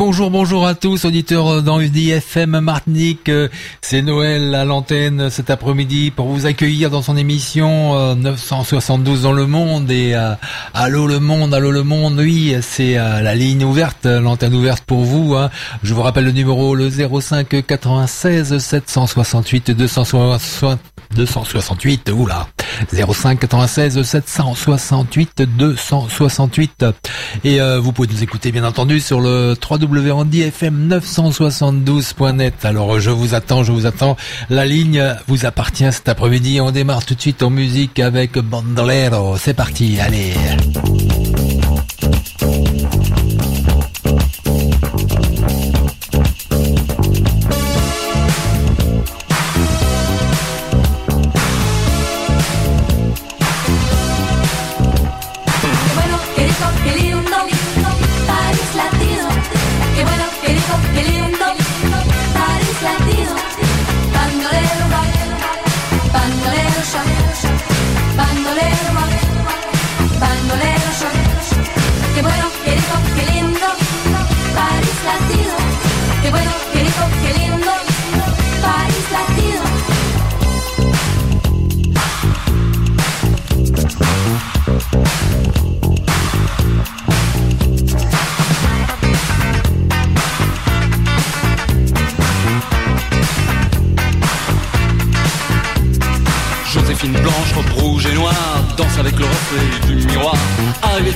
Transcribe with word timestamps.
Bonjour, 0.00 0.30
bonjour 0.30 0.66
à 0.66 0.74
tous, 0.74 1.04
auditeurs 1.04 1.62
d'Envie 1.62 2.10
FM 2.10 2.60
Martinique. 2.60 3.30
C'est 3.82 4.00
Noël 4.00 4.54
à 4.54 4.64
l'antenne 4.64 5.28
cet 5.28 5.50
après-midi 5.50 6.10
pour 6.10 6.28
vous 6.28 6.46
accueillir 6.46 6.88
dans 6.88 7.02
son 7.02 7.18
émission 7.18 8.14
972 8.14 9.18
euh, 9.18 9.22
dans 9.22 9.32
le 9.34 9.46
monde. 9.46 9.90
Et 9.90 10.14
euh, 10.14 10.32
allô 10.72 11.06
le 11.06 11.20
monde, 11.20 11.52
allô 11.52 11.70
le 11.70 11.82
monde, 11.82 12.14
oui, 12.18 12.56
c'est 12.62 12.96
euh, 12.96 13.20
la 13.20 13.34
ligne 13.34 13.62
ouverte, 13.62 14.06
l'antenne 14.06 14.54
ouverte 14.54 14.84
pour 14.84 15.00
vous. 15.00 15.34
Hein. 15.34 15.50
Je 15.82 15.92
vous 15.92 16.00
rappelle 16.00 16.24
le 16.24 16.32
numéro, 16.32 16.74
le 16.74 16.88
05 16.88 17.66
96 17.66 18.56
768 18.56 19.72
260 19.72 20.80
268, 21.14 22.10
oula, 22.14 22.46
05 22.92 23.38
96 23.38 24.02
768 24.02 25.42
268. 25.42 26.84
Et 27.44 27.60
vous 27.80 27.92
pouvez 27.92 28.08
nous 28.12 28.22
écouter 28.22 28.52
bien 28.52 28.64
entendu 28.64 29.00
sur 29.00 29.20
le 29.20 29.54
www.fm972.net. 29.70 32.64
Alors 32.64 33.00
je 33.00 33.10
vous 33.10 33.34
attends, 33.34 33.62
je 33.62 33.72
vous 33.72 33.86
attends. 33.86 34.16
La 34.48 34.66
ligne 34.66 35.16
vous 35.26 35.46
appartient 35.46 35.92
cet 35.92 36.08
après-midi. 36.08 36.60
On 36.60 36.70
démarre 36.70 37.04
tout 37.04 37.14
de 37.14 37.20
suite 37.20 37.42
en 37.42 37.50
musique 37.50 37.98
avec 37.98 38.38
Bandolero. 38.38 39.36
C'est 39.36 39.54
parti, 39.54 39.98
allez. 40.00 40.34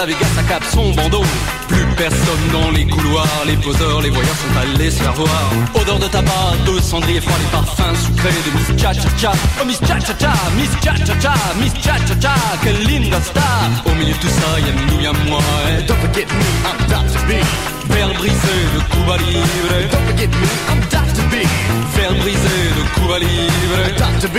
La 0.00 0.06
Vegas 0.06 0.38
à 0.38 0.42
cap 0.42 0.62
son 0.72 0.92
bandeau. 0.92 1.22
Plus 1.68 1.84
personne 1.96 2.46
dans 2.52 2.70
les 2.70 2.86
couloirs, 2.86 3.42
les 3.46 3.56
poseurs, 3.56 4.00
les 4.00 4.10
voyeurs 4.10 4.36
sont 4.36 4.56
allés 4.58 4.90
se 4.90 5.02
faire 5.02 5.12
voir. 5.12 5.44
Odeur 5.74 5.98
de 5.98 6.06
tabac, 6.06 6.56
de 6.66 6.80
cendrier 6.80 7.20
froid, 7.20 7.36
les 7.38 7.50
parfums 7.50 7.96
sucrés 8.06 8.30
de 8.46 8.50
Miss 8.56 8.82
Cha 8.82 8.92
Cha 8.92 9.08
Cha. 9.20 9.32
Oh 9.60 9.64
Miss 9.66 9.80
Cha 9.80 9.98
Cha 10.00 10.14
Cha, 10.18 10.32
Miss 10.56 10.70
Cha 10.82 10.94
Cha 11.04 11.20
Cha, 11.20 11.34
Miss 11.60 11.74
Cha 11.84 11.96
Cha 12.06 12.14
Cha, 12.20 12.34
quelle 12.62 12.82
linda 12.84 13.20
star. 13.20 13.68
Au 13.84 13.94
milieu 13.94 14.14
de 14.14 14.18
tout 14.18 14.28
ça, 14.28 14.60
y'a 14.60 14.72
nous, 14.72 15.00
y'a 15.02 15.12
moi. 15.28 15.42
Don't 15.86 15.98
forget 15.98 16.26
me, 16.38 16.48
I'm 16.64 16.78
Dr. 16.88 17.20
B. 17.28 17.32
Verre 17.90 18.14
brisé 18.14 18.56
de 18.74 18.80
Cuba 18.92 19.16
Libre. 19.18 19.90
Don't 19.90 20.06
forget 20.06 20.28
me, 20.28 20.48
I'm 20.70 20.80
Dr. 20.88 21.24
B. 21.30 21.34
Verre 21.96 22.14
brisé 22.22 22.56
de 22.76 22.82
Cuba 22.94 23.18
Libre. 23.18 23.80
Dr. 23.98 24.28
B, 24.32 24.38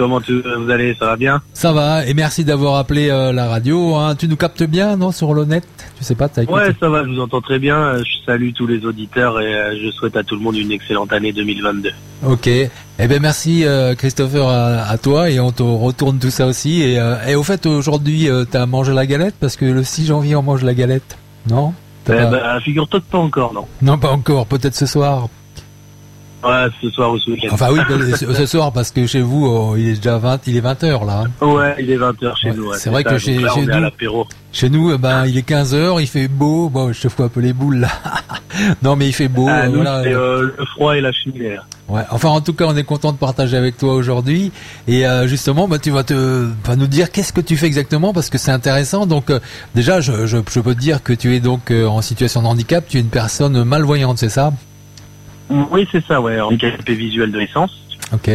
comment 0.00 0.20
tu, 0.20 0.40
vous 0.42 0.70
allez 0.70 0.94
Ça 0.98 1.04
va 1.06 1.16
bien? 1.16 1.42
Ça 1.52 1.72
va, 1.72 2.06
et 2.06 2.14
merci 2.14 2.42
d'avoir 2.42 2.76
appelé 2.76 3.10
euh, 3.10 3.32
la 3.32 3.48
radio. 3.48 3.94
Hein. 3.96 4.14
Tu 4.16 4.28
nous 4.28 4.36
captes 4.36 4.62
bien, 4.62 4.96
non, 4.96 5.12
sur 5.12 5.34
net 5.46 5.62
Tu 5.98 6.04
sais 6.04 6.14
pas, 6.14 6.28
t'as 6.30 6.44
écouté? 6.44 6.58
Ouais, 6.58 6.74
ça 6.80 6.88
va, 6.88 7.04
je 7.04 7.10
vous 7.10 7.20
entends 7.20 7.42
très 7.42 7.58
bien. 7.58 7.76
Euh, 7.76 7.98
Je 8.02 8.24
salue 8.24 8.50
tous 8.56 8.66
les 8.66 8.84
auditeurs 8.86 9.38
et 9.40 9.54
euh, 9.54 9.76
je 9.84 9.90
souhaite 9.90 10.16
à 10.16 10.22
tout 10.22 10.36
le 10.36 10.40
monde 10.40 10.56
une 10.56 10.72
excellente 10.72 11.12
année 11.12 11.32
2022. 11.34 11.90
Ok. 12.26 12.46
Eh 12.46 12.70
ben 13.08 13.20
merci 13.20 13.64
euh, 13.66 13.94
Christopher 13.94 14.46
à, 14.48 14.82
à 14.88 14.96
toi 14.98 15.28
et 15.30 15.38
on 15.40 15.52
te 15.52 15.62
retourne 15.62 16.18
tout 16.18 16.30
ça 16.30 16.46
aussi. 16.46 16.80
Et, 16.82 16.98
et 17.28 17.34
au 17.34 17.42
fait 17.42 17.66
aujourd'hui 17.66 18.28
euh, 18.30 18.44
t'as 18.50 18.64
mangé 18.66 18.92
la 18.94 19.04
galette? 19.06 19.34
Parce 19.38 19.56
que 19.56 19.64
le 19.66 19.82
6 19.84 20.06
janvier 20.06 20.34
on 20.36 20.42
mange 20.42 20.62
la 20.64 20.74
galette, 20.74 21.18
non? 21.48 21.74
Eh 22.06 22.12
pas- 22.12 22.26
ben, 22.26 22.60
figure-toi 22.60 23.00
que 23.00 23.04
pas 23.10 23.18
encore, 23.18 23.52
non. 23.54 23.66
Non 23.82 23.96
pas 23.98 24.10
encore, 24.10 24.46
peut-être 24.46 24.74
ce 24.74 24.86
soir. 24.86 25.28
Ouais, 26.42 26.66
ce 26.80 26.88
soir 26.90 27.12
ou 27.12 27.18
ce 27.18 27.30
week-end. 27.30 27.48
Enfin 27.52 27.68
oui, 27.70 27.80
ce 28.34 28.46
soir 28.46 28.72
parce 28.72 28.90
que 28.90 29.06
chez 29.06 29.20
vous 29.20 29.46
oh, 29.46 29.74
il 29.76 29.88
est 29.88 29.94
déjà 29.96 30.16
20, 30.16 30.40
il 30.46 30.56
est 30.56 30.60
20 30.60 30.84
heures 30.84 31.04
là. 31.04 31.24
Ouais, 31.42 31.74
il 31.78 31.90
est 31.90 31.98
20h 31.98 32.36
chez 32.40 32.50
Ouais, 32.50 32.56
nous. 32.56 32.68
ouais, 32.70 32.76
c'est 32.78 32.88
vrai 32.90 33.02
ça. 33.02 33.10
que 33.10 33.18
chez- 33.18 33.38
là, 33.38 33.50
chez 33.54 33.66
nous-. 33.66 34.24
Chez 34.52 34.68
nous, 34.70 34.92
eh 34.92 34.98
ben, 34.98 35.26
il 35.26 35.36
est 35.36 35.42
15 35.42 35.74
heures, 35.74 36.00
il 36.00 36.06
fait 36.06 36.26
beau. 36.28 36.68
Bon, 36.70 36.92
je 36.92 37.00
te 37.02 37.08
fous 37.08 37.22
un 37.22 37.28
peu 37.28 37.40
les 37.40 37.52
boules 37.52 37.80
là. 37.80 37.88
non, 38.82 38.96
mais 38.96 39.06
il 39.08 39.12
fait 39.12 39.28
beau. 39.28 39.46
Ah, 39.48 39.68
nous, 39.68 39.74
voilà. 39.76 39.98
euh, 39.98 40.50
le 40.58 40.64
froid 40.74 40.96
et 40.96 41.00
la 41.00 41.12
cheminée. 41.12 41.56
Ouais. 41.88 42.02
Enfin, 42.10 42.30
en 42.30 42.40
tout 42.40 42.52
cas, 42.54 42.64
on 42.66 42.76
est 42.76 42.84
content 42.84 43.12
de 43.12 43.18
partager 43.18 43.56
avec 43.56 43.76
toi 43.76 43.92
aujourd'hui. 43.94 44.50
Et 44.88 45.06
euh, 45.06 45.26
justement, 45.28 45.68
bah, 45.68 45.78
tu 45.78 45.90
vas 45.90 46.04
te 46.04 46.46
vas 46.64 46.76
nous 46.76 46.86
dire 46.86 47.10
qu'est-ce 47.12 47.32
que 47.32 47.40
tu 47.40 47.56
fais 47.56 47.66
exactement 47.66 48.12
parce 48.12 48.30
que 48.30 48.38
c'est 48.38 48.50
intéressant. 48.50 49.06
Donc, 49.06 49.30
euh, 49.30 49.40
déjà, 49.74 50.00
je, 50.00 50.26
je, 50.26 50.38
je 50.50 50.60
peux 50.60 50.74
te 50.74 50.80
dire 50.80 51.02
que 51.02 51.12
tu 51.12 51.34
es 51.36 51.40
donc 51.40 51.70
euh, 51.70 51.86
en 51.86 52.00
situation 52.02 52.42
de 52.42 52.46
handicap. 52.46 52.84
Tu 52.88 52.96
es 52.96 53.00
une 53.00 53.08
personne 53.08 53.62
malvoyante, 53.64 54.18
c'est 54.18 54.28
ça? 54.30 54.52
Oui, 55.50 55.86
c'est 55.90 56.04
ça, 56.06 56.20
ouais. 56.20 56.40
Handicapé 56.40 56.94
visuel 56.94 57.32
de 57.32 57.38
naissance. 57.38 57.72
Ok. 58.12 58.30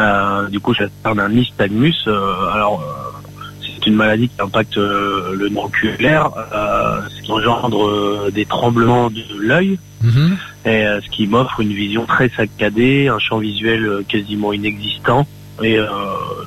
Euh, 0.00 0.48
du 0.48 0.60
coup, 0.60 0.74
je 0.74 0.84
parle 1.02 1.16
d'un 1.18 1.28
nystagmus. 1.28 1.94
Euh, 2.06 2.48
alors, 2.52 2.82
euh, 2.82 3.44
c'est 3.62 3.86
une 3.86 3.94
maladie 3.94 4.28
qui 4.28 4.40
impacte 4.42 4.76
le 4.76 5.48
nerf 5.50 5.64
oculaire, 5.64 6.30
ce 7.10 7.22
qui 7.22 7.30
engendre 7.32 8.30
des 8.30 8.44
tremblements 8.44 9.10
de 9.10 9.22
l'œil, 9.38 9.78
Mhm. 10.02 10.36
et 10.66 10.84
ce 11.02 11.08
qui 11.10 11.26
m'offre 11.26 11.60
une 11.60 11.72
vision 11.72 12.04
très 12.06 12.28
saccadée, 12.36 13.08
un 13.08 13.18
champ 13.18 13.38
visuel 13.38 14.04
quasiment 14.08 14.52
inexistant, 14.52 15.26
et 15.62 15.78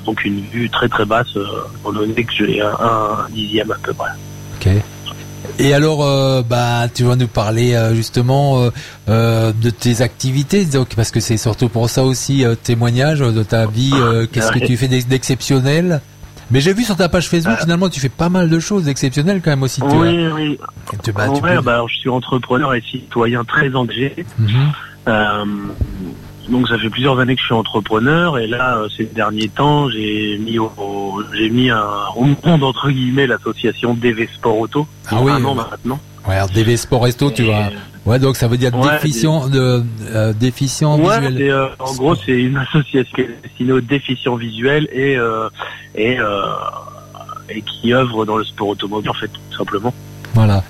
donc 0.04 0.24
une 0.24 0.40
vue 0.52 0.68
très 0.70 0.88
très 0.88 1.04
basse, 1.04 1.36
étant 1.80 1.92
donné 1.92 2.22
que 2.24 2.32
j'ai 2.32 2.60
un, 2.60 2.70
un 2.80 3.28
dixième 3.30 3.70
à 3.72 3.76
peu 3.82 3.92
près. 3.94 4.10
Ok. 4.60 4.68
Et 5.58 5.74
alors, 5.74 6.04
euh, 6.04 6.42
bah, 6.42 6.86
tu 6.94 7.02
vas 7.04 7.16
nous 7.16 7.26
parler 7.26 7.74
euh, 7.74 7.94
justement 7.94 8.70
euh, 9.08 9.52
de 9.52 9.70
tes 9.70 10.02
activités, 10.02 10.64
donc 10.64 10.94
parce 10.94 11.10
que 11.10 11.20
c'est 11.20 11.36
surtout 11.36 11.68
pour 11.68 11.90
ça 11.90 12.04
aussi 12.04 12.44
témoignage 12.62 13.20
de 13.20 13.42
ta 13.42 13.66
vie. 13.66 13.92
Qu'est-ce 14.32 14.52
que 14.52 14.60
tu 14.60 14.76
fais 14.76 14.88
d'ex- 14.88 15.06
d'exceptionnel 15.08 16.00
Mais 16.50 16.60
j'ai 16.60 16.72
vu 16.72 16.84
sur 16.84 16.96
ta 16.96 17.08
page 17.08 17.28
Facebook, 17.28 17.58
finalement, 17.60 17.88
tu 17.88 17.98
fais 18.00 18.08
pas 18.08 18.28
mal 18.28 18.48
de 18.48 18.58
choses 18.60 18.88
exceptionnelles 18.88 19.40
quand 19.44 19.50
même 19.50 19.62
aussi. 19.64 19.80
tu 19.80 19.86
Oui, 19.88 20.26
oui. 20.34 20.58
Tu, 21.02 21.12
bah, 21.12 21.26
tu 21.34 21.42
ouais, 21.42 21.56
peux- 21.56 21.62
bah, 21.62 21.74
alors, 21.74 21.88
je 21.88 21.96
suis 21.96 22.08
entrepreneur 22.08 22.72
et 22.74 22.80
citoyen 22.80 23.42
très 23.44 23.74
engagé. 23.74 24.24
Mhm. 24.38 24.72
Donc 26.48 26.68
ça 26.68 26.78
fait 26.78 26.88
plusieurs 26.90 27.18
années 27.18 27.34
que 27.34 27.40
je 27.40 27.46
suis 27.46 27.54
entrepreneur 27.54 28.38
et 28.38 28.46
là 28.46 28.78
euh, 28.78 28.88
ces 28.96 29.04
derniers 29.04 29.48
temps 29.48 29.88
j'ai 29.90 30.38
mis 30.38 30.58
au, 30.58 30.72
au- 30.78 31.22
j'ai 31.34 31.50
mis 31.50 31.70
un 31.70 31.82
monde 32.44 32.62
entre 32.64 32.90
guillemets 32.90 33.26
l'association 33.26 33.94
DV 33.94 34.28
Sport 34.34 34.58
Auto 34.58 34.86
Ah 35.10 35.16
oui, 35.20 35.30
un 35.32 35.44
an 35.44 35.56
ouais. 35.56 35.62
maintenant. 35.70 36.00
Ouais, 36.26 36.34
alors 36.34 36.48
DV 36.50 36.76
Sport 36.76 37.04
Resto, 37.04 37.30
tu 37.30 37.44
vas. 37.44 37.70
Ouais, 38.04 38.18
donc 38.18 38.36
ça 38.36 38.48
veut 38.48 38.56
dire 38.56 38.74
Ouais, 38.74 38.92
déficient 38.92 39.48
de 39.48 39.82
euh, 40.06 40.32
déficient 40.32 40.98
Ouais, 40.98 41.20
visuel. 41.20 41.50
euh, 41.50 41.68
en 41.78 41.94
gros 41.94 42.14
c'est 42.14 42.32
une 42.40 42.56
association 42.56 43.12
qui 43.14 43.20
est 43.22 43.38
destinée 43.42 43.72
aux 43.72 43.80
déficients 43.80 44.36
visuels 44.36 44.88
et 44.92 45.16
euh, 45.16 45.48
et 45.94 46.16
et 47.50 47.62
qui 47.62 47.92
œuvre 47.94 48.24
dans 48.26 48.36
le 48.36 48.44
sport 48.44 48.68
automobile 48.68 49.10
en 49.10 49.14
fait 49.14 49.28
tout 49.28 49.56
simplement. 49.56 49.92
Voilà. 50.34 50.62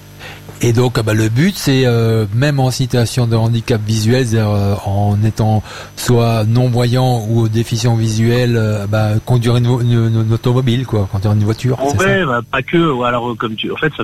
Et 0.60 0.72
donc, 0.72 0.96
ah 0.99 1.02
bah, 1.05 1.14
le 1.14 1.28
but, 1.28 1.55
c'est 1.56 1.82
euh, 1.87 2.26
même 2.34 2.58
en 2.58 2.72
situation 2.72 3.28
de 3.28 3.37
handicap 3.37 3.81
visuel, 3.81 4.26
c'est-à-dire 4.26 4.50
euh, 4.50 4.75
en 4.84 5.16
étant 5.25 5.62
soit 5.96 6.44
non 6.44 6.69
voyant 6.69 7.25
ou 7.31 7.49
déficient 7.49 7.94
visuel, 7.94 8.56
euh, 8.56 8.87
bah, 8.88 9.10
conduire 9.25 9.56
une, 9.56 9.66
une- 9.66 10.22
une 10.26 10.32
automobile, 10.32 10.84
quoi, 10.84 11.08
conduire 11.12 11.32
une 11.32 11.44
voiture. 11.44 11.78
c'est 11.90 11.99
Ouais, 12.05 12.25
bah, 12.25 12.40
pas 12.50 12.62
que. 12.62 13.05
Alors, 13.05 13.31
euh, 13.31 13.34
comme 13.37 13.55
tu, 13.55 13.70
en 13.70 13.76
fait, 13.76 13.93
ça 13.96 14.02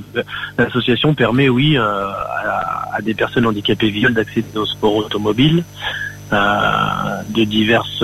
l'association 0.57 1.13
permet, 1.15 1.49
oui, 1.49 1.77
à, 1.77 2.15
à 2.95 3.01
des 3.03 3.15
personnes 3.15 3.47
handicapées 3.47 3.91
visuelles 3.91 4.15
d'accéder 4.15 4.47
au 4.57 4.65
sport 4.67 4.95
automobile 4.95 5.65
de 6.31 7.45
diverses 7.45 8.03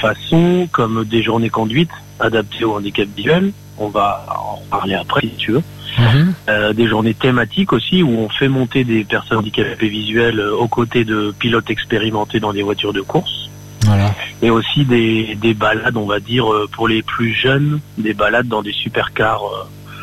façons, 0.00 0.68
comme 0.72 1.04
des 1.04 1.22
journées 1.22 1.50
conduites 1.50 1.90
adaptées 2.20 2.64
au 2.64 2.76
handicap 2.76 3.08
visuel. 3.16 3.52
On 3.78 3.88
va 3.88 4.24
en 4.28 4.60
parler 4.70 4.94
après, 4.94 5.22
si 5.22 5.34
tu 5.36 5.52
veux. 5.52 5.62
Mhm. 5.98 6.32
Euh, 6.48 6.72
des 6.72 6.88
journées 6.88 7.14
thématiques 7.14 7.72
aussi, 7.72 8.02
où 8.02 8.10
on 8.18 8.28
fait 8.28 8.48
monter 8.48 8.82
des 8.84 9.04
personnes 9.04 9.38
handicapées 9.38 9.88
visuelles 9.88 10.40
euh, 10.40 10.54
aux 10.56 10.68
côtés 10.68 11.04
de 11.04 11.34
pilotes 11.38 11.68
expérimentés 11.70 12.40
dans 12.40 12.52
des 12.52 12.62
voitures 12.62 12.92
de 12.94 13.02
course 13.02 13.50
Voilà. 13.84 14.14
et 14.40 14.48
aussi 14.48 14.84
des, 14.86 15.36
des 15.40 15.52
balades, 15.54 15.96
on 15.96 16.06
va 16.06 16.18
dire, 16.20 16.50
euh, 16.50 16.66
pour 16.72 16.88
les 16.88 17.02
plus 17.02 17.34
jeunes, 17.34 17.80
des 17.98 18.14
balades 18.14 18.48
dans 18.48 18.62
des 18.62 18.72
supercars 18.72 19.42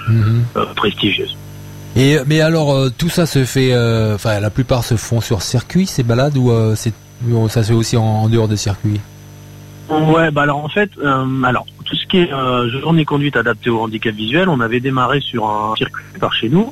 Mhm. 0.08 0.44
euh, 0.58 0.66
prestigieuses. 0.76 1.36
Et 1.96 2.18
mais 2.28 2.40
alors, 2.42 2.72
euh, 2.74 2.90
tout 2.96 3.10
ça 3.10 3.26
se 3.26 3.44
fait, 3.46 3.74
enfin, 4.14 4.40
la 4.40 4.50
plupart 4.52 4.84
se 4.84 4.96
font 4.96 5.22
sur 5.22 5.42
circuit, 5.42 5.88
ces 5.88 6.04
balades, 6.04 6.38
ou 6.38 6.52
ça 7.50 7.64
se 7.64 7.68
fait 7.70 7.74
aussi 7.74 7.98
en, 7.98 8.04
en 8.04 8.30
dehors 8.30 8.48
des 8.48 8.58
circuits? 8.58 9.00
Ouais, 9.90 10.30
bah 10.30 10.44
alors 10.44 10.64
en 10.64 10.70
fait, 10.70 10.92
alors 11.44 11.66
tout 11.90 11.96
ce 11.96 12.06
qui 12.08 12.18
est 12.20 12.32
euh, 12.32 12.70
journée 12.82 13.04
conduite 13.06 13.36
adaptée 13.36 13.70
au 13.70 13.82
handicap 13.82 14.14
visuel, 14.14 14.48
on 14.50 14.60
avait 14.60 14.80
démarré 14.80 15.22
sur 15.22 15.50
un 15.50 15.76
circuit 15.76 16.04
par 16.20 16.34
chez 16.34 16.50
nous. 16.50 16.72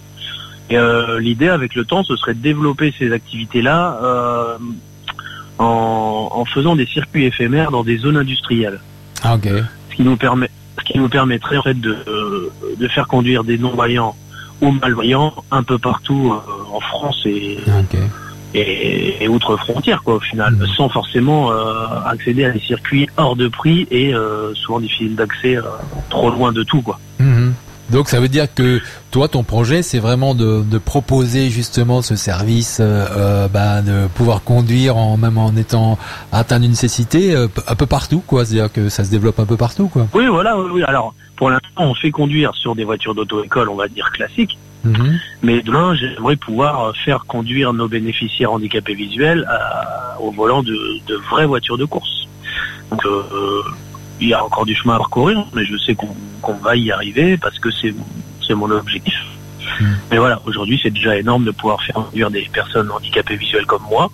Et 0.69 0.77
euh, 0.77 1.19
l'idée 1.19 1.47
avec 1.49 1.73
le 1.75 1.85
temps, 1.85 2.03
ce 2.03 2.15
serait 2.17 2.33
de 2.35 2.41
développer 2.41 2.93
ces 2.99 3.11
activités-là 3.11 3.99
euh, 4.03 4.57
en, 5.57 6.29
en 6.31 6.45
faisant 6.45 6.75
des 6.75 6.85
circuits 6.85 7.25
éphémères 7.25 7.71
dans 7.71 7.83
des 7.83 7.97
zones 7.97 8.17
industrielles, 8.17 8.79
Ah 9.23 9.35
ok. 9.35 9.47
ce 9.89 9.95
qui 9.95 10.03
nous 10.03 10.17
permet, 10.17 10.49
ce 10.79 10.83
qui 10.91 10.99
nous 10.99 11.09
permettrait 11.09 11.57
en 11.57 11.63
fait 11.63 11.79
de, 11.79 11.97
de 12.77 12.87
faire 12.89 13.07
conduire 13.07 13.43
des 13.43 13.57
non-voyants 13.57 14.15
ou 14.61 14.71
malvoyants 14.71 15.33
un 15.51 15.63
peu 15.63 15.77
partout 15.79 16.33
en 16.73 16.79
France 16.79 17.21
et, 17.25 17.57
Ok. 17.67 17.97
Et, 18.59 19.23
et 19.23 19.27
outre 19.27 19.55
frontières 19.57 20.01
quoi 20.03 20.15
au 20.15 20.19
final, 20.19 20.53
Mhm. 20.55 20.67
sans 20.75 20.89
forcément 20.89 21.51
euh, 21.51 21.55
accéder 22.05 22.45
à 22.45 22.51
des 22.51 22.59
circuits 22.59 23.07
hors 23.17 23.35
de 23.35 23.47
prix 23.47 23.87
et 23.91 24.13
euh, 24.13 24.53
souvent 24.55 24.79
difficiles 24.79 25.15
d'accès 25.15 25.57
euh, 25.57 25.61
trop 26.09 26.29
loin 26.31 26.51
de 26.51 26.63
tout 26.63 26.81
quoi. 26.81 26.99
Mhm. 27.19 27.53
Donc 27.89 28.09
ça 28.09 28.19
veut 28.19 28.27
dire 28.27 28.53
que 28.53 28.81
toi, 29.11 29.29
ton 29.29 29.43
projet, 29.43 29.81
c'est 29.81 29.99
vraiment 29.99 30.35
de, 30.35 30.61
de 30.61 30.77
proposer 30.77 31.49
justement 31.49 32.01
ce 32.01 32.17
service, 32.17 32.79
euh, 32.81 33.47
bah, 33.47 33.81
de 33.81 34.07
pouvoir 34.07 34.43
conduire 34.43 34.97
en 34.97 35.15
même 35.15 35.37
en 35.37 35.55
étant 35.55 35.97
atteint 36.33 36.59
d'une 36.59 36.73
euh, 37.15 37.47
un 37.65 37.75
peu 37.75 37.85
partout, 37.85 38.21
quoi. 38.27 38.43
C'est-à-dire 38.43 38.73
que 38.73 38.89
ça 38.89 39.05
se 39.05 39.09
développe 39.09 39.39
un 39.39 39.45
peu 39.45 39.55
partout, 39.55 39.87
quoi. 39.87 40.05
Oui 40.13 40.25
voilà, 40.27 40.57
oui, 40.57 40.69
oui. 40.73 40.83
alors 40.83 41.13
pour 41.37 41.49
l'instant 41.49 41.69
on 41.77 41.93
fait 41.93 42.11
conduire 42.11 42.53
sur 42.55 42.75
des 42.75 42.83
voitures 42.83 43.15
d'auto-école 43.15 43.69
on 43.69 43.75
va 43.75 43.87
dire 43.87 44.11
classiques, 44.11 44.57
Mhm. 44.87 45.19
mais 45.43 45.61
demain 45.61 45.95
j'aimerais 45.95 46.35
pouvoir 46.35 46.73
euh, 46.85 46.93
faire 47.05 47.25
conduire 47.25 47.73
nos 47.73 47.87
bénéficiaires 47.87 48.51
handicapés 48.51 48.93
visuels 48.95 49.45
à- 49.49 50.15
au 50.19 50.31
volant 50.31 50.63
de, 50.63 50.77
de 51.07 51.15
vraies 51.29 51.45
voitures 51.45 51.77
de 51.77 51.85
course. 51.85 52.27
Donc 52.89 53.05
euh, 53.05 53.23
euh, 53.31 53.61
il 54.19 54.29
y 54.29 54.33
a 54.33 54.43
encore 54.43 54.65
du 54.65 54.75
chemin 54.75 54.95
à 54.95 54.97
parcourir, 54.97 55.45
mais 55.53 55.65
je 55.65 55.77
sais 55.77 55.95
qu'on 55.95 56.53
va 56.67 56.75
y 56.75 56.91
arriver 56.91 57.37
parce 57.37 57.59
que 57.59 57.69
c'est 57.71 57.93
mon 58.55 58.71
objectif. 58.71 59.13
Mm. 59.79 59.85
Mais 60.11 60.17
voilà, 60.17 60.41
aujourd'hui 60.45 60.79
c'est 60.81 60.89
déjà 60.91 61.17
énorme 61.17 61.43
de 61.45 61.51
pouvoir 61.51 61.81
faire 61.83 61.95
conduire 61.95 62.31
des 62.31 62.47
personnes 62.53 62.89
handicapées 62.91 63.35
visuelles 63.35 63.65
comme 63.65 63.83
moi. 63.89 64.09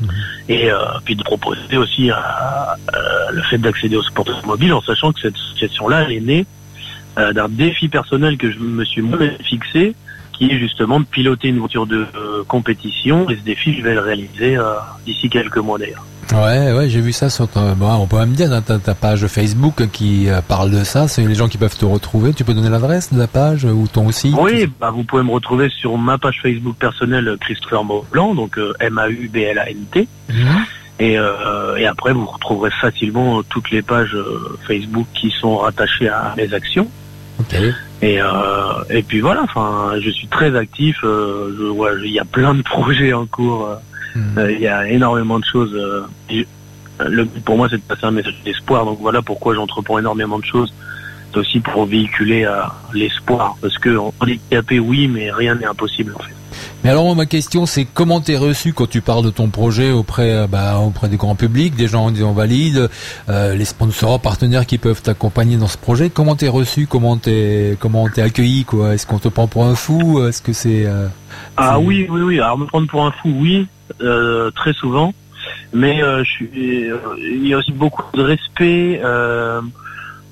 Mhm. 0.00 0.10
Et 0.48 0.70
euh, 0.70 0.78
puis 1.04 1.14
de 1.16 1.22
proposer 1.22 1.76
aussi 1.76 2.10
euh, 2.10 2.14
euh, 2.14 3.30
le 3.32 3.42
fait 3.42 3.58
d'accéder 3.58 3.96
au 3.96 4.02
sport 4.02 4.28
automobile 4.28 4.72
en 4.74 4.82
sachant 4.82 5.12
que 5.12 5.20
cette 5.20 5.36
association-là 5.36 6.02
elle 6.02 6.12
est 6.12 6.20
née 6.20 6.46
euh, 7.18 7.32
d'un 7.32 7.48
défi 7.48 7.88
personnel 7.88 8.36
que 8.36 8.50
je 8.50 8.58
me 8.58 8.84
suis 8.84 9.02
moi-même 9.02 9.36
fixé 9.44 9.94
qui 10.32 10.50
est 10.50 10.58
justement 10.58 10.98
de 10.98 11.04
piloter 11.04 11.48
une 11.48 11.58
voiture 11.58 11.86
de 11.86 12.06
euh, 12.16 12.42
compétition 12.48 13.30
et 13.30 13.36
ce 13.36 13.42
défi 13.42 13.72
je 13.72 13.82
vais 13.82 13.94
le 13.94 14.00
réaliser 14.00 14.56
euh, 14.56 14.74
d'ici 15.06 15.30
quelques 15.30 15.58
mois 15.58 15.78
d'ailleurs. 15.78 16.04
Ouais, 16.32 16.72
ouais, 16.72 16.88
j'ai 16.88 17.00
vu 17.00 17.12
ça 17.12 17.30
sur 17.30 17.46
ton, 17.46 17.74
bon, 17.74 17.92
on 17.92 18.06
peut 18.08 18.18
même 18.18 18.32
dire 18.32 18.48
dans 18.48 18.62
ta, 18.62 18.78
ta 18.78 18.94
page 18.94 19.26
Facebook 19.26 19.88
qui 19.92 20.26
parle 20.48 20.70
de 20.70 20.82
ça. 20.82 21.06
C'est 21.06 21.24
les 21.24 21.34
gens 21.34 21.48
qui 21.48 21.58
peuvent 21.58 21.76
te 21.76 21.84
retrouver. 21.84 22.32
Tu 22.32 22.44
peux 22.44 22.54
donner 22.54 22.70
l'adresse 22.70 23.12
de 23.12 23.18
la 23.18 23.26
page 23.26 23.64
ou 23.66 23.86
ton 23.86 24.10
site? 24.10 24.34
Oui, 24.36 24.66
bah, 24.80 24.90
vous 24.90 25.04
pouvez 25.04 25.22
me 25.22 25.30
retrouver 25.30 25.68
sur 25.68 25.96
ma 25.98 26.16
page 26.16 26.40
Facebook 26.42 26.76
personnelle 26.76 27.36
Christopher 27.42 27.84
Maublanc, 27.84 28.34
donc 28.34 28.58
M-A-U-B-L-A-N-T. 28.80 30.08
Mhm. 30.30 30.64
Et, 30.98 31.18
euh, 31.18 31.76
et 31.76 31.86
après, 31.86 32.12
vous 32.12 32.24
retrouverez 32.24 32.70
facilement 32.80 33.42
toutes 33.42 33.70
les 33.70 33.82
pages 33.82 34.16
Facebook 34.66 35.06
qui 35.14 35.30
sont 35.30 35.58
rattachées 35.58 36.08
à 36.08 36.34
mes 36.36 36.52
actions. 36.54 36.88
Et, 38.02 38.20
euh, 38.20 38.26
et 38.90 39.02
puis 39.02 39.20
voilà, 39.20 39.42
enfin, 39.42 39.92
je 40.00 40.10
suis 40.10 40.26
très 40.28 40.54
actif. 40.56 40.96
euh, 41.04 41.54
je 41.58 41.64
vois, 41.64 41.92
il 42.04 42.12
y 42.12 42.18
a 42.18 42.24
plein 42.24 42.54
de 42.54 42.62
projets 42.74 43.12
en 43.12 43.26
cours. 43.26 43.68
euh, 43.68 43.76
euh, 44.38 44.52
il 44.52 44.60
y 44.60 44.68
a 44.68 44.86
énormément 44.88 45.38
de 45.38 45.44
choses. 45.44 45.74
le 47.00 47.24
but 47.24 47.44
pour 47.44 47.56
moi, 47.56 47.68
c'est 47.68 47.76
de 47.78 47.82
passer 47.82 48.04
un 48.04 48.10
message 48.12 48.36
d'espoir. 48.44 48.84
Donc 48.84 48.98
voilà 49.00 49.22
pourquoi 49.22 49.54
j'entreprends 49.54 49.98
énormément 49.98 50.38
de 50.38 50.44
choses. 50.44 50.72
C'est 51.32 51.38
aussi 51.40 51.60
pour 51.60 51.86
véhiculer 51.86 52.48
l'espoir. 52.92 53.56
Parce 53.60 53.76
que 53.78 53.96
handicapé, 54.20 54.78
oui, 54.78 55.08
mais 55.08 55.32
rien 55.32 55.56
n'est 55.56 55.66
impossible 55.66 56.14
en 56.14 56.22
fait. 56.22 56.34
Mais 56.84 56.90
alors 56.90 57.16
ma 57.16 57.24
question 57.24 57.64
c'est 57.64 57.86
comment 57.86 58.20
t'es 58.20 58.36
reçu 58.36 58.74
quand 58.74 58.86
tu 58.86 59.00
parles 59.00 59.24
de 59.24 59.30
ton 59.30 59.48
projet 59.48 59.90
auprès 59.90 60.30
euh, 60.30 60.46
bah, 60.46 60.78
auprès 60.78 61.08
du 61.08 61.16
grand 61.16 61.34
public, 61.34 61.74
des 61.76 61.88
gens 61.88 62.10
disant 62.10 62.32
valides, 62.32 62.90
euh, 63.30 63.54
les 63.54 63.64
sponsors, 63.64 64.20
partenaires 64.20 64.66
qui 64.66 64.76
peuvent 64.76 65.00
t'accompagner 65.00 65.56
dans 65.56 65.66
ce 65.66 65.78
projet. 65.78 66.10
Comment 66.10 66.36
t'es 66.36 66.48
reçu? 66.48 66.86
Comment 66.86 67.16
t'es 67.16 67.78
comment 67.80 68.06
t'es 68.10 68.20
accueilli 68.20 68.66
quoi? 68.66 68.92
Est-ce 68.92 69.06
qu'on 69.06 69.18
te 69.18 69.28
prend 69.28 69.46
pour 69.46 69.64
un 69.64 69.74
fou? 69.74 70.22
Est-ce 70.22 70.42
que 70.42 70.52
c'est 70.52 70.84
euh, 70.84 71.08
Ah 71.56 71.80
oui, 71.80 72.06
oui, 72.10 72.20
oui. 72.20 72.38
Alors 72.38 72.58
me 72.58 72.66
prendre 72.66 72.86
pour 72.86 73.06
un 73.06 73.12
fou, 73.12 73.34
oui, 73.34 73.66
euh, 74.02 74.50
très 74.50 74.74
souvent. 74.74 75.14
Mais 75.72 76.00
je 76.00 76.30
suis, 76.30 76.50
il 77.18 77.48
y 77.48 77.54
a 77.54 77.58
aussi 77.58 77.72
beaucoup 77.72 78.04
de 78.14 78.22
respect 78.22 79.00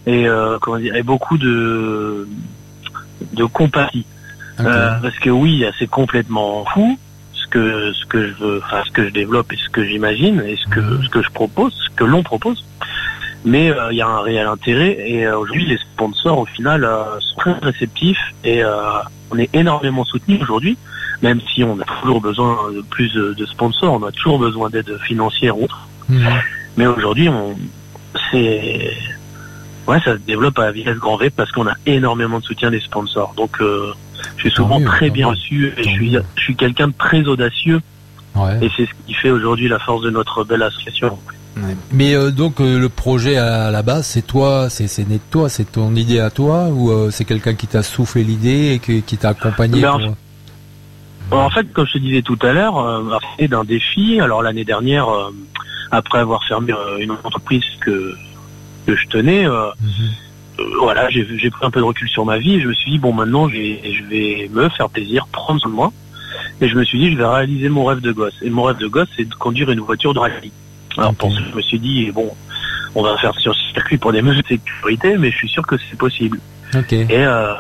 et 0.07 0.27
comment 0.61 0.79
dire, 0.79 0.97
et 0.97 1.03
beaucoup 1.03 1.39
de 1.39 2.29
de 3.33 3.45
compatie. 3.45 4.05
Euh, 4.65 4.95
parce 5.01 5.19
que 5.19 5.31
oui, 5.31 5.65
c'est 5.79 5.89
complètement 5.89 6.65
fou 6.67 6.99
ce 7.35 7.47
que 7.49 7.93
ce 7.93 8.07
que 8.07 8.29
je 8.29 8.35
veux, 8.35 8.63
enfin 8.65 8.83
ce 8.87 8.91
que 8.91 9.05
je 9.05 9.11
développe 9.11 9.53
et 9.53 9.57
ce 9.57 9.69
que 9.69 9.85
j'imagine 9.85 10.43
et 10.47 10.57
ce 10.57 10.69
que 10.69 11.03
ce 11.03 11.09
que 11.09 11.23
je 11.23 11.31
propose, 11.31 11.75
ce 11.75 11.95
que 11.95 12.05
l'on 12.05 12.23
propose. 12.23 12.65
Mais 13.45 13.71
euh, 13.71 13.91
il 13.91 13.99
y 13.99 14.03
a 14.03 14.07
un 14.07 14.21
réel 14.21 14.47
intérêt 14.47 14.97
et 14.99 15.27
euh, 15.27 15.39
aujourd'hui 15.39 15.67
les 15.67 15.79
sponsors 15.79 16.39
au 16.39 16.47
final 16.47 16.85
euh, 16.85 17.19
sont 17.21 17.37
très 17.39 17.53
réceptifs 17.55 18.21
et 18.45 18.63
euh, 18.63 18.71
on 19.33 19.39
est 19.39 19.53
énormément 19.55 20.05
soutenus 20.05 20.41
aujourd'hui, 20.43 20.79
même 21.23 21.41
si 21.53 21.65
on 21.65 21.81
a 21.81 21.85
toujours 22.01 22.21
besoin 22.21 22.71
de 22.73 22.83
plus 22.83 23.13
de, 23.13 23.47
sponsors, 23.47 23.95
on 23.95 24.07
a 24.07 24.13
toujours 24.13 24.39
besoin 24.39 24.71
d'aide 24.71 24.97
financière 24.99 25.59
ou 25.59 25.65
autre. 25.65 25.89
Mhm. 26.09 26.29
Mais 26.77 26.87
aujourd'hui, 26.87 27.29
on 27.29 27.57
c'est 28.31 28.93
ouais, 29.89 29.99
ça 30.05 30.13
se 30.13 30.21
développe 30.21 30.59
à 30.59 30.71
vitesse 30.71 30.99
grand 30.99 31.17
V 31.17 31.31
parce 31.31 31.51
qu'on 31.51 31.67
a 31.67 31.75
énormément 31.87 32.39
de 32.39 32.45
soutien 32.45 32.71
des 32.71 32.81
sponsors. 32.81 33.35
Donc 33.37 33.61
euh, 33.61 33.93
je 34.37 34.43
suis 34.43 34.51
souvent 34.51 34.79
mieux, 34.81 34.87
très 34.87 35.11
bien 35.11 35.29
reçu 35.29 35.73
et 35.77 35.83
je 35.83 35.89
suis 35.89 36.11
mieux. 36.13 36.23
je 36.37 36.43
suis 36.43 36.57
quelqu'un 36.57 36.89
de 36.89 36.95
très 36.99 37.23
audacieux 37.25 37.81
Ouais. 38.35 38.59
et 38.63 38.71
c'est 38.77 38.87
ce 38.87 38.91
qui 39.07 39.13
fait 39.13 39.31
aujourd'hui 39.31 39.69
la 39.69 39.79
force 39.79 40.03
de 40.03 40.11
notre 40.11 40.43
belle 40.45 40.63
association. 40.63 41.19
Mais 41.93 42.15
euh, 42.15 42.31
donc 42.31 42.61
euh, 42.63 42.79
le 42.79 42.89
projet 42.89 43.37
à 43.37 43.71
la 43.71 43.83
base, 43.83 44.07
c'est 44.07 44.27
toi, 44.27 44.71
c'est 44.71 44.87
né 45.07 45.17
de 45.17 45.21
toi, 45.31 45.51
c'est 45.51 45.71
ton 45.71 45.95
idée 45.95 46.19
à 46.19 46.31
toi 46.31 46.69
ou 46.69 46.91
euh, 46.91 47.11
c'est 47.11 47.27
quelqu'un 47.27 47.53
qui 47.55 47.67
t'a 47.67 47.83
soufflé 47.83 48.25
l'idée 48.25 48.73
et 48.75 48.79
qui, 48.79 49.03
qui 49.03 49.19
t'a 49.19 49.31
accompagné 49.31 49.83
Ben, 49.83 49.99
pour- 51.29 51.39
En 51.39 51.51
fait, 51.51 51.71
comme 51.75 51.87
je 51.87 51.93
te 51.93 51.99
disais 51.99 52.23
tout 52.23 52.39
à 52.41 52.53
l'heure, 52.55 52.79
euh, 52.79 53.19
c'est 53.39 53.49
d'un 53.49 53.65
défi. 53.65 54.19
Alors 54.19 54.43
l'année 54.43 54.65
dernière, 54.65 55.09
euh, 55.11 55.31
après 55.91 56.21
avoir 56.21 56.43
fermé 56.45 56.73
euh, 56.73 56.99
une 57.01 57.11
entreprise 57.11 57.65
que 57.81 58.15
que 58.87 58.97
je 58.97 59.07
tenais, 59.09 59.47
Mhm. 59.47 60.11
Voilà, 60.81 61.09
j'ai 61.11 61.51
pris 61.51 61.67
un 61.67 61.71
peu 61.71 61.81
de 61.81 61.85
recul 61.85 62.09
sur 62.09 62.25
ma 62.25 62.39
vie 62.39 62.55
et 62.55 62.61
je 62.61 62.69
me 62.69 62.75
suis 62.75 62.93
dit 62.93 62.99
bon 62.99 63.13
maintenant 63.13 63.49
je 63.49 63.57
vais, 63.57 63.81
je 63.93 64.05
vais 64.05 64.51
me 64.53 64.69
faire 64.71 64.89
plaisir, 64.89 65.27
prendre 65.33 65.61
soin 65.61 65.71
de 65.71 65.77
moi. 65.77 65.93
Et 66.61 66.69
je 66.69 66.77
me 66.77 66.85
suis 66.85 66.99
dit 66.99 67.13
je 67.13 67.17
vais 67.17 67.27
réaliser 67.27 67.69
mon 67.69 67.85
rêve 67.85 68.01
de 68.01 68.13
gosse. 68.13 68.35
Et 68.43 68.51
mon 68.51 68.65
rêve 68.65 68.79
de 68.79 68.87
gosse 68.87 69.09
c'est 69.17 69.29
de 69.29 69.35
conduire 69.35 69.71
une 69.71 69.81
voiture 69.81 70.15
de 70.15 70.19
rallye. 70.19 70.53
Alors 70.97 71.15
pour 71.15 71.33
ça 71.33 71.41
je 71.51 71.57
me 71.57 71.63
suis 71.63 71.79
dit 71.79 72.11
bon 72.11 72.31
on 72.95 73.03
va 73.03 73.17
faire 73.19 73.35
sur 73.39 73.55
circuit 73.73 73.99
pour 73.99 74.13
des 74.13 74.23
mesures 74.23 74.43
de 74.43 74.49
sécurité, 74.49 75.17
mais 75.17 75.31
je 75.31 75.37
suis 75.37 75.49
sûr 75.49 75.67
que 75.67 75.77
c'est 75.79 75.97
possible. 75.97 76.39
Ok. 76.75 76.93
Et, 76.93 77.07
euh, 77.11 77.55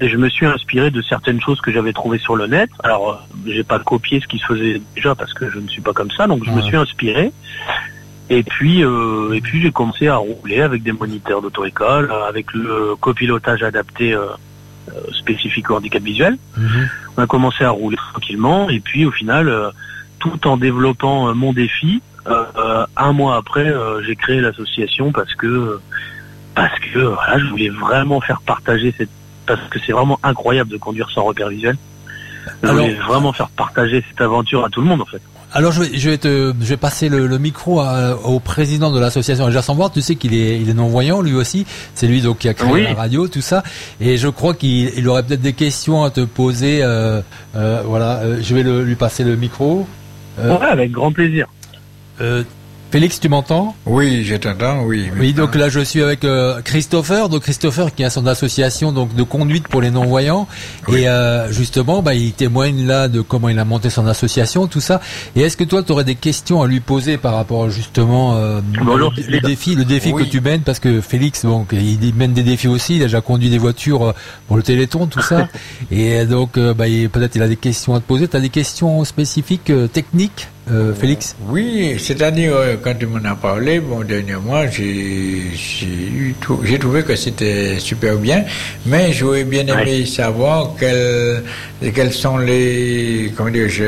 je 0.00 0.16
me 0.16 0.28
suis 0.28 0.46
inspiré 0.46 0.90
de 0.90 1.02
certaines 1.02 1.40
choses 1.40 1.60
que 1.60 1.72
j'avais 1.72 1.92
trouvées 1.92 2.18
sur 2.18 2.36
le 2.36 2.46
net. 2.46 2.70
Alors, 2.84 3.10
euh, 3.10 3.50
j'ai 3.52 3.64
pas 3.64 3.80
copié 3.80 4.20
ce 4.20 4.28
qui 4.28 4.38
se 4.38 4.46
faisait 4.46 4.80
déjà 4.94 5.14
parce 5.16 5.34
que 5.34 5.50
je 5.50 5.58
ne 5.58 5.66
suis 5.66 5.80
pas 5.80 5.92
comme 5.92 6.10
ça, 6.12 6.28
donc 6.28 6.44
je 6.44 6.50
me 6.50 6.62
suis 6.62 6.76
inspiré. 6.76 7.32
Et 8.30 8.42
puis, 8.42 8.84
euh, 8.84 9.32
et 9.32 9.40
puis 9.40 9.62
j'ai 9.62 9.70
commencé 9.72 10.08
à 10.08 10.16
rouler 10.16 10.60
avec 10.60 10.82
des 10.82 10.92
moniteurs 10.92 11.40
d'auto-école, 11.40 12.10
euh, 12.10 12.28
avec 12.28 12.52
le 12.52 12.94
copilotage 13.00 13.62
adapté 13.62 14.12
euh, 14.12 14.26
euh, 14.90 15.00
spécifique 15.12 15.70
au 15.70 15.76
handicap 15.76 16.02
visuel. 16.02 16.36
Mhm. 16.56 16.88
On 17.16 17.22
a 17.22 17.26
commencé 17.26 17.64
à 17.64 17.70
rouler 17.70 17.96
tranquillement, 17.96 18.68
et 18.68 18.80
puis 18.80 19.06
au 19.06 19.10
final, 19.10 19.48
euh, 19.48 19.70
tout 20.18 20.46
en 20.46 20.56
développant 20.56 21.28
euh, 21.28 21.34
mon 21.34 21.52
défi, 21.52 22.02
un 22.96 23.12
mois 23.14 23.36
après, 23.36 23.66
euh, 23.66 24.02
j'ai 24.02 24.14
créé 24.14 24.40
l'association 24.42 25.12
parce 25.12 25.34
que 25.34 25.80
parce 26.54 26.78
que 26.80 26.98
voilà, 26.98 27.38
je 27.38 27.46
voulais 27.46 27.70
vraiment 27.70 28.20
faire 28.20 28.42
partager 28.42 28.92
cette 28.98 29.08
parce 29.46 29.66
que 29.70 29.78
c'est 29.86 29.92
vraiment 29.92 30.20
incroyable 30.22 30.68
de 30.68 30.76
conduire 30.76 31.08
sans 31.08 31.22
repère 31.24 31.48
visuel. 31.48 31.78
Je 32.62 32.68
Alors- 32.68 32.82
voulais 32.82 32.94
vraiment 32.96 33.32
faire 33.32 33.48
partager 33.48 34.04
cette 34.06 34.20
aventure 34.20 34.62
à 34.62 34.68
tout 34.68 34.82
le 34.82 34.88
monde 34.88 35.00
en 35.00 35.06
fait. 35.06 35.22
Alors 35.52 35.72
je 35.72 35.82
vais, 35.82 35.98
je 35.98 36.10
vais 36.10 36.18
te, 36.18 36.52
je 36.60 36.66
vais 36.66 36.76
passer 36.76 37.08
le, 37.08 37.26
le 37.26 37.38
micro 37.38 37.80
à- 37.80 38.16
au 38.24 38.38
président 38.38 38.92
de 38.92 39.00
l'association 39.00 39.50
sans 39.62 39.74
voir. 39.74 39.90
Tu 39.90 40.02
sais 40.02 40.14
qu'il 40.16 40.34
est, 40.34 40.60
il 40.60 40.68
est 40.68 40.74
non 40.74 40.88
voyant 40.88 41.22
lui 41.22 41.34
aussi. 41.34 41.64
C'est 41.94 42.06
lui 42.06 42.20
donc 42.20 42.38
qui 42.38 42.48
a 42.48 42.54
créé 42.54 42.70
Oui. 42.70 42.82
la 42.82 42.94
radio, 42.94 43.28
tout 43.28 43.40
ça. 43.40 43.62
Et 44.00 44.18
je 44.18 44.28
crois 44.28 44.52
qu'il 44.54 44.92
il 44.96 45.08
aurait 45.08 45.22
peut-être 45.22 45.40
des 45.40 45.54
questions 45.54 46.04
à 46.04 46.10
te 46.10 46.20
poser. 46.20 46.82
euh, 46.82 47.22
euh, 47.56 47.82
voilà, 47.86 48.18
euh, 48.18 48.38
je 48.42 48.54
vais 48.54 48.62
le- 48.62 48.84
lui 48.84 48.94
passer 48.96 49.24
le 49.24 49.36
micro. 49.36 49.86
Euh, 50.38 50.56
Ouais, 50.58 50.66
avec 50.66 50.92
grand 50.92 51.12
plaisir. 51.12 51.46
Félix, 52.90 53.20
tu 53.20 53.28
m'entends 53.28 53.74
Oui, 53.84 54.24
je 54.24 54.34
t'entends, 54.36 54.82
oui. 54.84 55.10
Oui, 55.20 55.34
donc 55.34 55.54
là 55.56 55.68
je 55.68 55.80
suis 55.80 56.02
avec 56.02 56.24
euh, 56.24 56.62
Christopher, 56.62 57.28
donc 57.28 57.42
Christopher 57.42 57.94
qui 57.94 58.02
a 58.02 58.08
son 58.08 58.26
association 58.26 58.92
donc 58.92 59.14
de 59.14 59.22
conduite 59.24 59.68
pour 59.68 59.82
les 59.82 59.90
non-voyants 59.90 60.48
et 60.88 61.06
euh, 61.06 61.52
justement 61.52 62.00
bah, 62.00 62.14
il 62.14 62.32
témoigne 62.32 62.86
là 62.86 63.08
de 63.08 63.20
comment 63.20 63.50
il 63.50 63.58
a 63.58 63.66
monté 63.66 63.90
son 63.90 64.06
association, 64.06 64.66
tout 64.68 64.80
ça. 64.80 65.02
Et 65.36 65.42
est-ce 65.42 65.58
que 65.58 65.64
toi 65.64 65.82
tu 65.82 65.92
aurais 65.92 66.04
des 66.04 66.14
questions 66.14 66.62
à 66.62 66.66
lui 66.66 66.80
poser 66.80 67.18
par 67.18 67.34
rapport 67.34 67.68
justement 67.68 68.36
euh, 68.36 68.62
Bonjour, 68.82 69.12
le, 69.28 69.40
défi, 69.40 69.74
le 69.74 69.84
défi 69.84 70.10
Oui. 70.12 70.24
que 70.24 70.30
tu 70.30 70.40
mènes? 70.40 70.62
Parce 70.62 70.78
que 70.80 71.02
Félix 71.02 71.44
donc 71.44 71.68
il 71.72 72.14
mène 72.14 72.32
des 72.32 72.42
défis 72.42 72.68
aussi, 72.68 72.96
il 72.96 73.02
a 73.02 73.04
déjà 73.04 73.20
conduit 73.20 73.50
des 73.50 73.58
voitures 73.58 74.02
euh, 74.02 74.12
pour 74.46 74.56
le 74.56 74.62
Téléthon, 74.62 75.06
tout 75.08 75.20
ça. 75.20 75.46
et 75.90 76.24
donc 76.24 76.56
euh, 76.56 76.72
bah, 76.72 76.88
il- 76.88 77.10
peut-être 77.10 77.36
il 77.36 77.42
a 77.42 77.48
des 77.48 77.56
questions 77.56 77.94
à 77.94 78.00
te 78.00 78.06
poser. 78.06 78.28
Tu 78.28 78.36
as 78.38 78.40
des 78.40 78.48
questions 78.48 79.04
spécifiques 79.04 79.68
euh, 79.68 79.88
techniques, 79.88 80.48
euh, 80.70 80.94
Félix? 80.94 81.34
Oui, 81.48 81.96
c'est-à-dire, 81.98 82.52
euh, 82.54 82.76
quand 82.82 82.94
tu 82.98 83.06
m'en 83.06 83.24
as 83.28 83.34
parlé, 83.34 83.80
bon, 83.80 84.02
dernièrement, 84.04 84.62
j'ai 84.70 85.52
trouvé 86.78 87.02
que 87.02 87.16
c'était 87.16 87.78
super 87.78 88.16
bien, 88.16 88.44
mais 88.86 89.12
j'aurais 89.12 89.44
bien 89.44 89.66
aimé 89.66 90.06
savoir 90.06 90.74
quels, 90.78 91.42
quels 91.94 92.12
sont 92.12 92.38
les, 92.38 93.32
comment 93.36 93.50
dire, 93.50 93.68
je, 93.68 93.82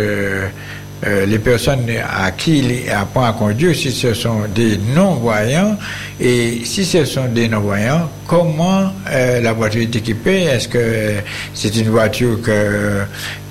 euh, 1.07 1.25
les 1.27 1.39
personnes 1.39 1.87
à 2.07 2.31
qui 2.33 2.59
il 2.59 2.91
apprend 2.91 3.25
à 3.25 3.33
conduire, 3.33 3.75
si 3.75 3.91
ce 3.91 4.13
sont 4.13 4.43
des 4.55 4.79
non-voyants, 4.95 5.79
et 6.21 6.61
si 6.65 6.85
ce 6.85 7.05
sont 7.07 7.25
des 7.27 7.49
non-voyants, 7.49 8.11
comment 8.27 8.93
euh, 9.11 9.41
la 9.41 9.53
voiture 9.55 9.81
est 9.83 9.97
équipée? 9.97 10.43
Est-ce 10.43 10.69
que 10.69 11.15
c'est 11.55 11.75
une 11.77 11.89
voiture 11.89 12.41
que 12.43 13.03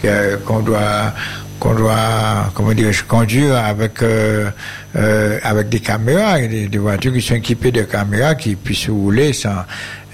que- 0.01 0.35
qu'on 0.45 0.59
doit 0.59 1.11
qu'on 1.59 1.75
doit, 1.75 2.51
comment 2.53 2.73
dire, 2.73 2.89
conduire 3.07 3.55
avec 3.57 4.01
euh, 4.01 4.49
euh, 4.95 5.39
avec 5.43 5.69
des 5.69 5.79
caméras, 5.81 6.39
des, 6.39 6.67
des 6.67 6.77
voitures 6.77 7.13
qui 7.13 7.21
sont 7.21 7.35
équipées 7.35 7.71
de 7.71 7.83
caméras 7.83 8.35
qui 8.35 8.55
puissent 8.55 8.89
rouler 8.89 9.33
sans 9.33 9.65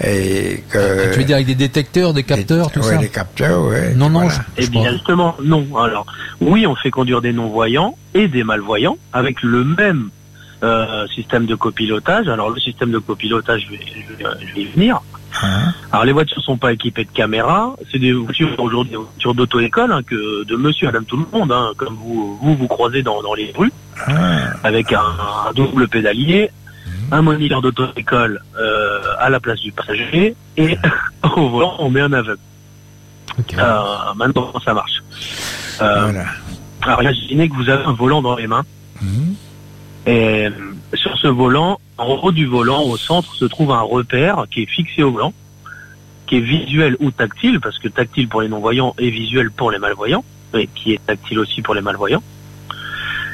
et 0.04 0.62
que 0.68 1.12
Tu 1.12 1.18
veux 1.20 1.24
dire 1.24 1.36
avec 1.36 1.46
des 1.46 1.54
détecteurs, 1.54 2.12
des 2.12 2.24
capteurs, 2.24 2.70
tout 2.70 2.80
ouais, 2.80 2.86
ça 2.90 2.96
des 2.96 3.08
capteurs, 3.08 3.62
ouais. 3.64 3.94
Non, 3.94 4.10
non, 4.10 4.20
voilà. 4.22 4.34
je- 4.58 4.64
Eh 4.64 4.66
bien 4.68 4.92
justement, 4.92 5.34
non. 5.42 5.66
Alors, 5.82 6.04
oui, 6.40 6.66
on 6.66 6.74
fait 6.76 6.90
conduire 6.90 7.22
des 7.22 7.32
non-voyants 7.32 7.96
et 8.12 8.28
des 8.28 8.44
malvoyants 8.44 8.98
avec 9.12 9.42
le 9.42 9.64
même 9.64 10.10
euh, 10.62 11.06
système 11.14 11.46
de 11.46 11.54
copilotage. 11.54 12.28
Alors 12.28 12.50
le 12.50 12.60
système 12.60 12.90
de 12.90 12.98
copilotage, 12.98 13.66
je 13.66 13.70
vais, 13.70 13.80
je 13.94 14.24
vais- 14.24 14.30
je 14.48 14.54
vais 14.54 14.60
y 14.62 14.66
venir. 14.66 15.00
Hein? 15.42 15.72
Alors 15.92 16.04
les 16.04 16.12
voitures 16.12 16.42
sont 16.42 16.56
pas 16.56 16.72
équipées 16.72 17.04
de 17.04 17.10
caméras, 17.10 17.74
c'est 17.92 17.98
des 17.98 18.12
voitures 18.12 18.58
aujourd'hui 18.58 18.90
des 18.92 18.96
voitures 18.96 19.34
d'auto-école 19.34 19.92
hein, 19.92 20.02
que 20.02 20.44
de 20.44 20.56
monsieur, 20.56 20.86
madame, 20.86 21.04
tout 21.04 21.16
le 21.16 21.26
monde, 21.32 21.52
hein, 21.52 21.72
comme 21.76 21.94
vous 21.96 22.38
vous 22.40 22.54
vous 22.56 22.66
croisez 22.68 23.02
dans, 23.02 23.22
dans 23.22 23.34
les 23.34 23.52
rues, 23.56 23.72
Ah, 24.06 24.12
avec 24.64 24.92
un, 24.92 25.00
un 25.48 25.52
double 25.52 25.88
pédalier, 25.88 26.50
un 27.12 27.22
moniteur 27.22 27.60
d'auto-école 27.62 28.40
euh, 28.58 29.00
à 29.18 29.28
la 29.30 29.38
place 29.40 29.60
du 29.60 29.72
passager 29.72 30.34
et 30.56 30.78
au 31.36 31.48
volant 31.50 31.74
on 31.78 31.90
met 31.90 32.00
un 32.00 32.12
aveugle. 32.12 32.40
Euh, 33.58 33.80
maintenant 34.16 34.52
ça 34.64 34.72
marche. 34.72 35.02
Euh, 35.82 36.00
voilà. 36.10 36.24
alors 36.82 37.02
imaginez 37.02 37.48
que 37.50 37.54
vous 37.54 37.68
avez 37.68 37.84
un 37.84 37.92
volant 37.92 38.22
dans 38.22 38.36
les 38.36 38.46
mains 38.46 38.64
Mhm. 39.02 39.34
et 40.06 40.48
sur 40.96 41.16
ce 41.18 41.26
volant, 41.26 41.80
en 41.98 42.06
haut 42.22 42.32
du 42.32 42.46
volant, 42.46 42.82
au 42.82 42.96
centre, 42.96 43.34
se 43.34 43.44
trouve 43.44 43.72
un 43.72 43.80
repère 43.80 44.46
qui 44.50 44.62
est 44.62 44.66
fixé 44.66 45.02
au 45.02 45.12
volant, 45.12 45.32
qui 46.26 46.36
est 46.36 46.40
visuel 46.40 46.96
ou 47.00 47.10
tactile, 47.10 47.60
parce 47.60 47.78
que 47.78 47.88
tactile 47.88 48.28
pour 48.28 48.42
les 48.42 48.48
non-voyants 48.48 48.94
et 48.98 49.10
visuel 49.10 49.50
pour 49.50 49.70
les 49.70 49.78
malvoyants, 49.78 50.24
et 50.54 50.68
qui 50.74 50.92
est 50.92 51.06
tactile 51.06 51.38
aussi 51.38 51.62
pour 51.62 51.74
les 51.74 51.80
malvoyants. 51.80 52.22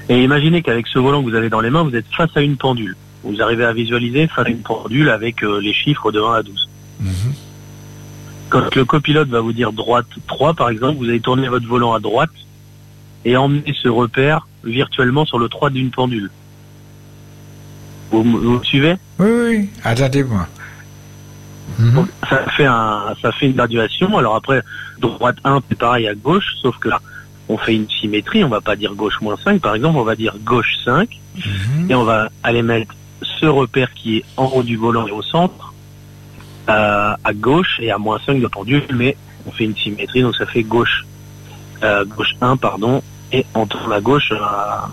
Et 0.09 0.23
imaginez 0.23 0.63
qu'avec 0.63 0.87
ce 0.89 0.99
volant 0.99 1.23
que 1.23 1.31
vous 1.31 1.37
avez 1.37 1.49
dans 1.49 1.61
les 1.61 1.71
mains, 1.71 1.83
vous 1.83 1.95
êtes 1.95 2.07
face 2.17 2.37
à 2.37 2.43
une 2.43 2.57
pendule. 2.57 2.97
Vous 3.23 3.41
arrivez 3.41 3.65
à 3.65 3.73
visualiser 3.73 4.27
face 4.27 4.47
à 4.47 4.51
une 4.51 4.63
pendule 4.63 5.09
avec 5.09 5.45
euh, 5.45 5.61
les 5.61 5.73
chiffres 5.73 6.11
de 6.11 6.21
1 6.21 6.35
à 6.35 6.43
12. 6.43 6.69
Mhm. 7.01 7.35
Quand 8.51 8.75
le 8.75 8.85
copilote 8.85 9.29
va 9.29 9.41
vous 9.41 9.53
dire 9.53 9.73
droite 9.73 10.07
3, 10.27 10.55
par 10.55 10.69
exemple, 10.69 10.99
vous 10.99 11.09
allez 11.09 11.21
tourner 11.21 11.49
votre 11.49 11.67
volant 11.67 11.95
à 11.95 12.01
droite 12.01 12.31
et 13.25 13.37
emmener 13.37 13.75
ce 13.81 13.89
repère 13.89 14.47
virtuellement 14.65 15.25
sur 15.25 15.39
le 15.39 15.49
3 15.49 15.71
d'une 15.71 15.91
pendule. 15.91 16.31
Vous, 18.13 18.23
vous 18.23 18.59
me 18.59 18.65
suivez? 18.65 18.97
Oui, 19.19 19.31
oui, 19.47 19.71
attentivement. 19.83 20.47
Mhm. 21.79 21.95
Donc, 21.95 22.09
ça 22.29 22.45
fait 22.57 22.67
un, 22.67 23.15
ça 23.21 23.33
fait 23.33 23.47
une 23.47 23.55
graduation. 23.55 24.17
Alors 24.17 24.37
après, 24.37 24.63
droite 25.01 25.37
1, 25.45 25.61
c'est 25.69 25.79
pareil 25.79 26.07
à 26.07 26.15
gauche, 26.15 26.47
sauf 26.61 26.77
que 26.79 26.91
là, 26.91 27.01
on 27.49 27.57
fait 27.57 27.75
une 27.75 27.89
symétrie. 27.89 28.45
On 28.45 28.49
va 28.49 28.61
pas 28.61 28.77
dire 28.77 28.95
gauche 28.95 29.21
moins 29.21 29.37
5, 29.43 29.61
par 29.61 29.75
exemple, 29.75 29.99
on 29.99 30.05
va 30.05 30.15
dire 30.15 30.35
gauche 30.45 30.77
5. 30.85 31.09
Mhm. 31.37 31.91
Et 31.91 31.95
on 31.95 32.05
va 32.05 32.29
aller 32.43 32.63
mettre 32.63 32.95
ce 33.41 33.47
repère 33.47 33.93
qui 33.95 34.19
est 34.19 34.25
en 34.37 34.47
haut 34.47 34.63
du 34.63 34.77
volant 34.77 35.07
et 35.07 35.11
au 35.11 35.23
centre, 35.23 35.73
euh, 36.69 37.15
à 37.25 37.33
gauche 37.33 37.79
et 37.81 37.91
à 37.91 37.99
moins 37.99 38.19
5 38.25 38.41
de 38.41 38.47
pendule, 38.47 38.85
mais 38.93 39.17
on 39.47 39.51
fait 39.51 39.65
une 39.65 39.77
symétrie, 39.77 40.23
donc 40.23 40.37
ça 40.37 40.47
fait 40.47 40.63
gauche, 40.63 41.05
euh, 41.83 42.05
gauche 42.05 42.35
1, 42.41 42.57
pardon, 42.57 43.03
et 43.33 43.45
on 43.55 43.67
tourne 43.67 43.93
à 43.93 44.01
gauche 44.01 44.33
à, 44.33 44.89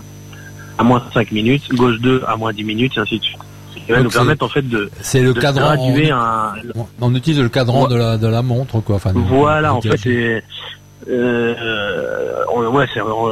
à 0.80 0.82
moins 0.82 1.02
5 1.14 1.30
minutes, 1.32 1.68
gauche 1.74 1.98
2 2.00 2.22
à 2.26 2.36
moins 2.36 2.52
10 2.52 2.64
minutes, 2.64 2.92
et 2.96 3.00
ainsi 3.00 3.18
de 3.18 3.24
suite. 3.24 3.38
Ce 3.74 3.78
qui 3.86 3.92
va 3.92 4.02
nous 4.02 4.10
permettre 4.10 4.44
en 4.44 4.48
fait 4.48 4.66
de, 4.68 4.90
C'est 5.00 5.20
le 5.22 5.32
de 5.34 5.40
cadran. 5.40 5.76
On, 5.78 5.94
un, 6.12 6.52
on- 6.74 6.86
on 7.00 7.14
utilise 7.14 7.40
le 7.40 7.48
cadran 7.48 7.84
Ouais. 7.84 7.90
de 7.90 7.96
la 7.96 8.18
de 8.18 8.26
la 8.26 8.42
montre 8.42 8.80
quoi. 8.80 8.96
Enfin, 8.96 9.12
Voilà, 9.14 9.74
en 9.74 9.80
fait, 9.80 9.96
c'est, 9.96 10.42
euh, 11.08 11.54
ouais, 12.72 12.86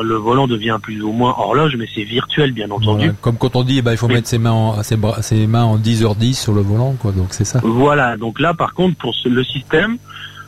le 0.05 0.15
volant 0.17 0.47
devient 0.47 0.79
plus 0.81 1.03
ou 1.03 1.13
moins 1.13 1.35
horloge, 1.39 1.75
mais 1.77 1.87
c'est 1.95 2.05
virtuel, 2.05 2.53
bien 2.53 2.71
entendu. 2.71 3.07
Voilà. 3.07 3.13
Comme 3.21 3.37
quand 3.37 3.57
on 3.57 3.63
dit, 3.65 3.83
bah, 3.83 3.93
il 3.93 3.97
faut 3.99 4.07
Oui. 4.07 4.15
mettre 4.15 4.29
ses 4.29 4.39
mains, 4.39 4.53
en, 4.53 4.83
ses, 4.83 4.97
bras- 4.97 5.23
ses 5.23 5.47
mains 5.47 5.65
en 5.65 5.77
10h10 5.77 6.35
sur 6.35 6.53
le 6.53 6.61
volant, 6.63 6.95
quoi. 7.01 7.13
Donc 7.13 7.29
c'est 7.31 7.45
ça. 7.45 7.61
Voilà, 7.63 8.17
donc 8.17 8.41
là, 8.41 8.55
par 8.55 8.75
contre, 8.75 8.97
pour 8.99 9.15
ce- 9.15 9.29
le 9.29 9.45
système, 9.45 9.97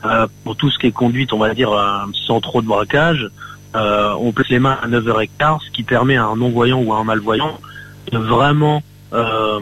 euh, 0.05 0.27
pour 0.43 0.55
tout 0.55 0.69
ce 0.71 0.77
qui 0.79 0.87
est 0.87 0.91
conduite, 0.91 1.33
on 1.33 1.39
va 1.39 1.53
dire, 1.53 1.71
euh, 1.71 1.83
sans 2.27 2.39
trop 2.41 2.61
de 2.61 2.67
braquage, 2.67 3.27
euh, 3.75 4.13
on 4.19 4.31
place 4.31 4.49
les 4.49 4.59
mains 4.59 4.77
à 4.81 4.87
9h15, 4.87 5.59
ce 5.65 5.71
qui 5.71 5.83
permet 5.83 6.17
à 6.17 6.25
un 6.25 6.35
non-voyant 6.35 6.81
ou 6.81 6.93
à 6.93 6.97
un 6.97 7.03
malvoyant 7.03 7.59
de 8.11 8.17
vraiment 8.17 8.81
euh, 9.13 9.59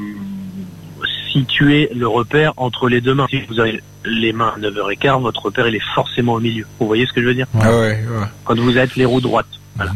situer 1.31 1.89
le 1.95 2.07
repère 2.07 2.53
entre 2.57 2.89
les 2.89 3.01
deux 3.01 3.13
mains. 3.13 3.27
Si 3.29 3.41
vous 3.49 3.59
avez 3.59 3.81
les 4.05 4.33
mains 4.33 4.53
à 4.55 4.59
9h15, 4.59 5.21
votre 5.21 5.43
repère, 5.45 5.67
il 5.67 5.75
est 5.75 5.81
forcément 5.93 6.33
au 6.33 6.39
milieu. 6.39 6.65
Vous 6.79 6.87
voyez 6.87 7.05
ce 7.05 7.13
que 7.13 7.21
je 7.21 7.27
veux 7.27 7.33
dire? 7.35 7.47
Ah 7.61 7.69
ouais, 7.71 7.77
ouais. 8.09 8.25
Quand 8.45 8.57
vous 8.57 8.77
êtes 8.77 8.95
les 8.95 9.05
roues 9.05 9.21
droites. 9.21 9.45
Voilà. 9.75 9.91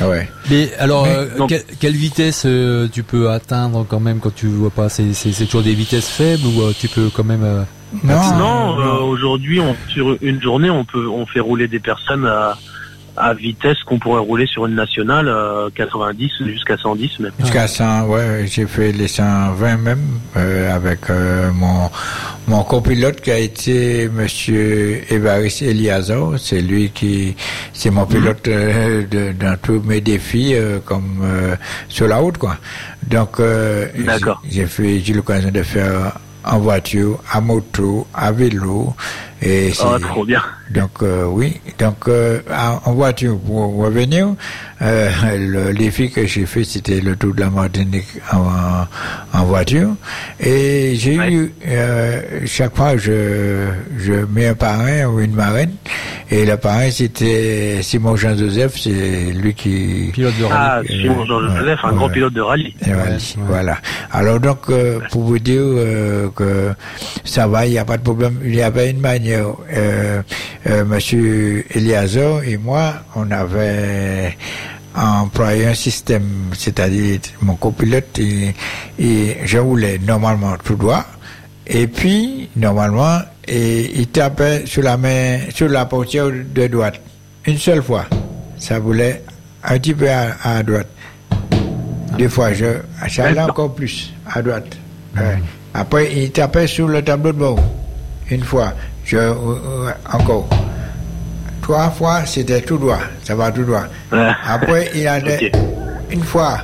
Ah 0.00 0.08
ouais. 0.08 0.28
Mais 0.50 0.72
alors, 0.78 1.04
euh, 1.06 1.36
donc- 1.36 1.50
quelle, 1.50 1.62
quelle 1.78 1.92
vitesse 1.94 2.44
euh, 2.46 2.88
tu 2.90 3.02
peux 3.04 3.30
atteindre 3.30 3.86
quand 3.88 4.00
même 4.00 4.18
quand 4.18 4.34
tu 4.34 4.46
vois 4.48 4.70
pas? 4.70 4.88
C'est 4.88 5.12
c'est- 5.12 5.32
c'est 5.32 5.44
toujours 5.44 5.62
des 5.62 5.74
vitesses 5.74 6.08
faibles 6.08 6.44
ou 6.46 6.62
euh, 6.62 6.72
tu 6.76 6.88
peux 6.88 7.10
quand 7.14 7.22
même 7.22 7.44
euh, 7.44 7.62
Non, 8.02 8.36
non, 8.38 8.80
euh, 8.80 8.98
aujourd'hui, 9.02 9.60
on, 9.60 9.76
sur 9.88 10.16
une 10.20 10.42
journée, 10.42 10.68
on 10.70 10.84
peut, 10.84 11.06
on 11.06 11.26
fait 11.26 11.38
rouler 11.38 11.68
des 11.68 11.78
personnes 11.78 12.26
à, 12.26 12.58
à 13.16 13.34
vitesse 13.34 13.82
qu'on 13.84 13.98
pourrait 13.98 14.20
rouler 14.20 14.46
sur 14.46 14.66
une 14.66 14.74
nationale, 14.74 15.28
euh, 15.28 15.70
90 15.74 16.30
jusqu'à 16.46 16.76
110 16.76 17.20
même. 17.20 17.32
Jusqu'à 17.38 17.68
100, 17.68 18.06
ouais, 18.08 18.46
j'ai 18.46 18.66
fait 18.66 18.92
les 18.92 19.08
120 19.08 19.76
même 19.76 20.00
euh, 20.36 20.74
avec 20.74 21.10
euh, 21.10 21.50
mon 21.52 21.90
mon 22.46 22.62
copilote 22.62 23.20
qui 23.20 23.30
a 23.30 23.38
été 23.38 24.08
Monsieur 24.08 25.00
Évariste 25.12 25.62
Eliazar. 25.62 26.38
C'est 26.38 26.60
lui 26.60 26.90
qui, 26.90 27.34
c'est 27.72 27.90
mon 27.90 28.04
pilote 28.06 28.46
euh, 28.48 29.06
de, 29.06 29.32
dans 29.32 29.56
tous 29.62 29.80
mes 29.80 30.00
défis 30.00 30.54
euh, 30.54 30.78
comme 30.84 31.20
euh, 31.22 31.56
sur 31.88 32.06
la 32.06 32.18
route 32.18 32.38
quoi. 32.38 32.56
Donc 33.08 33.40
euh, 33.40 33.86
j'ai 34.50 34.66
fait, 34.66 35.00
j'ai 35.00 35.12
eu 35.12 35.16
l'occasion 35.16 35.50
de 35.50 35.62
faire 35.62 36.12
en 36.44 36.58
voiture, 36.58 37.22
à 37.32 37.40
moto, 37.40 38.06
à 38.12 38.30
vélo 38.30 38.94
et 39.44 39.72
Oh, 39.84 39.98
trop 39.98 40.24
bien. 40.24 40.42
donc 40.70 40.90
euh, 41.02 41.24
oui, 41.26 41.60
donc 41.78 42.08
euh, 42.08 42.40
en 42.86 42.92
voiture 42.94 43.38
pour 43.38 43.76
revenir, 43.76 44.34
euh, 44.82 45.10
le 45.36 45.74
défi 45.74 46.10
que 46.10 46.26
j'ai 46.26 46.46
fait 46.46 46.64
c'était 46.64 47.00
le 47.00 47.14
tour 47.16 47.34
de 47.34 47.40
la 47.40 47.50
Martinique 47.50 48.06
en, 48.32 48.86
en 49.38 49.44
voiture 49.44 49.90
et 50.40 50.94
j'ai 50.96 51.18
Ouais. 51.18 51.32
eu 51.32 51.52
euh, 51.68 52.20
chaque 52.46 52.74
fois 52.76 52.96
je 52.96 53.68
je 53.98 54.12
mets 54.34 54.48
un 54.48 54.54
parrain 54.54 55.04
ou 55.06 55.20
une 55.20 55.34
marraine 55.34 55.74
et 56.30 56.44
le 56.46 56.56
parrain 56.56 56.90
c'était 56.90 57.80
Simon 57.82 58.16
Jean 58.16 58.36
Joseph, 58.36 58.74
c'est 58.80 59.32
lui 59.32 59.52
qui 59.54 60.10
pilote 60.12 60.32
de 60.40 60.46
Ah, 60.50 60.76
rallye 60.76 60.88
Simon 61.02 61.24
Jean 61.26 61.40
ouais, 61.42 61.56
Joseph, 61.58 61.80
un 61.84 61.90
ouais. 61.90 61.96
grand 61.96 62.08
pilote 62.08 62.32
de 62.32 62.40
rallye. 62.40 62.74
Ouais, 62.86 62.92
voilà, 62.94 63.10
ouais. 63.12 63.18
voilà. 63.46 63.76
Alors 64.10 64.40
donc, 64.40 64.58
euh, 64.70 65.00
pour 65.10 65.22
vous 65.24 65.38
dire 65.38 65.60
euh, 65.62 66.28
que 66.34 66.70
ça 67.24 67.46
va, 67.46 67.66
il 67.66 67.72
n'y 67.72 67.78
a 67.78 67.84
pas 67.84 67.98
de 67.98 68.02
problème. 68.02 68.38
Il 68.44 68.54
y 68.54 68.62
avait 68.62 68.90
une 68.90 69.00
manière. 69.00 69.33
Euh, 69.34 70.22
euh, 70.66 70.84
Monsieur 70.84 71.64
Eliazar 71.74 72.42
et 72.44 72.56
moi, 72.56 72.94
on 73.16 73.30
avait 73.30 74.36
employé 74.94 75.66
un 75.66 75.74
système, 75.74 76.50
c'est-à-dire 76.56 77.18
mon 77.42 77.56
copilote 77.56 78.18
et, 78.18 78.54
et 78.98 79.36
je 79.44 79.58
roulais 79.58 79.98
normalement 79.98 80.56
tout 80.62 80.76
droit. 80.76 81.04
Et 81.66 81.86
puis, 81.86 82.48
normalement, 82.56 83.18
et 83.48 83.90
il 83.98 84.06
tapait 84.08 84.64
sur 84.66 84.82
la 84.82 84.96
main, 84.96 85.38
sur 85.54 85.68
la 85.68 85.86
portière 85.86 86.26
de 86.30 86.66
droite. 86.66 87.00
Une 87.46 87.58
seule 87.58 87.82
fois. 87.82 88.06
Ça 88.58 88.78
voulait 88.78 89.22
un 89.62 89.78
petit 89.78 89.94
peu 89.94 90.08
à, 90.10 90.36
à 90.42 90.62
droite. 90.62 90.88
Deux 92.18 92.28
fois, 92.28 92.52
je, 92.52 92.66
ça 93.08 93.24
allait 93.26 93.40
encore 93.40 93.74
plus 93.74 94.12
à 94.32 94.40
droite. 94.40 94.76
Ouais. 95.16 95.38
Après, 95.74 96.12
il 96.14 96.30
tapait 96.30 96.66
sur 96.66 96.86
le 96.86 97.02
tableau 97.02 97.32
de 97.32 97.38
bord. 97.38 97.60
Une 98.30 98.44
fois, 98.44 98.72
je, 99.04 99.16
euh, 99.16 99.32
euh, 99.32 99.90
encore. 100.12 100.48
Trois 101.62 101.90
fois, 101.90 102.26
c'était 102.26 102.60
tout 102.60 102.76
droit. 102.78 102.98
Ça 103.22 103.34
va 103.34 103.50
tout 103.50 103.64
droit. 103.64 103.84
Ouais. 104.12 104.30
Après, 104.46 104.90
il 104.94 105.06
allait 105.08 105.50
Ok. 105.54 105.60
une 106.10 106.22
fois, 106.22 106.58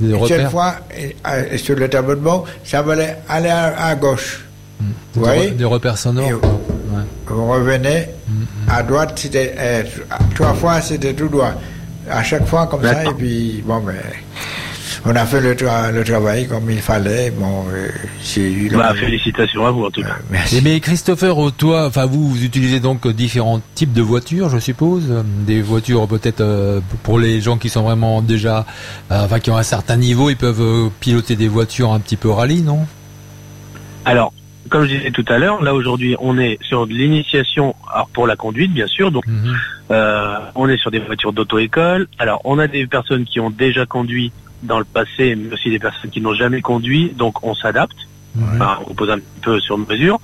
une 0.00 0.26
seule 0.26 0.50
fois, 0.50 0.74
et, 0.96 1.14
euh, 1.26 1.56
sur 1.56 1.76
le 1.76 1.88
tableau 1.88 2.14
de 2.16 2.20
bord, 2.20 2.44
ça 2.64 2.80
allait 2.80 3.16
aller 3.28 3.48
à, 3.50 3.86
à 3.86 3.94
gauche. 3.94 4.44
Vous 4.80 5.20
Des, 5.20 5.20
voyez 5.20 5.50
des 5.52 5.64
repères 5.64 5.96
sonores. 5.96 6.28
Et-. 6.28 6.34
Ouais. 6.34 7.02
on 7.30 7.48
revenait 7.52 8.10
à 8.68 8.82
droite, 8.82 9.12
c'était 9.16 9.54
euh, 9.58 9.82
trois 10.34 10.54
fois 10.54 10.80
c'était 10.80 11.14
tout 11.14 11.28
droit. 11.28 11.52
À 12.10 12.22
chaque 12.22 12.46
fois 12.46 12.66
comme 12.66 12.82
ça, 12.82 13.04
et 13.04 13.14
puis 13.16 13.62
bon 13.66 13.80
ben 13.80 13.94
on 15.04 15.14
a 15.14 15.26
fait 15.26 15.40
le, 15.40 15.54
tra- 15.54 15.92
le 15.92 16.04
travail 16.04 16.46
comme 16.46 16.70
il 16.70 16.78
fallait. 16.80 17.30
Bon, 17.30 17.64
euh, 17.72 17.88
j'ai 18.22 18.50
eu 18.52 18.68
le- 18.68 18.78
Bah, 18.78 18.94
félicitations 18.94 19.66
à 19.66 19.70
vous 19.70 19.84
en 19.84 19.90
tout 19.90 20.00
Euh, 20.00 20.04
cas. 20.04 20.16
merci. 20.30 20.58
Et 20.58 20.60
mais 20.60 20.80
Christopher, 20.80 21.46
euh, 21.48 21.50
toi, 21.50 21.86
enfin 21.86 22.06
vous, 22.06 22.28
vous 22.28 22.44
utilisez 22.44 22.80
donc 22.80 23.06
euh, 23.06 23.12
différents 23.12 23.60
types 23.74 23.92
de 23.92 24.02
voitures, 24.02 24.48
je 24.48 24.58
suppose, 24.58 25.04
euh, 25.10 25.22
des 25.46 25.62
voitures 25.62 26.06
peut-être 26.08 26.40
euh, 26.40 26.80
pour 27.02 27.18
les 27.18 27.40
gens 27.40 27.56
qui 27.58 27.68
sont 27.68 27.82
vraiment 27.82 28.22
déjà, 28.22 28.64
euh, 29.10 29.24
enfin 29.24 29.38
qui 29.40 29.50
ont 29.50 29.56
un 29.56 29.62
certain 29.62 29.96
niveau, 29.96 30.30
ils 30.30 30.36
peuvent 30.36 30.60
euh, 30.60 30.88
piloter 31.00 31.36
des 31.36 31.48
voitures 31.48 31.92
un 31.92 32.00
petit 32.00 32.16
peu 32.16 32.30
rallye, 32.30 32.62
non? 32.62 32.86
Alors, 34.04 34.32
comme 34.68 34.84
je 34.84 34.96
disais 34.96 35.10
tout 35.10 35.24
à 35.28 35.38
l'heure, 35.38 35.62
là 35.62 35.74
aujourd'hui, 35.74 36.16
on 36.20 36.38
est 36.38 36.58
sur 36.62 36.86
de 36.86 36.92
l'initiation, 36.92 37.74
pour 38.12 38.26
la 38.26 38.36
conduite 38.36 38.72
bien 38.72 38.86
sûr, 38.86 39.10
donc 39.10 39.26
Mhm. 39.26 39.54
Euh, 39.92 40.34
on 40.56 40.68
est 40.68 40.78
sur 40.78 40.90
des 40.90 40.98
voitures 40.98 41.32
d'auto-école. 41.32 42.08
Alors, 42.18 42.40
on 42.44 42.58
a 42.58 42.66
des 42.66 42.88
personnes 42.88 43.24
qui 43.24 43.38
ont 43.38 43.50
déjà 43.50 43.86
conduit 43.86 44.32
dans 44.62 44.78
le 44.78 44.84
passé, 44.84 45.34
mais 45.36 45.52
aussi 45.52 45.70
des 45.70 45.78
personnes 45.78 46.10
qui 46.10 46.20
n'ont 46.20 46.34
jamais 46.34 46.60
conduit, 46.62 47.10
donc 47.16 47.42
on 47.44 47.54
s'adapte. 47.54 47.96
Enfin, 48.38 48.78
on 48.86 48.92
pose 48.92 49.08
un 49.08 49.16
petit 49.16 49.40
peu 49.40 49.58
sur 49.60 49.78
mesure. 49.78 50.20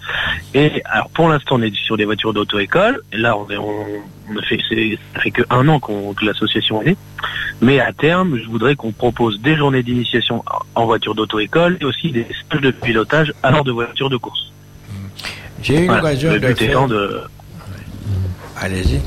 Et 0.52 0.82
alors, 0.84 1.08
pour 1.10 1.30
l'instant, 1.30 1.56
on 1.56 1.62
est 1.62 1.74
sur 1.74 1.96
des 1.96 2.04
voitures 2.04 2.34
d'auto-école. 2.34 3.00
Et 3.10 3.16
Là, 3.16 3.38
on, 3.38 3.48
est, 3.48 3.56
on, 3.56 3.70
on 4.30 4.36
a 4.38 4.42
fait, 4.42 4.58
c'est- 4.68 4.98
ça 5.14 5.20
fait 5.20 5.30
que 5.30 5.40
un 5.48 5.66
an 5.68 5.80
qu'on, 5.80 6.12
que 6.12 6.26
l'association 6.26 6.82
est 6.82 6.86
née. 6.88 6.96
Mais 7.62 7.80
à 7.80 7.90
terme, 7.94 8.36
je 8.38 8.46
voudrais 8.48 8.76
qu'on 8.76 8.92
propose 8.92 9.40
des 9.40 9.56
journées 9.56 9.82
d'initiation 9.82 10.44
en 10.74 10.84
voiture 10.84 11.14
d'auto-école 11.14 11.78
et 11.80 11.86
aussi 11.86 12.10
des 12.10 12.26
stages 12.44 12.60
de 12.60 12.70
pilotage 12.70 13.32
à 13.42 13.50
bord 13.50 13.64
de 13.64 13.72
voitures 13.72 14.10
de 14.10 14.18
course. 14.18 14.52
J'ai 15.62 15.84
eu 15.84 15.88
l'occasion 16.02 16.32
de 16.88 17.08
faire. 17.08 17.28
Allez-y. 18.60 19.00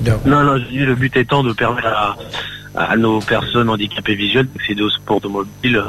Donc, 0.00 0.24
Non, 0.24 0.42
non, 0.44 0.56
je 0.58 0.64
dis 0.64 0.78
le 0.78 0.94
but 0.94 1.14
étant 1.16 1.42
de 1.44 1.52
permettre 1.52 1.88
à, 1.88 2.16
à 2.74 2.96
nos 2.96 3.20
personnes 3.20 3.68
handicapées 3.68 4.14
visuelles 4.14 4.48
d'accéder 4.54 4.82
au 4.82 4.90
sport 4.90 5.16
automobile 5.18 5.76
euh, 5.76 5.82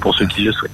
pour 0.00 0.14
ceux 0.14 0.26
qui 0.26 0.42
le 0.42 0.52
souhaitent. 0.52 0.70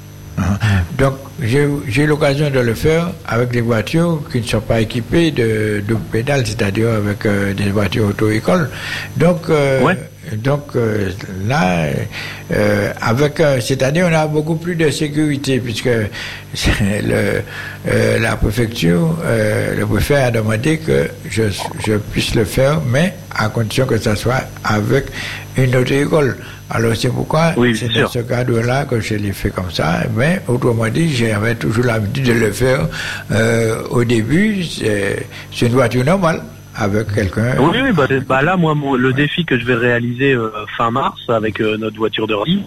Donc, 0.98 1.14
j'ai 1.40 1.66
j'ai 1.88 2.02
eu 2.02 2.06
l'occasion 2.06 2.50
de 2.50 2.58
le 2.60 2.74
faire 2.74 3.08
avec 3.26 3.50
des 3.50 3.60
voitures 3.62 4.20
qui 4.30 4.40
ne 4.40 4.46
sont 4.46 4.60
pas 4.60 4.80
équipées 4.80 5.30
de, 5.30 5.82
de 5.86 5.94
pédales, 6.12 6.46
c'est-à-dire 6.46 6.90
avec 6.90 7.24
euh, 7.26 7.52
des 7.54 7.70
voitures 7.70 8.08
auto-école. 8.08 8.70
Donc, 9.16 9.48
euh, 9.50 9.82
Ouais. 9.82 9.98
Donc 10.34 10.74
euh, 10.74 11.10
là, 11.46 11.86
euh, 12.52 12.92
avec, 13.00 13.40
euh, 13.40 13.60
c'est-à-dire, 13.60 14.06
on 14.10 14.14
a 14.14 14.26
beaucoup 14.26 14.56
plus 14.56 14.74
de 14.74 14.90
sécurité 14.90 15.60
puisque 15.60 15.86
le, 16.80 17.42
euh, 17.88 18.18
la 18.18 18.36
préfecture, 18.36 19.16
le 19.76 19.84
préfet 19.84 20.16
a 20.16 20.30
demandé 20.30 20.78
que 20.78 21.08
je, 21.30 21.44
je 21.86 21.94
puisse 21.94 22.34
le 22.34 22.44
faire, 22.44 22.80
mais 22.86 23.14
à 23.34 23.48
condition 23.48 23.86
que 23.86 23.98
ça 23.98 24.16
soit 24.16 24.42
avec 24.64 25.06
une 25.56 25.74
auto-école. 25.76 26.36
Alors 26.70 26.96
c'est 26.96 27.10
pourquoi 27.10 27.52
Oui, 27.56 27.76
c'est 27.78 27.88
dans 27.92 28.08
ce 28.08 28.18
cadre-là 28.18 28.84
que 28.86 28.98
je 29.00 29.14
l'ai 29.14 29.32
fait 29.32 29.50
comme 29.50 29.70
ça. 29.70 30.00
Mais 30.16 30.40
autrement 30.48 30.88
dit, 30.88 31.14
j'avais 31.14 31.54
toujours 31.54 31.84
l'habitude 31.84 32.24
de 32.26 32.32
le 32.32 32.50
faire 32.52 32.88
au 33.90 34.02
début. 34.02 34.64
C'est 34.64 35.66
une 35.66 35.72
voiture 35.72 36.04
normale 36.04 36.40
avec 36.76 37.12
quelqu'un. 37.14 37.56
Oui, 37.58 37.78
oui, 37.82 37.92
bah, 37.92 38.06
bah 38.28 38.42
là, 38.42 38.56
moi, 38.56 38.74
mon- 38.74 38.94
le 38.94 39.12
défi 39.12 39.44
que 39.44 39.58
je 39.58 39.64
vais 39.64 39.74
réaliser 39.74 40.34
euh, 40.34 40.50
fin 40.76 40.90
mars 40.90 41.20
avec 41.28 41.60
euh, 41.60 41.76
notre 41.78 41.96
voiture 41.96 42.26
de 42.26 42.34
rallye, 42.34 42.62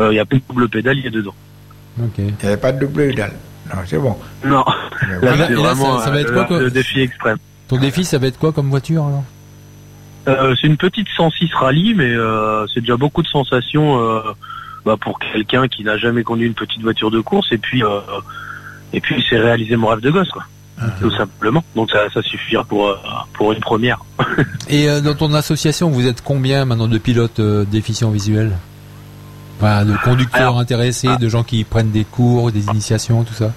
euh, 0.00 0.12
il 0.12 0.16
y 0.16 0.20
a 0.20 0.24
plus 0.24 0.38
de 0.38 0.44
double 0.48 0.68
pédalier 0.68 1.10
dedans. 1.10 1.34
Ok. 2.02 2.12
Il 2.18 2.24
n'y 2.24 2.32
avait 2.44 2.56
pas 2.56 2.72
de 2.72 2.80
double 2.80 3.08
pédale. 3.08 3.32
Non, 3.74 3.80
c'est 3.86 3.98
bon. 3.98 4.16
Non, 4.44 4.64
là, 4.66 5.18
voilà. 5.20 5.36
là- 5.36 5.46
c'est 5.46 5.52
et 5.52 5.56
là, 5.56 5.62
vraiment 5.62 5.98
ça- 5.98 6.04
ça 6.04 6.10
va 6.10 6.16
euh, 6.16 6.20
être 6.20 6.32
quoi, 6.32 6.42
le- 6.42 6.48
quoi 6.48 6.58
le 6.60 6.70
défi 6.70 7.00
extrême. 7.00 7.38
Ton 7.68 7.78
défi, 7.78 8.04
ça 8.04 8.18
va 8.18 8.26
être 8.28 8.38
quoi 8.38 8.52
comme 8.52 8.68
voiture 8.70 9.04
alors? 9.06 9.24
Euh, 10.28 10.54
c'est 10.60 10.66
une 10.66 10.76
petite 10.76 11.06
106 11.16 11.52
rallye, 11.54 11.94
mais 11.94 12.10
euh, 12.10 12.66
c'est 12.74 12.80
déjà 12.80 12.96
beaucoup 12.96 13.22
de 13.22 13.28
sensations 13.28 14.00
euh, 14.00 14.20
bah, 14.84 14.96
pour 15.00 15.18
quelqu'un 15.20 15.68
qui 15.68 15.84
n'a 15.84 15.96
jamais 15.98 16.22
conduit 16.24 16.46
une 16.46 16.54
petite 16.54 16.82
voiture 16.82 17.10
de 17.12 17.20
course. 17.20 17.52
Et 17.52 17.58
puis, 17.58 17.82
euh, 17.84 18.00
et 18.92 19.00
puis, 19.00 19.24
c'est 19.28 19.38
réaliser 19.38 19.76
mon 19.76 19.88
rêve 19.88 20.00
de 20.00 20.10
gosse, 20.10 20.30
quoi. 20.30 20.42
Tout 21.00 21.10
simplement. 21.16 21.64
Donc 21.74 21.90
ça, 21.90 22.00
ça 22.12 22.20
suffira 22.22 22.62
pour 22.64 22.88
euh, 22.88 22.94
pour 23.34 23.52
une 23.52 23.60
première. 23.60 23.98
Et 24.68 24.88
euh, 24.88 25.00
dans 25.00 25.14
ton 25.14 25.32
association, 25.34 25.88
vous 25.88 26.06
êtes 26.06 26.22
combien 26.22 26.64
maintenant 26.64 26.88
de 26.88 26.98
pilotes 26.98 27.40
euh, 27.40 27.64
déficients 27.64 28.10
visuels? 28.10 28.52
Enfin, 29.58 29.86
de 29.86 29.94
conducteurs 30.04 30.40
Alors, 30.42 30.58
intéressés, 30.58 31.08
ah. 31.10 31.16
de 31.16 31.28
gens 31.30 31.42
qui 31.42 31.64
prennent 31.64 31.90
des 31.90 32.04
cours, 32.04 32.52
des 32.52 32.66
initiations, 32.66 33.24
tout 33.24 33.32
ça? 33.32 33.52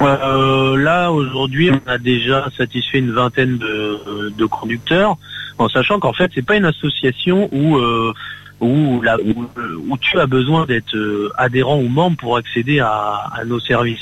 Euh, 0.00 0.76
là 0.76 1.10
aujourd'hui, 1.10 1.72
on 1.72 1.90
a 1.90 1.98
déjà 1.98 2.48
satisfait 2.56 2.98
une 3.00 3.10
vingtaine 3.10 3.58
de, 3.58 4.32
de 4.36 4.44
conducteurs, 4.46 5.16
en 5.58 5.68
sachant 5.68 5.98
qu'en 5.98 6.12
fait, 6.12 6.30
c'est 6.34 6.42
pas 6.46 6.54
une 6.54 6.66
association 6.66 7.48
où 7.50 7.76
euh, 7.78 8.12
où, 8.60 9.00
la- 9.02 9.18
où, 9.20 9.46
où 9.88 9.98
tu 9.98 10.18
as 10.20 10.26
besoin 10.26 10.66
d'être 10.66 10.96
adhérent 11.36 11.78
ou 11.78 11.88
membre 11.88 12.16
pour 12.16 12.36
accéder 12.36 12.78
à, 12.78 13.24
à 13.34 13.44
nos 13.44 13.58
services. 13.60 14.00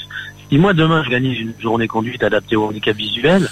Si 0.51 0.59
moi 0.59 0.73
demain 0.75 1.03
j'organise 1.03 1.39
une 1.41 1.55
journée 1.61 1.89
conduite 1.89 2.23
adaptée 2.23 2.57
au 2.57 2.67
handicap 2.69 2.97
visuel, 2.97 3.49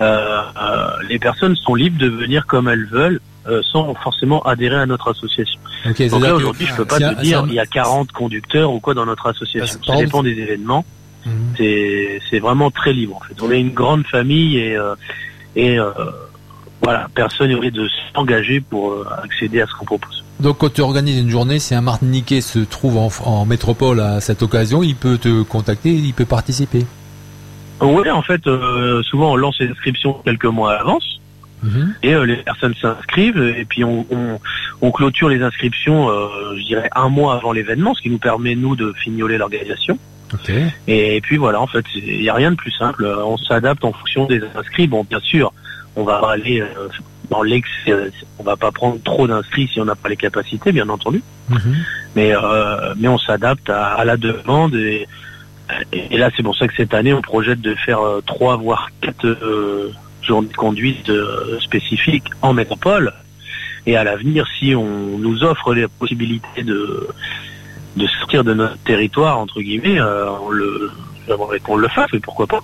euh, 0.00 0.40
euh, 0.60 0.86
les 1.08 1.18
personnes 1.18 1.56
sont 1.56 1.74
libres 1.74 1.98
de 1.98 2.08
venir 2.08 2.46
comme 2.46 2.68
elles 2.68 2.86
veulent. 2.86 3.20
euh, 3.48 3.60
sans 3.72 3.92
forcément 3.94 4.40
adhérer 4.44 4.76
à 4.76 4.86
notre 4.86 5.10
association. 5.10 5.58
Ok, 5.84 6.00
Donc 6.10 6.22
là 6.22 6.28
que- 6.28 6.34
aujourd'hui 6.34 6.64
je 6.64 6.76
peux 6.76 6.84
pas 6.84 7.00
te 7.00 7.20
dire 7.22 7.42
il 7.48 7.54
y 7.54 7.58
a 7.58 7.66
40 7.66 8.12
conducteurs 8.12 8.72
ou 8.72 8.78
quoi 8.78 8.94
dans 8.94 9.04
notre 9.04 9.26
association. 9.26 9.80
Ça 9.84 9.96
dépend 9.96 10.22
des 10.22 10.30
événements 10.38 10.84
Mhm. 11.26 11.32
c'est 11.56 12.20
c'est 12.30 12.38
vraiment 12.38 12.70
très 12.70 12.92
libre 12.92 13.16
en 13.16 13.20
fait. 13.20 13.34
On 13.42 13.50
est 13.50 13.58
une 13.60 13.72
grande 13.72 14.06
famille 14.06 14.58
et 14.58 14.76
euh, 14.76 14.94
et 15.56 15.76
euh, 15.76 15.90
voilà, 16.84 17.08
personne 17.16 17.48
n'est 17.48 17.56
obligé 17.56 17.72
de 17.72 17.88
s'engager 18.14 18.60
pour 18.60 19.04
accéder 19.24 19.60
à 19.60 19.66
ce 19.66 19.72
qu'on 19.74 19.86
propose. 19.86 20.21
Donc 20.42 20.58
quand 20.58 20.72
tu 20.72 20.80
organises 20.80 21.18
une 21.18 21.30
journée, 21.30 21.58
si 21.58 21.74
un 21.74 21.80
Martiniquais 21.80 22.40
se 22.40 22.58
trouve 22.58 22.98
en, 22.98 23.10
en 23.24 23.46
métropole 23.46 24.00
à 24.00 24.20
cette 24.20 24.42
occasion, 24.42 24.82
il 24.82 24.96
peut 24.96 25.16
te 25.16 25.42
contacter, 25.42 25.90
il 25.90 26.12
peut 26.14 26.24
participer. 26.24 26.84
Oui, 27.80 28.10
en 28.10 28.22
fait, 28.22 28.46
euh, 28.46 29.02
souvent 29.02 29.32
on 29.32 29.36
lance 29.36 29.58
les 29.60 29.68
inscriptions 29.68 30.14
quelques 30.24 30.44
mois 30.46 30.72
à 30.72 30.76
l'avance 30.78 31.20
Mhm. 31.64 31.94
et 32.02 32.12
euh, 32.12 32.26
les 32.26 32.36
personnes 32.38 32.74
s'inscrivent 32.74 33.40
et 33.40 33.64
puis 33.64 33.84
on, 33.84 34.04
on, 34.10 34.40
on 34.80 34.90
clôture 34.90 35.28
les 35.28 35.42
inscriptions, 35.42 36.10
euh, 36.10 36.56
je 36.56 36.64
dirais 36.64 36.90
un 36.92 37.08
mois 37.08 37.36
avant 37.36 37.52
l'événement, 37.52 37.94
ce 37.94 38.02
qui 38.02 38.10
nous 38.10 38.18
permet 38.18 38.56
nous 38.56 38.74
de 38.74 38.92
fignoler 38.94 39.38
l'organisation. 39.38 39.96
Et 40.88 41.20
puis 41.22 41.36
voilà, 41.36 41.60
en 41.60 41.66
fait, 41.66 41.84
il 41.94 42.20
n'y 42.20 42.28
a 42.28 42.34
rien 42.34 42.50
de 42.50 42.56
plus 42.56 42.72
simple. 42.72 43.06
On 43.06 43.36
s'adapte 43.36 43.84
en 43.84 43.92
fonction 43.92 44.26
des 44.26 44.40
inscrits. 44.56 44.86
Bon, 44.88 45.04
bien 45.08 45.20
sûr, 45.20 45.52
on 45.94 46.04
va 46.04 46.20
aller 46.30 46.64
dans 47.30 47.42
l'excès. 47.42 47.90
euh, 47.90 48.10
On 48.38 48.42
va 48.42 48.56
pas 48.56 48.70
prendre 48.72 48.98
trop 49.02 49.26
d'inscrits 49.26 49.68
si 49.72 49.80
on 49.80 49.84
n'a 49.84 49.94
pas 49.94 50.08
les 50.08 50.16
capacités, 50.16 50.72
bien 50.72 50.88
entendu. 50.88 51.22
Mhm. 51.48 51.76
Mais 52.16 52.34
euh, 52.34 52.94
mais 52.98 53.08
on 53.08 53.18
s'adapte 53.18 53.70
à, 53.70 53.94
à 53.94 54.04
la 54.04 54.16
demande. 54.16 54.74
Et, 54.74 55.06
et 55.92 56.18
là, 56.18 56.30
c'est 56.36 56.42
pour 56.42 56.56
ça 56.56 56.66
que 56.68 56.74
cette 56.76 56.94
année, 56.94 57.12
on 57.14 57.22
projette 57.22 57.60
de 57.60 57.74
faire 57.74 58.00
euh, 58.00 58.20
trois 58.26 58.56
voire 58.56 58.88
quatre 59.00 59.26
euh, 59.26 59.90
journées 60.22 60.48
de 60.48 60.54
conduite 60.56 61.08
euh, 61.08 61.58
spécifiques 61.60 62.28
en 62.42 62.52
métropole. 62.52 63.12
Et 63.86 63.96
à 63.96 64.04
l'avenir, 64.04 64.46
si 64.58 64.74
on 64.74 65.18
nous 65.18 65.42
offre 65.42 65.74
les 65.74 65.88
possibilités 65.88 66.62
de 66.62 67.08
de 67.96 68.06
sortir 68.06 68.42
de 68.42 68.54
notre 68.54 68.78
territoire 68.84 69.38
entre 69.38 69.60
guillemets, 69.60 70.00
on 70.00 70.50
le 70.50 70.90
j'aimerais 71.26 71.60
qu'on 71.60 71.76
le 71.76 71.88
fasse, 71.88 72.08
mais 72.12 72.20
pourquoi 72.20 72.46
pas 72.46 72.60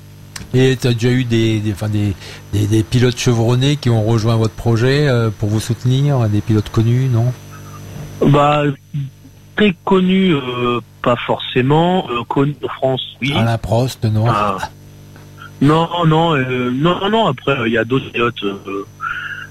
Et 0.54 0.76
tu 0.80 0.86
as 0.86 0.94
déjà 0.94 1.10
eu 1.10 1.24
des, 1.24 1.60
des, 1.60 1.72
enfin, 1.72 1.88
des, 1.88 2.14
des, 2.52 2.66
des 2.66 2.82
pilotes 2.82 3.18
chevronnés 3.18 3.76
qui 3.76 3.90
ont 3.90 4.02
rejoint 4.04 4.36
votre 4.36 4.54
projet 4.54 5.06
euh, 5.08 5.30
pour 5.30 5.48
vous 5.50 5.60
soutenir, 5.60 6.20
des 6.28 6.40
pilotes 6.40 6.70
connus, 6.70 7.08
non? 7.08 7.32
Bah 8.26 8.62
très 9.56 9.74
connu, 9.84 10.32
euh, 10.34 10.80
pas 11.02 11.16
forcément. 11.16 12.06
Euh, 12.10 12.22
connu 12.28 12.54
en 12.64 12.68
France, 12.68 13.02
oui. 13.20 13.32
Alain 13.36 13.58
Prost, 13.58 14.04
non? 14.04 14.24
Ah. 14.28 14.56
non, 15.60 15.88
non, 16.06 16.34
euh, 16.36 16.70
non, 16.72 17.08
non. 17.10 17.26
Après, 17.26 17.52
euh, 17.58 17.66
il 17.68 17.74
y 17.74 17.78
a 17.78 17.84
d'autres 17.84 18.10
pilotes 18.10 18.42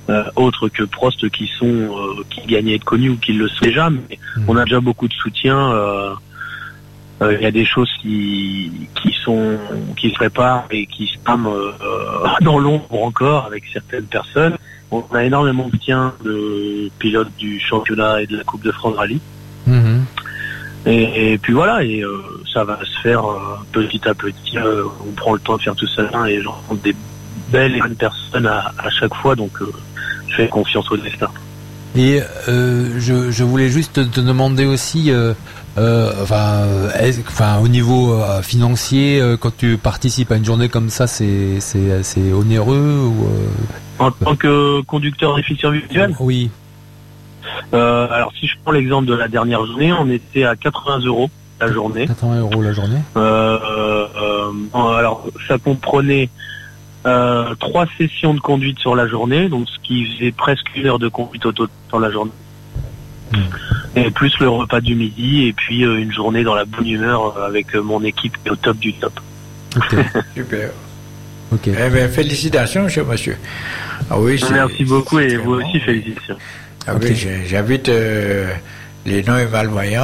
euh, 0.09 0.23
autres 0.35 0.69
que 0.69 0.83
Prost 0.83 1.29
qui 1.29 1.47
sont 1.59 1.89
qui 2.29 2.41
gagnent 2.47 2.69
à 2.71 2.73
être 2.75 2.85
connus 2.85 3.09
ou 3.11 3.17
qui 3.17 3.33
le 3.33 3.47
sont 3.49 3.65
déjà. 3.65 3.89
Mais 3.89 4.17
Mhm. 4.37 4.45
on 4.47 4.55
a 4.57 4.63
déjà 4.63 4.79
beaucoup 4.79 5.07
de 5.07 5.13
soutien. 5.13 5.73
Euh, 7.21 7.35
Il 7.39 7.41
y 7.43 7.45
a 7.45 7.51
des 7.51 7.65
choses 7.65 7.89
qui 8.01 8.71
qui 8.95 9.15
sont 9.23 9.57
qui 9.95 10.09
se 10.09 10.15
préparent 10.15 10.65
et 10.71 10.85
qui 10.85 11.07
se 11.07 11.17
trament 11.23 11.47
euh, 11.47 11.71
dans 12.41 12.59
l'ombre 12.59 13.03
encore 13.03 13.45
avec 13.45 13.63
certaines 13.73 14.05
personnes. 14.05 14.57
On 14.91 15.03
a 15.13 15.23
énormément 15.23 15.65
de 15.65 15.71
soutien 15.71 16.13
de 16.23 16.89
pilotes 16.99 17.35
du 17.37 17.59
championnat 17.59 18.21
et 18.21 18.27
de 18.27 18.37
la 18.37 18.43
Coupe 18.43 18.63
de 18.63 18.71
France 18.71 18.95
Rallye. 18.95 19.19
Mhm. 19.65 20.05
Et, 20.85 21.33
et 21.33 21.37
puis 21.37 21.51
voilà, 21.51 21.83
et 21.83 22.01
euh, 22.01 22.21
ça 22.53 22.63
va 22.63 22.79
se 22.85 23.01
faire 23.01 23.25
euh, 23.25 23.57
petit 23.73 23.99
à 24.07 24.13
petit. 24.13 24.57
euh, 24.57 24.83
on 25.05 25.11
prend 25.11 25.33
le 25.33 25.39
temps 25.39 25.57
de 25.57 25.61
faire 25.61 25.75
tout 25.75 25.87
ça 25.87 26.03
et 26.29 26.41
je 26.41 26.47
rencontre 26.47 26.81
des 26.81 26.95
belles 27.51 27.75
et 27.75 27.79
bonnes 27.81 27.95
personnes 27.95 28.45
à, 28.47 28.71
à 28.77 28.89
chaque 28.89 29.13
fois, 29.15 29.35
donc 29.35 29.51
je 30.29 30.35
fais 30.35 30.47
confiance 30.47 30.89
au 30.89 30.95
destin. 30.97 31.27
Et 31.95 32.21
je, 32.47 33.31
je 33.31 33.43
voulais 33.43 33.69
juste 33.69 33.93
te 34.11 34.19
demander 34.21 34.65
aussi, 34.65 35.11
enfin, 35.77 36.63
euh, 36.65 36.89
est-ce- 36.99 37.21
enfin, 37.21 37.59
au 37.59 37.67
niveau 37.67 38.13
euh, 38.13 38.41
financier, 38.41 39.19
euh, 39.21 39.37
quand 39.37 39.55
tu 39.55 39.77
participes 39.77 40.31
à 40.31 40.35
une 40.37 40.45
journée 40.45 40.69
comme 40.69 40.89
ça, 40.89 41.07
c'est 41.07 41.59
c'est 41.59 42.33
onéreux 42.33 42.99
ou 43.05 43.25
euh, 43.25 43.49
En 43.99 44.11
tant 44.11 44.35
que 44.35 44.81
conducteur 44.81 45.35
déficient 45.35 45.71
visuel, 45.71 46.15
Oui. 46.19 46.49
euh, 47.73 48.07
alors 48.11 48.31
si 48.39 48.47
je 48.47 48.53
prends 48.63 48.71
l'exemple 48.73 49.05
de 49.07 49.13
la 49.13 49.27
dernière 49.27 49.65
journée, 49.65 49.93
on 49.93 50.09
était 50.09 50.43
à 50.43 50.55
80 50.55 50.99
euros 51.05 51.29
la 51.59 51.71
journée. 51.71 52.07
80 52.07 52.39
euros 52.41 52.61
la 52.61 52.73
journée. 52.73 52.99
Euh, 53.15 53.57
euh, 54.21 54.51
alors 54.97 55.25
ça 55.47 55.57
comprenait 55.57 56.29
euh, 57.05 57.55
trois 57.59 57.85
sessions 57.97 58.33
de 58.33 58.39
conduite 58.39 58.79
sur 58.79 58.95
la 58.95 59.07
journée, 59.07 59.47
donc 59.49 59.67
ce 59.69 59.77
qui 59.87 60.05
faisait 60.05 60.31
presque 60.31 60.65
une 60.75 60.85
heure 60.87 60.99
de 60.99 61.07
conduite 61.07 61.45
au 61.45 61.51
total 61.51 61.73
sur 61.89 61.99
la 61.99 62.11
journée. 62.11 62.31
Hmm. 63.33 63.97
Et 63.97 64.11
plus 64.11 64.37
le 64.39 64.49
repas 64.49 64.79
du 64.79 64.95
midi 64.95 65.47
et 65.47 65.53
puis 65.53 65.83
euh, 65.83 65.99
une 65.99 66.13
journée 66.13 66.43
dans 66.43 66.55
la 66.55 66.65
bonne 66.65 66.87
humeur 66.87 67.37
euh, 67.37 67.47
avec 67.47 67.75
euh, 67.75 67.81
mon 67.81 68.03
équipe 68.03 68.37
qui 68.41 68.47
est 68.47 68.51
au 68.51 68.55
top 68.55 68.77
du 68.77 68.93
top. 68.93 69.19
Ok. 69.75 69.95
Super. 70.35 70.69
ok. 71.51 71.67
Eh 71.67 71.89
bien, 71.89 72.07
félicitations, 72.07 72.87
cher 72.87 73.05
monsieur. 73.05 73.37
Ah 74.09 74.19
oui, 74.19 74.41
Merci 74.51 74.85
beaucoup 74.85 75.19
et 75.19 75.35
vous 75.37 75.53
aussi 75.55 75.79
félicitations. 75.79 76.37
Ah 76.87 76.93
oui, 77.01 77.15
j'invite 77.45 77.89
euh, 77.89 78.49
les 79.05 79.23
non 79.23 79.37
et 79.37 79.47
malvoyants 79.47 80.01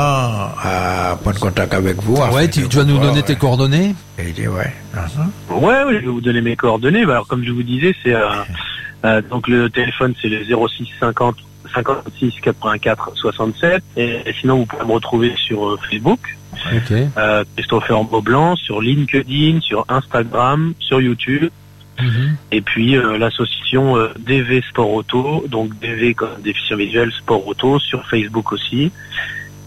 à 0.61 1.17
prendre 1.21 1.39
contact 1.39 1.73
avec 1.73 2.01
vous. 2.01 2.15
Ouais, 2.15 2.49
tu, 2.49 2.67
tu 2.67 2.77
vas 2.77 2.83
nous 2.83 2.97
donner 2.97 3.23
tes 3.23 3.35
coordonnées. 3.35 3.95
aider, 4.17 4.47
ouais. 4.47 4.73
Mhm. 4.93 5.63
Ouais, 5.63 5.83
oui, 5.87 5.95
je 5.95 5.99
vais 5.99 6.11
vous 6.11 6.21
donner 6.21 6.41
mes 6.41 6.55
coordonnées. 6.55 7.05
Bah, 7.05 7.13
alors 7.13 7.27
comme 7.27 7.43
je 7.43 7.51
vous 7.51 7.63
disais, 7.63 7.95
c'est 8.03 8.13
euh, 8.13 8.29
euh, 9.05 9.21
donc 9.29 9.47
le 9.47 9.69
téléphone 9.69 10.13
c'est 10.21 10.29
le 10.29 10.43
06 10.43 10.87
50 10.99 11.35
56 11.73 12.33
84 12.41 13.11
67 13.15 13.83
et, 13.97 14.03
et 14.25 14.33
sinon 14.39 14.57
vous 14.59 14.65
pouvez 14.65 14.85
me 14.85 14.91
retrouver 14.93 15.33
sur 15.37 15.67
euh, 15.69 15.77
Facebook. 15.89 16.19
Ok. 16.71 16.91
euh, 17.17 17.43
Christopher 17.55 18.03
Maublanc, 18.03 18.55
sur 18.55 18.79
LinkedIn, 18.81 19.59
sur 19.61 19.85
Instagram, 19.89 20.73
sur 20.79 21.01
YouTube, 21.01 21.49
Mhm. 22.01 22.35
et 22.51 22.61
puis 22.61 22.97
euh, 22.97 23.19
l'association 23.19 23.95
euh, 23.97 24.07
DV 24.17 24.63
Sport 24.67 24.91
Auto, 24.91 25.45
donc 25.47 25.77
DV 25.79 26.15
comme 26.15 26.41
déficient 26.43 26.75
visuel 26.75 27.11
Sport 27.11 27.47
Auto, 27.47 27.77
sur 27.79 28.03
Facebook 28.07 28.51
aussi. 28.51 28.91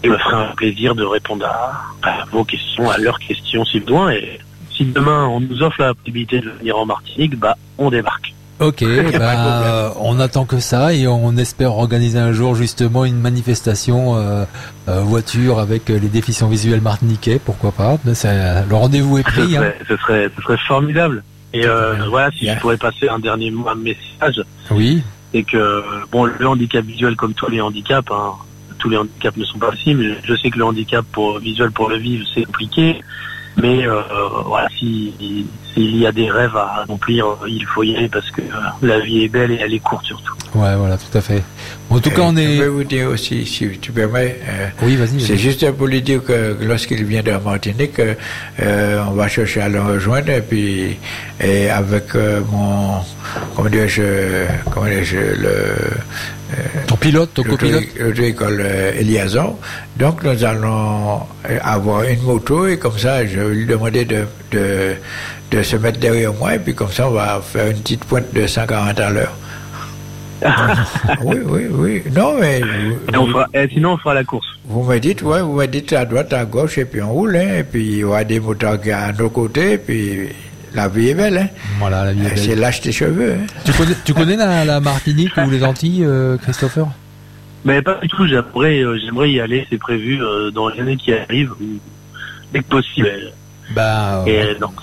Et 0.03 0.09
me 0.09 0.17
ferai 0.17 0.35
un 0.35 0.53
plaisir 0.55 0.93
de 0.93 1.03
répondre 1.05 1.45
à, 1.45 1.85
à 2.03 2.25
vos 2.31 2.43
questions, 2.43 2.89
à 2.89 2.97
leurs 2.97 3.17
questions 3.19 3.63
si 3.65 3.79
besoin. 3.79 4.11
Et 4.11 4.39
si 4.75 4.83
demain 4.85 5.25
on 5.27 5.39
nous 5.39 5.63
offre 5.63 5.79
la 5.81 5.93
possibilité 5.93 6.39
de 6.41 6.49
venir 6.51 6.77
en 6.77 6.85
Martinique, 6.85 7.35
bah 7.37 7.55
on 7.77 7.89
débarque. 7.89 8.33
Ok, 8.59 8.83
bah, 9.19 9.93
on 9.99 10.19
attend 10.19 10.45
que 10.45 10.59
ça 10.59 10.93
et 10.93 11.07
on 11.07 11.37
espère 11.37 11.73
organiser 11.73 12.17
un 12.17 12.31
jour 12.31 12.55
justement 12.55 13.05
une 13.05 13.19
manifestation 13.19 14.15
euh, 14.15 14.45
euh, 14.87 15.01
voiture 15.01 15.59
avec 15.59 15.89
euh, 15.91 15.99
les 15.99 16.07
déficients 16.07 16.47
visuels 16.47 16.81
martiniquais, 16.81 17.39
pourquoi 17.43 17.71
pas. 17.71 17.97
C'est- 18.13 18.65
le 18.67 18.75
rendez-vous 18.75 19.19
est 19.19 19.27
Ce 19.29 19.31
pris. 19.41 19.57
hein. 19.57 19.59
serait, 19.61 19.77
ce 19.87 19.97
serait, 19.97 20.29
ce 20.35 20.41
serait 20.41 20.57
formidable. 20.67 21.23
Et 21.53 21.65
euh, 21.65 21.95
voilà, 22.09 22.31
si 22.31 22.41
Bien. 22.45 22.55
je 22.55 22.59
pourrais 22.59 22.77
passer 22.77 23.07
un 23.09 23.19
dernier 23.19 23.51
mot, 23.51 23.67
un 23.69 23.75
message, 23.75 24.43
Oui. 24.71 25.01
c'est 25.33 25.43
que 25.43 25.83
bon 26.11 26.25
le 26.25 26.47
handicap 26.47 26.83
visuel 26.83 27.15
comme 27.15 27.33
tous 27.33 27.49
les 27.49 27.61
handicaps 27.61 28.09
hein, 28.11 28.33
tous 28.79 28.89
les 28.89 28.97
handicaps 28.97 29.37
ne 29.37 29.43
sont 29.45 29.57
pas 29.59 29.69
possibles 29.71 30.17
je 30.23 30.35
sais 30.35 30.49
que 30.49 30.57
le 30.57 30.65
handicap 30.65 31.05
pour 31.11 31.39
visuel 31.39 31.71
pour 31.71 31.89
le 31.89 31.97
vivre 31.97 32.25
c'est 32.33 32.43
compliqué 32.43 33.01
Mais 33.61 33.87
euh, 33.87 34.01
voilà, 34.45 34.67
si- 34.77 35.13
s'il 35.73 35.97
y 35.97 36.05
a 36.05 36.11
des 36.11 36.29
rêves 36.29 36.55
à 36.55 36.81
accomplir, 36.83 37.25
euh, 37.27 37.35
il 37.47 37.65
faut 37.65 37.81
y 37.83 37.95
aller 37.95 38.07
parce 38.09 38.29
que 38.31 38.41
euh, 38.41 38.45
la 38.83 38.99
vie 38.99 39.23
est 39.23 39.29
belle 39.29 39.51
et 39.51 39.59
elle 39.61 39.73
est 39.73 39.79
courte 39.79 40.05
surtout. 40.05 40.33
Ouais, 40.55 40.75
voilà, 40.75 40.97
tout 40.97 41.15
à 41.17 41.21
fait. 41.21 41.43
En 41.89 41.99
tout 41.99 42.09
cas, 42.11 42.21
on 42.21 42.35
Euh, 42.37 42.41
Je 42.41 42.51
est. 42.53 42.57
vais 42.61 42.67
vous 42.69 42.83
dire 42.83 43.07
aussi, 43.09 43.45
si 43.45 43.67
tu 43.79 43.91
permets, 43.91 44.39
euh, 44.47 44.67
Oui, 44.83 44.95
vas-y. 44.95 45.19
c'est 45.19 45.37
juste 45.37 45.69
pour 45.71 45.87
lui 45.87 46.01
dire 46.01 46.23
que 46.23 46.55
lorsqu'il 46.61 47.03
vient 47.03 47.23
de 47.23 47.31
Martinique, 47.43 47.99
on 48.59 49.11
va 49.11 49.27
chercher 49.27 49.61
à 49.61 49.69
le 49.69 49.81
rejoindre 49.81 50.29
et 50.29 50.41
puis 50.41 50.97
et 51.39 51.69
avec 51.69 52.15
euh, 52.15 52.41
mon, 52.51 52.99
comment 53.55 53.69
dirais-je, 53.69 54.45
comment 54.71 54.85
dirais-je, 54.85 55.17
le 55.17 55.53
Ton 56.87 56.95
pilote, 56.95 57.33
ton 57.33 57.43
copilote. 57.43 57.83
l'auto-école 57.99 58.61
euh, 58.61 58.99
Eliazon. 58.99 59.57
Donc 59.97 60.23
nous 60.23 60.43
allons 60.45 61.19
euh, 61.49 61.59
avoir 61.61 62.03
une 62.03 62.21
moto 62.21 62.67
et 62.67 62.77
comme 62.77 62.97
ça, 62.97 63.25
je 63.25 63.39
vais 63.39 63.53
lui 63.55 63.65
demander 63.65 64.05
de, 64.05 64.25
de, 64.51 64.95
de 65.51 65.63
se 65.63 65.75
mettre 65.75 65.99
derrière 65.99 66.33
moi 66.33 66.55
et 66.55 66.59
puis 66.59 66.73
comme 66.73 66.91
ça, 66.91 67.07
on 67.09 67.11
va 67.11 67.41
faire 67.43 67.67
une 67.67 67.77
petite 67.79 68.05
pointe 68.05 68.33
de 68.33 68.47
140 68.47 68.99
à 68.99 69.09
l'heure. 69.09 69.35
oui, 71.23 71.37
oui, 71.45 71.65
oui. 71.71 72.03
Non, 72.15 72.35
mais 72.39 72.61
vous, 72.61 73.19
on 73.19 73.27
fera, 73.27 73.47
et 73.53 73.67
sinon, 73.69 73.93
on 73.93 73.97
fera 73.97 74.13
la 74.13 74.23
course. 74.23 74.45
vous 74.65 74.83
me 74.83 74.99
dites, 74.99 75.23
ouais, 75.23 75.41
vous 75.41 75.53
me 75.53 75.65
dites 75.65 75.93
à 75.93 76.05
droite, 76.05 76.31
à 76.31 76.45
gauche, 76.45 76.77
et 76.77 76.85
puis 76.85 77.01
on 77.01 77.11
roule, 77.11 77.35
hein, 77.35 77.57
et 77.59 77.63
puis 77.63 77.83
il 77.83 77.97
y 77.97 78.03
aura 78.03 78.23
des 78.23 78.39
motards 78.39 78.79
qui 78.79 78.91
à 78.91 79.11
nos 79.13 79.29
côtés, 79.29 79.73
et 79.73 79.77
puis 79.79 80.29
la 80.73 80.87
vie 80.87 81.09
est 81.09 81.13
belle, 81.13 81.37
hein. 81.37 81.47
Voilà, 81.79 82.05
la 82.05 82.13
vie 82.13 82.21
est 82.25 82.29
belle. 82.29 82.37
C'est 82.37 82.55
lâche 82.55 82.81
tes 82.81 82.91
cheveux, 82.91 83.33
hein. 83.33 83.45
Tu 83.65 83.71
connais, 83.73 83.95
tu 84.05 84.13
connais 84.13 84.35
la, 84.35 84.65
la 84.65 84.79
Martinique 84.79 85.35
ou 85.37 85.49
les 85.49 85.63
Antilles, 85.63 86.03
euh, 86.05 86.37
Christopher? 86.37 86.87
Mais 87.65 87.81
pas 87.81 87.95
du 88.01 88.07
tout, 88.07 88.25
j'aimerais, 88.27 88.79
euh, 88.81 88.97
j'aimerais 89.03 89.31
y 89.31 89.39
aller, 89.41 89.65
c'est 89.69 89.77
prévu 89.79 90.21
euh, 90.23 90.51
dans 90.51 90.69
les 90.69 90.79
années 90.79 90.95
qui 90.97 91.11
arrivent, 91.13 91.53
dès 92.53 92.59
que 92.59 92.65
possible. 92.65 93.09
Bah, 93.75 94.23
Et 94.25 94.37
euh, 94.39 94.45
euh, 94.53 94.59
donc, 94.59 94.73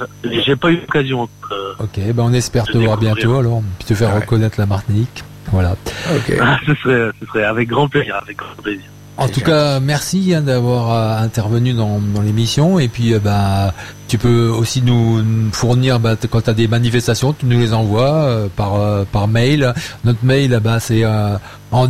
j'ai 0.45 0.57
pas 0.57 0.71
eu 0.71 0.77
l'occasion. 0.77 1.27
euh, 1.53 1.73
ok, 1.85 2.13
bah 2.13 2.23
on 2.27 2.33
espère 2.35 2.65
te 2.65 2.77
voir 2.77 2.99
bientôt 2.99 3.39
alors, 3.39 3.63
puis 3.79 3.89
te 3.89 3.95
faire 3.95 4.11
Ouais. 4.15 4.21
reconnaître 4.21 4.61
la 4.61 4.67
Martinique. 4.67 5.25
Voilà. 5.51 5.73
Ok. 6.15 6.37
Ah, 6.41 6.59
ce 6.67 6.75
serait, 6.75 7.11
ce 7.21 7.27
serait 7.27 7.45
avec 7.45 7.69
grand 7.69 7.89
plaisir, 7.89 8.17
avec 8.23 8.37
grand 8.37 8.63
plaisir. 8.63 8.83
En 9.17 9.29
tout 9.29 9.41
cas, 9.41 9.79
merci 9.81 10.35
hein, 10.35 10.41
d'avoir 10.43 10.93
euh, 10.93 11.25
intervenu 11.25 11.73
dans, 11.73 12.01
dans 12.01 12.21
l'émission. 12.21 12.79
Et 12.81 12.89
puis, 12.89 13.15
euh, 13.15 13.21
bah, 13.21 13.73
tu 14.09 14.19
peux 14.19 14.49
aussi 14.49 14.83
nous 14.83 15.23
fournir, 15.53 15.99
bah, 16.01 16.17
quand 16.31 16.43
tu 16.43 16.51
as 16.51 16.55
des 16.55 16.69
manifestations, 16.69 17.33
tu 17.33 17.47
nous 17.47 17.59
les 17.59 17.73
envoies 17.73 18.13
euh, 18.13 18.49
par, 18.55 18.75
euh, 18.75 19.05
par 19.11 19.29
mail. 19.29 19.73
Notre 20.05 20.25
mail, 20.25 20.61
bah, 20.63 20.79
c'est 20.81 21.05
euh, 21.05 21.37
ou 21.73 21.87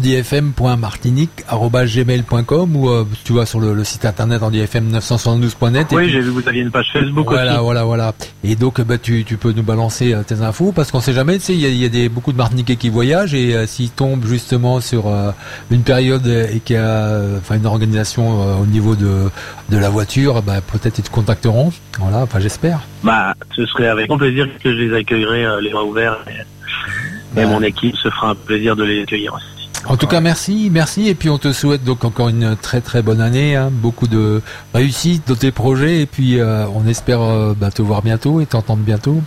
euh, 2.88 3.04
tu 3.24 3.32
vas 3.34 3.44
sur 3.46 3.60
le, 3.60 3.74
le 3.74 3.84
site 3.84 4.04
internet 4.06 4.40
andifm972.net. 4.42 5.92
et 5.92 5.96
Oui, 5.96 6.02
puis- 6.04 6.12
j'ai 6.12 6.20
vu 6.20 6.32
que 6.32 6.40
vous 6.42 6.48
aviez 6.48 6.62
une 6.62 6.70
page 6.70 6.90
Facebook 6.92 7.26
voilà, 7.28 7.54
aussi. 7.56 7.62
voilà, 7.64 7.84
voilà. 7.84 8.14
Et 8.42 8.56
donc, 8.56 8.80
bah, 8.80 8.96
tu, 8.98 9.24
tu 9.24 9.36
peux 9.36 9.52
nous 9.52 9.62
balancer 9.62 10.12
euh, 10.14 10.22
tes 10.22 10.40
infos 10.42 10.72
parce 10.72 10.90
qu'on 10.90 11.00
sait 11.00 11.12
jamais. 11.12 11.38
Tu 11.38 11.44
sais, 11.46 11.54
il 11.54 11.60
y 11.60 11.66
a, 11.66 11.68
y 11.68 11.84
a 11.84 11.88
des 11.88 12.08
beaucoup 12.08 12.32
de 12.32 12.38
Martiniquais 12.38 12.76
qui 12.76 12.88
voyagent 12.88 13.34
et 13.34 13.54
euh, 13.54 13.66
s'ils 13.66 13.90
tombent 13.90 14.26
justement 14.26 14.80
sur 14.80 15.06
euh, 15.08 15.30
une 15.70 15.82
période 15.82 16.26
et 16.26 16.60
qu'il 16.60 16.76
y 16.76 16.78
a, 16.78 16.82
euh, 16.82 17.38
une 17.50 17.66
organisation 17.66 18.42
euh, 18.42 18.62
au 18.62 18.66
niveau 18.66 18.94
de 18.94 19.30
de 19.70 19.78
la 19.78 19.88
voiture, 19.88 20.42
bah, 20.42 20.60
peut-être 20.60 20.98
ils 20.98 21.02
te 21.04 21.10
contacteront. 21.10 21.72
Voilà, 22.04 22.22
enfin, 22.24 22.38
j'espère. 22.38 22.80
Bah, 23.02 23.34
ce 23.56 23.64
serait 23.66 23.88
avec 23.88 24.08
grand 24.08 24.18
plaisir 24.18 24.46
que 24.62 24.70
je 24.70 24.76
les 24.78 24.94
accueillerai 24.94 25.44
euh, 25.46 25.60
les 25.60 25.70
bras 25.70 25.84
ouverts. 25.84 26.18
Et, 26.28 27.40
et 27.40 27.44
Bah. 27.44 27.46
mon 27.46 27.62
équipe 27.62 27.96
se 27.96 28.10
fera 28.10 28.30
un 28.30 28.34
plaisir 28.34 28.76
de 28.76 28.84
les 28.84 29.02
accueillir 29.02 29.32
aussi. 29.34 29.70
En 29.86 29.96
tout 29.96 30.06
cas, 30.06 30.20
merci, 30.20 30.68
merci. 30.70 31.08
Et 31.08 31.14
puis, 31.14 31.28
on 31.30 31.38
te 31.38 31.52
souhaite 31.52 31.82
donc 31.82 32.04
encore 32.04 32.28
une 32.28 32.56
très 32.56 32.80
très 32.82 33.00
bonne 33.02 33.20
année, 33.20 33.56
hein, 33.56 33.70
beaucoup 33.72 34.06
de 34.06 34.42
réussite 34.74 35.26
dans 35.28 35.34
tes 35.34 35.50
projets. 35.50 36.00
Et 36.02 36.06
puis, 36.06 36.40
euh, 36.40 36.66
on 36.74 36.86
espère 36.86 37.20
euh, 37.22 37.54
bah, 37.56 37.70
te 37.70 37.80
voir 37.82 38.02
bientôt 38.02 38.40
et 38.40 38.46
t'entendre 38.46 38.82
bientôt. 38.82 39.20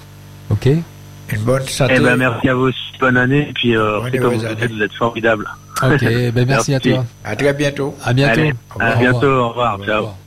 Ok? 0.50 0.68
Une 0.68 1.42
bonne 1.42 1.64
santé. 1.68 1.96
Eh 1.98 2.00
ben, 2.00 2.16
merci 2.16 2.48
à 2.50 2.56
vous 2.56 2.68
aussi. 2.68 2.78
Bonne 3.00 3.18
année. 3.18 3.48
Et 3.50 3.54
puis, 3.54 3.76
euh, 3.76 4.00
comme 4.20 4.34
vous 4.36 4.46
êtes, 4.46 4.72
vous 4.72 4.82
êtes 4.82 4.94
formidables. 4.94 5.48
Ok. 5.84 6.04
ben 6.34 6.46
merci 6.48 6.74
à 6.74 6.80
toi. 6.80 7.06
À 7.24 7.36
très 7.36 7.54
bientôt. 7.54 7.96
À 8.04 8.14
bientôt. 8.14 8.40
Allez, 8.40 8.54
Au 8.76 8.82
à 8.82 8.86
revoir. 8.92 9.00
bientôt. 9.12 9.28
Au 9.28 9.50
revoir. 9.50 9.80
Au 9.80 9.84
Ciao. 9.84 9.96
revoir. 9.98 10.16
the 10.16 10.27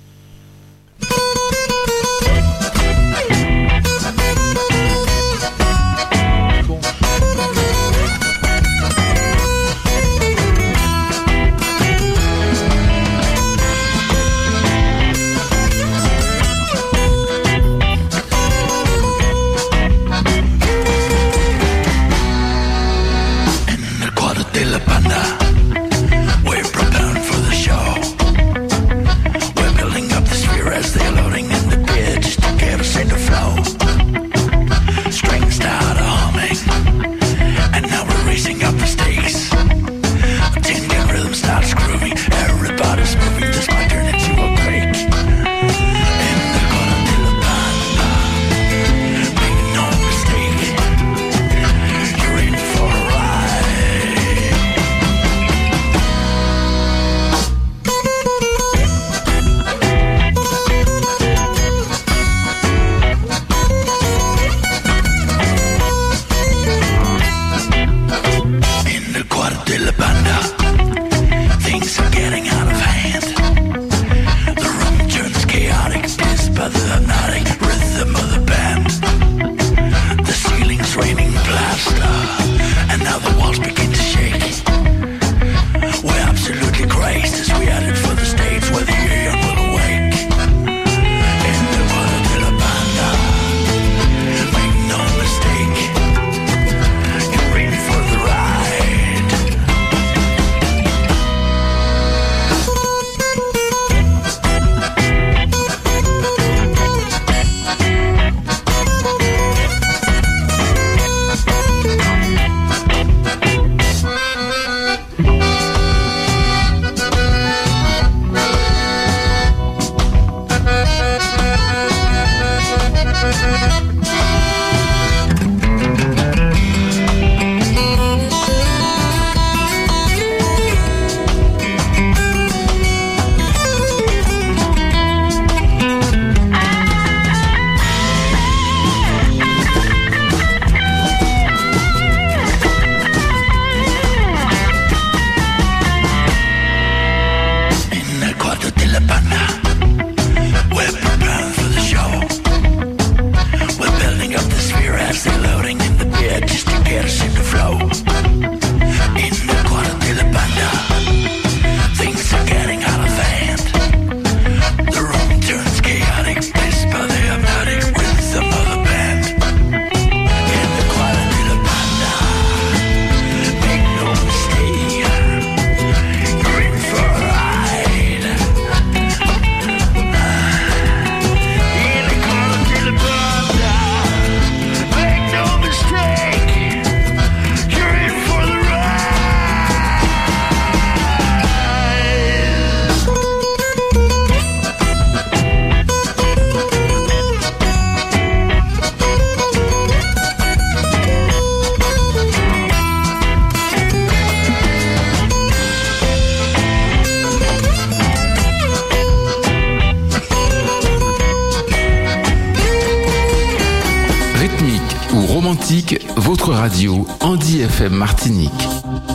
FM 217.71 217.95
Martinique. 217.95 219.10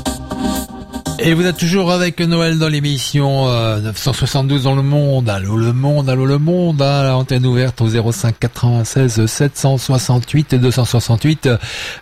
Et 1.17 1.33
vous 1.33 1.45
êtes 1.45 1.57
toujours 1.57 1.93
avec 1.93 2.19
Noël 2.19 2.59
dans 2.59 2.67
l'émission 2.67 3.45
972 3.79 4.59
euh, 4.59 4.63
dans 4.63 4.75
le 4.75 4.81
monde. 4.81 5.29
Allô 5.29 5.55
le 5.55 5.71
monde, 5.71 6.09
allô 6.09 6.25
le 6.25 6.37
monde. 6.37 6.81
Hein, 6.81 7.03
la 7.03 7.15
antenne 7.15 7.45
ouverte 7.45 7.79
au 7.79 8.11
05 8.11 8.37
96 8.37 9.25
768 9.25 10.55
268. 10.55 11.49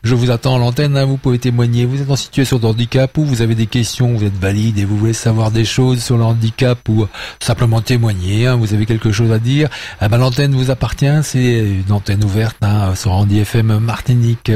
Je 0.03 0.15
vous 0.15 0.31
attends 0.31 0.55
à 0.55 0.57
l'antenne. 0.57 0.97
Hein, 0.97 1.05
vous 1.05 1.17
pouvez 1.17 1.37
témoigner. 1.37 1.85
Vous 1.85 2.01
êtes 2.01 2.09
en 2.09 2.15
situation 2.15 2.57
de 2.57 2.65
handicap 2.65 3.15
ou 3.19 3.23
vous 3.23 3.43
avez 3.43 3.53
des 3.53 3.67
questions, 3.67 4.13
vous 4.13 4.23
êtes 4.23 4.37
valide 4.37 4.79
et 4.79 4.85
vous 4.85 4.97
voulez 4.97 5.13
savoir 5.13 5.51
des 5.51 5.63
choses 5.63 6.01
sur 6.03 6.17
le 6.17 6.23
handicap 6.23 6.79
ou 6.89 7.05
simplement 7.39 7.81
témoigner. 7.81 8.47
Hein, 8.47 8.55
vous 8.55 8.73
avez 8.73 8.87
quelque 8.87 9.11
chose 9.11 9.31
à 9.31 9.37
dire. 9.37 9.69
Eh 10.01 10.07
ben, 10.07 10.17
l'antenne 10.17 10.55
vous 10.55 10.71
appartient. 10.71 11.19
C'est 11.21 11.59
une 11.59 11.91
antenne 11.91 12.23
ouverte 12.23 12.57
hein, 12.61 12.95
sur 12.95 13.11
Andy 13.11 13.39
FM 13.39 13.77
Martinique. 13.77 14.51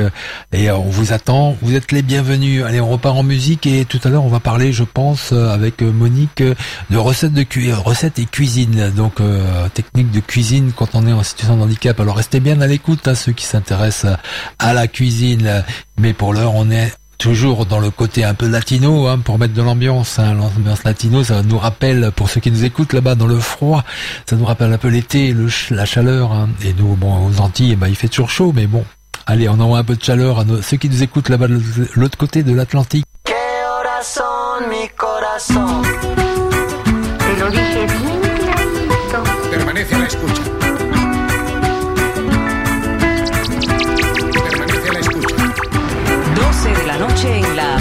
Et 0.52 0.72
on 0.72 0.90
vous 0.90 1.14
attend. 1.14 1.56
Vous 1.62 1.76
êtes 1.76 1.92
les 1.92 2.02
bienvenus. 2.02 2.64
Allez, 2.64 2.82
on 2.82 2.90
repart 2.90 3.16
en 3.16 3.24
musique 3.24 3.68
et 3.68 3.86
tout 3.86 4.00
à 4.04 4.10
l'heure 4.10 4.26
on 4.26 4.30
va 4.30 4.40
parler 4.48 4.72
je 4.72 4.86
pense, 4.86 5.34
euh, 5.34 5.50
avec 5.50 5.82
euh, 5.82 5.92
Monique 5.92 6.40
euh, 6.40 6.56
de 6.90 6.96
recettes 6.96 7.34
de 7.34 7.46
recettes 7.74 8.18
et 8.18 8.24
cuisine. 8.24 8.94
Donc 8.96 9.16
technique 9.74 10.10
de 10.12 10.22
cuisine 10.22 10.72
quand 10.74 10.92
on 10.94 11.06
est 11.06 11.12
en 11.12 11.22
situation 11.22 11.58
de 11.58 11.64
handicap. 11.64 12.00
Alors 12.00 12.16
restez 12.16 12.40
bien 12.40 12.62
à 12.62 12.68
l'écoute, 12.68 13.10
hein, 13.10 13.16
ceux 13.16 13.34
qui 13.34 13.44
s'intéressent 13.44 14.16
à 14.58 14.74
la 14.74 14.88
cuisine. 14.88 15.66
Mais 16.00 16.14
pour 16.14 16.34
l'heure, 16.34 16.56
on 16.56 16.72
est 16.72 16.94
toujours 17.18 17.66
dans 17.66 17.80
le 17.80 17.92
côté 17.92 18.24
un 18.24 18.36
peu 18.36 18.48
latino, 18.48 19.08
hein, 19.08 19.20
pour 19.20 19.38
mettre 19.38 19.54
de 19.54 19.62
l'ambiance. 19.62 20.18
Hein. 20.18 20.36
L'ambiance 20.36 20.86
latino, 20.86 21.26
ça 21.26 21.44
nous 21.44 21.58
rappelle, 21.58 22.12
pour 22.16 22.30
ceux 22.30 22.40
qui 22.40 22.50
nous 22.50 22.64
écoutent 22.64 22.94
là-bas 22.94 23.16
dans 23.16 23.28
le 23.28 23.42
froid, 23.42 23.84
ça 24.26 24.38
nous 24.38 24.46
rappelle 24.46 24.72
un 24.72 24.78
peu 24.78 24.88
l'été, 24.88 25.36
la 25.72 25.86
chaleur. 25.86 26.32
Hein. 26.32 26.48
Et 26.64 26.74
nous, 26.74 26.96
bon, 26.96 27.28
aux 27.28 27.42
Antilles, 27.42 27.76
bah, 27.76 27.90
il 27.90 27.96
fait 27.98 28.08
toujours 28.08 28.30
chaud, 28.30 28.54
mais 28.56 28.66
bon. 28.66 28.86
Allez, 29.26 29.50
on 29.50 29.60
envoie 29.60 29.80
un 29.80 29.84
peu 29.84 29.98
de 29.98 30.04
chaleur 30.04 30.40
à 30.40 30.46
ceux 30.62 30.78
qui 30.78 30.88
nous 30.88 31.04
écoutent 31.04 31.28
là-bas 31.28 31.50
de 31.50 31.60
l'autre 31.96 32.18
côté 32.18 32.44
de 32.44 32.54
l'Atlantique. 32.54 33.04
Mi 34.70 34.88
corazón. 34.90 35.82
Te 35.82 37.38
lo 37.40 37.50
dije 37.50 37.88
bien 37.88 38.20
clarito. 38.44 39.24
Permanece 39.50 39.96
a 39.96 39.98
la 39.98 40.06
escucha. 40.06 40.44
Permanece 44.50 44.90
a 44.90 44.94
la 44.94 45.00
escucha. 45.00 45.36
12 46.36 46.70
de 46.76 46.84
la 46.86 46.98
noche 47.00 47.40
en 47.40 47.56
La 47.56 47.78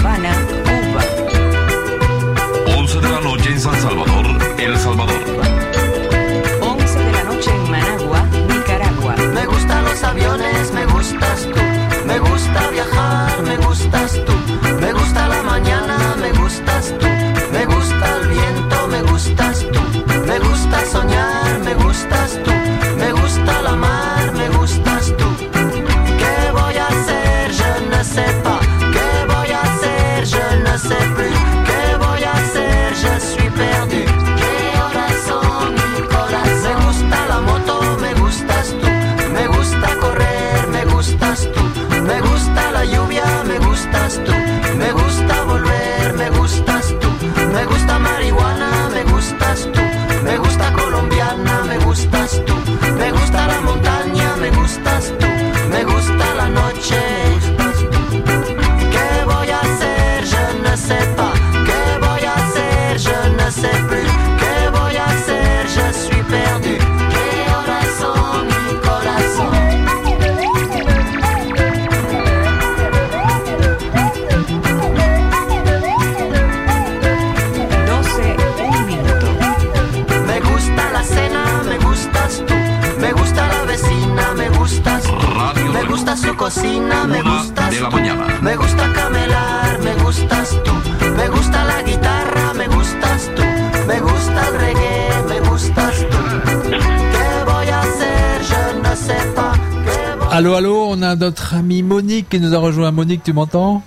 Monique 102.27 102.29
qui 102.29 102.39
nous 102.39 102.53
a 102.55 102.59
rejoint. 102.59 102.91
Monique, 102.91 103.23
tu 103.23 103.31
m'entends? 103.33 103.81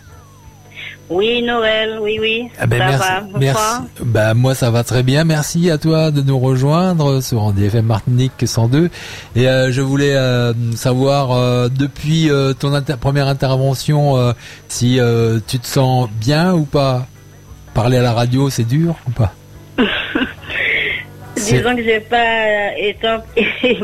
Oui, 1.11 1.43
Noël, 1.43 1.99
oui, 2.01 2.19
oui. 2.21 2.49
Ah 2.59 2.67
ben, 2.67 2.79
ça 2.79 2.87
merci, 2.87 3.09
va. 3.33 3.39
merci. 3.39 3.55
Bonsoir. 3.63 3.83
Bah, 4.05 4.35
moi, 4.35 4.55
ça 4.55 4.71
va 4.71 4.85
très 4.85 5.03
bien. 5.03 5.25
Merci 5.25 5.71
à 5.71 5.77
toi 5.77 6.11
de 6.13 6.23
nous 6.23 6.39
rejoindre 6.39 7.21
sur 7.21 7.43
Andy 7.43 7.65
FM 7.65 7.87
Martinique 7.87 8.33
102. 8.47 8.91
Et 9.35 9.49
euh, 9.49 9.73
je 9.73 9.83
voulais 9.83 10.15
euh, 10.15 10.53
savoir 10.77 11.33
euh, 11.33 11.69
depuis 11.69 12.31
ton 12.61 12.73
inter- 12.73 12.97
première 12.99 13.27
intervention 13.27 14.17
si 14.69 14.99
tu 15.49 15.59
te 15.59 15.67
sens 15.67 16.09
bien 16.21 16.55
ou 16.55 16.65
pas? 16.65 17.07
Parler 17.75 17.99
à 17.99 18.03
la 18.03 18.13
radio, 18.13 18.49
c'est 18.51 18.65
dur 18.65 18.95
ou 19.07 19.11
pas? 19.11 19.33
Disons 21.57 21.77
que 21.77 21.83
j'ai 21.85 22.01
pas 22.01 22.17
euh, 22.17 22.71
été, 22.77 23.09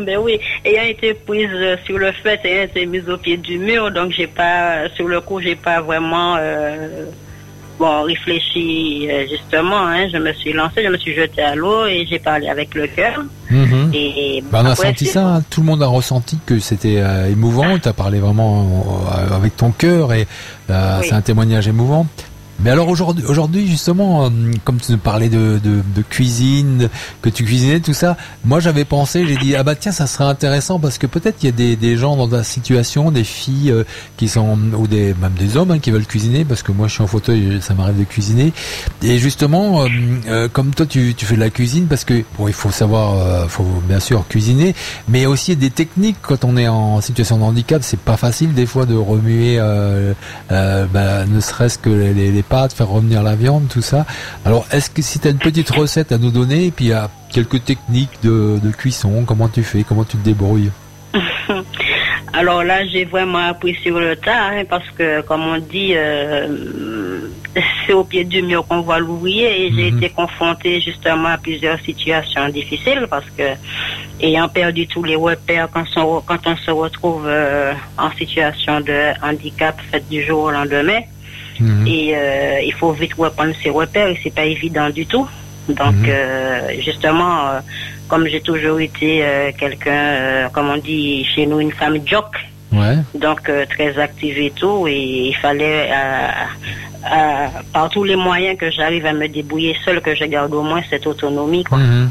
mais 0.05 0.17
oui, 0.25 0.39
ayant 0.65 0.85
été 0.85 1.15
prise 1.15 1.49
euh, 1.53 1.77
sur 1.85 1.99
le 1.99 2.13
fait, 2.13 2.41
ayant 2.45 2.65
été 2.65 2.87
mise 2.87 3.09
au 3.09 3.17
pied 3.19 3.37
du 3.37 3.59
mur, 3.59 3.91
donc 3.91 4.13
j'ai 4.13 4.27
pas, 4.27 4.89
sur 4.95 5.09
le 5.09 5.21
coup, 5.21 5.41
j'ai 5.41 5.57
pas 5.57 5.81
vraiment, 5.81 6.37
euh, 6.39 7.07
bon, 7.79 8.03
réfléchi 8.03 9.09
euh, 9.11 9.27
justement. 9.31 9.79
Hein, 9.87 10.09
je 10.13 10.19
me 10.19 10.33
suis 10.33 10.53
lancée, 10.53 10.83
je 10.85 10.89
me 10.89 10.97
suis 10.99 11.15
jetée 11.15 11.43
à 11.43 11.55
l'eau 11.55 11.87
et 11.87 12.07
j'ai 12.09 12.19
parlé 12.19 12.49
avec 12.49 12.75
le 12.75 12.87
cœur. 12.87 13.23
Mhm. 13.51 13.91
Et 13.95 14.43
Bah, 14.51 14.61
on 14.63 14.67
a 14.67 14.73
après, 14.73 14.89
senti 14.89 15.07
ça, 15.07 15.27
hein. 15.27 15.43
tout 15.51 15.61
le 15.61 15.67
monde 15.67 15.83
a 15.83 15.87
ressenti 15.87 16.39
que 16.47 16.59
c'était 16.59 16.97
euh, 16.99 17.31
émouvant, 17.31 17.79
tu 17.79 17.89
as 17.89 17.93
parlé 17.93 18.19
vraiment 18.19 19.09
euh, 19.13 19.35
avec 19.37 19.57
ton 19.57 19.71
cœur 19.71 20.13
et 20.13 20.27
euh, 20.71 20.99
Oui. 21.01 21.07
c'est 21.09 21.15
un 21.15 21.21
témoignage 21.23 21.69
émouvant. 21.69 22.07
Mais 22.61 22.71
alors 22.71 22.89
aujourd'hui, 22.89 23.67
justement, 23.69 24.27
euh, 24.27 24.31
comme 24.65 24.79
tu 24.79 24.93
nous 24.93 24.99
parlais 24.99 25.29
de, 25.29 25.61
de, 25.63 25.83
de 25.95 26.03
cuisine, 26.03 26.89
que 27.23 27.29
tu 27.29 27.45
cuisinais 27.45 27.81
tout 27.81 27.93
ça, 27.95 28.17
moi 28.45 28.61
j'avais 28.61 28.85
pensé, 28.85 29.27
j'ai 29.27 29.37
dit 29.37 29.55
ah 29.57 29.63
bah 29.63 29.75
tiens 29.75 29.93
ça 29.93 30.07
serait 30.07 30.25
intéressant 30.25 30.79
parce 30.79 30.99
que 30.99 31.07
peut-être 31.07 31.37
il 31.43 31.47
y 31.47 31.49
a 31.49 31.53
des, 31.53 31.77
des 31.77 31.97
gens 31.97 32.17
dans 32.17 32.29
ta 32.29 32.45
situation, 32.45 33.11
des 33.11 33.25
filles 33.25 33.71
euh, 33.71 33.85
qui 34.17 34.29
sont 34.29 34.59
ou 34.77 34.87
des 34.87 35.15
même 35.21 35.35
des 35.39 35.57
hommes 35.57 35.71
hein, 35.71 35.79
qui 35.79 35.91
veulent 35.91 36.07
cuisiner 36.07 36.45
parce 36.45 36.63
que 36.63 36.73
moi 36.73 36.89
je 36.89 36.95
suis 36.95 37.03
en 37.03 37.07
fauteuil, 37.07 37.59
ça 37.61 37.75
m'arrive 37.75 37.99
de 37.99 38.05
cuisiner. 38.05 38.53
Et 39.03 39.19
justement, 39.19 39.85
euh, 39.85 39.89
euh, 40.29 40.49
comme 40.49 40.75
toi 40.75 40.87
tu, 40.87 41.15
tu 41.15 41.27
fais 41.27 41.35
de 41.35 41.41
la 41.41 41.51
cuisine 41.51 41.87
parce 41.87 42.05
que 42.05 42.25
bon 42.39 42.49
il 42.49 42.55
faut 42.55 42.71
savoir, 42.71 43.15
euh, 43.15 43.49
faut 43.49 43.67
bien 43.89 44.01
sûr 44.01 44.27
cuisiner, 44.29 44.75
mais 45.09 45.27
aussi 45.27 45.57
des 45.57 45.71
techniques 45.71 46.17
quand 46.23 46.45
on 46.45 46.57
est 46.57 46.69
en 46.69 47.01
situation 47.01 47.39
de 47.39 47.43
handicap, 47.43 47.83
c'est 47.83 48.01
pas 48.01 48.17
facile 48.17 48.55
des 48.55 48.67
fois 48.67 48.87
de 48.87 48.95
remuer, 48.95 49.59
bah, 50.49 51.25
ne 51.27 51.41
serait-ce 51.41 51.79
que 51.79 51.91
les, 51.91 52.33
les 52.33 52.43
pâtes, 52.49 52.73
faire 52.73 52.89
revenir 52.89 53.23
la 53.23 53.35
viande, 53.35 53.69
tout 53.69 53.83
ça. 53.83 54.07
Alors 54.45 54.67
est-ce 54.73 54.89
que 54.91 55.03
si 55.03 55.19
tu 55.19 55.29
as 55.29 55.31
une 55.31 55.39
petite 55.39 55.71
recette 55.71 56.13
à 56.13 56.19
nous 56.19 56.31
donner 56.31 56.67
et 56.67 56.71
puis 56.71 56.87
il 56.87 56.91
y 56.91 56.95
a 56.95 57.11
quelques 57.33 57.65
techniques 57.65 58.23
de, 58.23 58.59
de 58.63 58.71
cuisson, 58.71 59.25
comment 59.27 59.49
tu 59.49 59.63
fais, 59.63 59.83
comment 59.83 60.05
tu 60.05 60.17
te 60.17 60.25
débrouilles 60.25 60.71
Alors 62.33 62.65
là, 62.65 62.87
j'ai 62.87 63.05
vraiment 63.07 63.49
appris 63.49 63.75
sur 63.83 63.99
le 63.99 64.15
tas, 64.17 64.49
hein, 64.51 64.65
parce 64.69 64.85
que, 64.99 65.23
comme 65.23 65.43
on 65.47 65.59
dit, 65.59 65.93
euh, 65.95 67.21
c'est 67.87 67.95
au 67.95 68.05
pied 68.05 68.25
du 68.25 68.43
mur 68.43 68.67
qu'on 68.67 68.83
voit 68.83 68.99
l'ouvrier, 68.99 69.67
et 69.67 69.73
j'ai 69.75 69.91
Mhm. 69.91 69.97
été 69.99 70.11
confrontée 70.11 70.81
justement 70.81 71.29
à 71.29 71.39
plusieurs 71.39 71.81
situations 71.81 72.49
difficiles, 72.51 73.07
parce 73.09 73.25
que, 73.39 73.45
ayant 74.21 74.49
perdu 74.49 74.87
tous 74.87 75.03
les 75.03 75.17
repères, 75.17 75.69
quand, 75.73 75.85
on- 75.97 76.21
quand 76.21 76.47
on 76.47 76.57
se 76.57 76.71
retrouve 76.71 77.25
euh, 77.27 77.73
en 77.97 78.11
situation 78.13 78.81
de 78.81 79.13
handicap 79.23 79.81
fait 79.91 80.07
du 80.11 80.23
jour 80.23 80.43
au 80.45 80.51
lendemain, 80.51 81.01
Mhm. 81.61 81.87
et 81.87 82.15
euh, 82.15 82.61
il 82.65 82.73
faut 82.75 82.93
vite 82.93 83.15
reprendre 83.15 83.53
ses 83.63 83.71
repères, 83.71 84.09
et 84.09 84.19
c'est 84.23 84.35
pas 84.35 84.45
évident 84.45 84.89
du 84.91 85.07
tout. 85.07 85.27
Donc, 85.69 85.95
Mhm. 85.97 86.07
euh, 86.09 86.61
justement, 86.85 87.49
euh, 87.49 87.61
comme 88.09 88.27
j'ai 88.29 88.41
toujours 88.41 88.79
été 88.81 89.25
quelqu'un, 89.59 90.49
comme 90.53 90.69
on 90.71 90.77
dit 90.77 91.25
chez 91.25 91.45
nous, 91.47 91.61
une 91.61 91.73
femme 91.73 91.99
jock, 92.07 92.31
Ouais. 92.73 92.97
donc 93.15 93.51
très 93.71 93.99
active 93.99 94.39
et 94.39 94.51
tout, 94.51 94.87
et 94.89 95.29
il 95.31 95.37
fallait 95.37 95.89
par 97.73 97.89
tous 97.91 98.05
les 98.05 98.17
moyens 98.17 98.57
que 98.59 98.71
j'arrive 98.71 99.07
à 99.07 99.13
me 99.13 99.27
débrouiller 99.29 99.77
seule, 99.85 100.01
que 100.01 100.15
je 100.15 100.25
garde 100.25 100.53
au 100.55 100.63
moins 100.63 100.83
cette 100.91 101.07
autonomie, 101.07 101.65
quoi. 101.65 101.79
Mhm. 101.79 102.11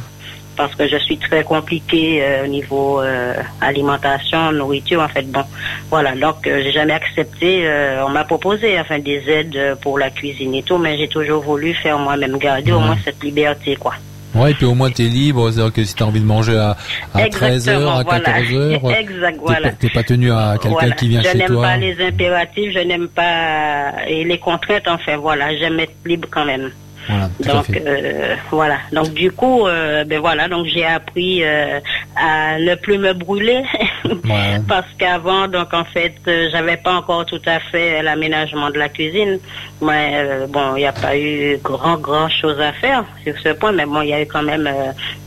Parce 0.56 0.74
que 0.76 0.88
je 0.88 0.98
suis 0.98 1.18
très 1.18 1.44
compliquée 1.44 2.20
euh, 2.24 2.46
au 2.46 2.48
niveau 2.48 3.02
euh, 3.02 3.34
alimentation, 3.62 4.52
nourriture, 4.52 5.02
en 5.02 5.08
fait. 5.10 5.30
Bon, 5.30 5.44
voilà. 5.90 6.16
Donc, 6.16 6.48
euh, 6.48 6.62
j'ai 6.64 6.72
jamais 6.72 6.94
accepté. 6.94 7.68
euh, 7.68 8.06
on 8.06 8.10
m'a 8.10 8.24
proposé, 8.24 8.80
enfin, 8.80 9.00
des 9.00 9.22
aides 9.28 9.78
pour 9.82 10.00
la 10.00 10.10
cuisine 10.10 10.54
et 10.56 10.64
tout, 10.64 10.78
mais 10.78 10.98
j'ai 10.98 11.08
toujours 11.08 11.42
voulu 11.44 11.74
faire 11.74 11.98
moi-même, 12.00 12.38
garder 12.38 12.72
au 12.72 12.80
Mhm. 12.80 12.86
moins 12.86 12.98
cette 13.04 13.22
liberté, 13.24 13.76
quoi. 13.76 13.94
Ouais, 14.34 14.52
et 14.52 14.54
puis 14.54 14.66
au 14.66 14.76
moins 14.76 14.92
t'es 14.92 15.04
libre, 15.04 15.50
c'est-à-dire 15.50 15.72
que 15.72 15.84
si 15.86 15.96
t'as 15.96 16.04
envie 16.04 16.20
de 16.20 16.26
manger 16.26 16.58
à, 16.58 16.76
à 17.14 17.26
13h, 17.30 17.70
à 17.72 18.04
voilà. 18.04 18.04
14h, 18.04 19.00
Exact, 19.00 19.34
t'es 19.36 19.40
voilà. 19.42 19.70
pas, 19.70 19.76
t'es 19.80 19.90
pas 19.90 20.04
tenu 20.04 20.30
à 20.30 20.56
quelqu'un 20.62 20.78
Voilà. 20.78 20.96
qui 20.96 21.08
vient 21.08 21.22
je 21.22 21.30
chez 21.30 21.38
n'aime 21.38 21.48
toi. 21.48 21.62
pas 21.62 21.78
les 21.78 22.06
impératifs, 22.06 22.74
je 22.74 22.80
n'aime 22.80 23.08
pas 23.08 23.94
et 24.10 24.26
les 24.26 24.38
contraintes, 24.38 24.88
enfin 24.90 25.16
voilà, 25.16 25.56
j'aime 25.58 25.80
être 25.80 25.94
libre 26.06 26.28
quand 26.30 26.44
même. 26.44 26.70
Voilà, 27.08 27.30
Donc 27.40 27.70
euh, 27.70 28.36
voilà. 28.52 28.78
Donc 28.92 29.14
du 29.14 29.32
coup, 29.32 29.68
euh, 29.68 30.04
ben 30.06 30.20
voilà, 30.20 30.48
donc 30.48 30.66
j'ai 30.66 30.86
appris 30.86 31.44
euh, 31.44 31.80
à 32.16 32.58
ne 32.58 32.76
plus 32.76 32.98
me 32.98 33.14
brûler 33.14 33.64
Ouais. 34.06 34.60
parce 34.68 34.88
qu'avant, 34.98 35.48
donc 35.48 35.74
en 35.74 35.86
fait, 35.86 36.16
j'avais 36.52 36.78
pas 36.78 36.94
encore 36.96 37.26
tout 37.26 37.42
à 37.46 37.60
fait 37.60 38.02
l'aménagement 38.02 38.70
de 38.70 38.78
la 38.78 38.90
cuisine. 38.90 39.40
Mais 39.82 40.26
bon, 40.50 40.76
il 40.76 40.80
n'y 40.80 40.86
a 40.86 40.94
pas 40.94 41.18
eu 41.18 41.60
grand 41.62 41.98
grand 41.98 42.30
chose 42.30 42.60
à 42.60 42.72
faire 42.74 43.04
sur 43.24 43.38
ce 43.40 43.50
point, 43.50 43.72
mais 43.72 43.86
bon, 43.86 44.02
il 44.02 44.10
y 44.10 44.14
a 44.14 44.22
eu 44.22 44.26
quand 44.26 44.42
même 44.42 44.70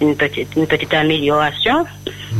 une 0.00 0.16
petite 0.16 0.54
une 0.56 0.66
petite 0.66 0.94
amélioration. 0.94 1.84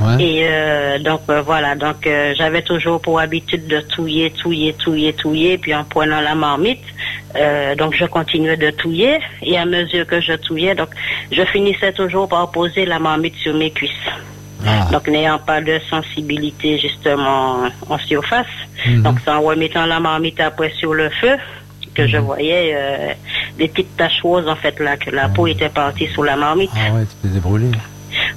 Ouais. 0.01 0.24
Et 0.24 0.99
donc 1.01 1.20
voilà, 1.45 1.74
donc 1.74 2.09
j'avais 2.36 2.62
toujours 2.62 3.01
pour 3.01 3.20
habitude 3.20 3.66
de 3.66 3.80
touiller, 3.80 4.30
touiller, 4.30 4.72
touiller, 4.72 5.12
touiller, 5.12 5.59
puis 5.59 5.74
en 5.74 5.84
prenant 5.84 6.20
la 6.20 6.34
marmite, 6.34 6.82
euh, 7.36 7.74
donc 7.74 7.94
je 7.94 8.04
continuais 8.06 8.56
de 8.56 8.70
touiller, 8.70 9.18
et 9.42 9.58
à 9.58 9.64
mesure 9.64 10.06
que 10.06 10.20
je 10.20 10.32
touillais, 10.34 10.74
donc 10.74 10.88
je 11.30 11.42
finissais 11.44 11.92
toujours 11.92 12.28
par 12.28 12.50
poser 12.50 12.86
la 12.86 12.98
marmite 12.98 13.36
sur 13.36 13.54
mes 13.54 13.70
cuisses. 13.70 13.90
Ah. 14.66 14.88
Donc 14.90 15.06
n'ayant 15.08 15.38
pas 15.38 15.60
de 15.60 15.78
sensibilité 15.88 16.78
justement 16.78 17.58
en 17.88 17.98
surface, 17.98 18.46
Mhm. 18.86 19.02
donc 19.02 19.18
c'est 19.24 19.30
en 19.30 19.40
remettant 19.42 19.86
la 19.86 20.00
marmite 20.00 20.40
après 20.40 20.70
sur 20.78 20.94
le 20.94 21.08
feu 21.10 21.36
que 21.94 22.06
je 22.06 22.16
voyais 22.16 22.72
euh, 22.74 23.12
des 23.58 23.66
petites 23.68 23.96
taches 23.96 24.22
roses 24.22 24.46
en 24.48 24.54
fait 24.54 24.78
là, 24.78 24.96
que 24.96 25.10
la 25.10 25.28
peau 25.28 25.46
était 25.48 25.68
partie 25.68 26.06
sous 26.14 26.22
la 26.22 26.36
marmite. 26.36 26.70
Ah 26.76 26.94
ouais, 26.94 27.04
tu 27.22 27.28
t'es 27.28 27.40
brûlé. 27.40 27.66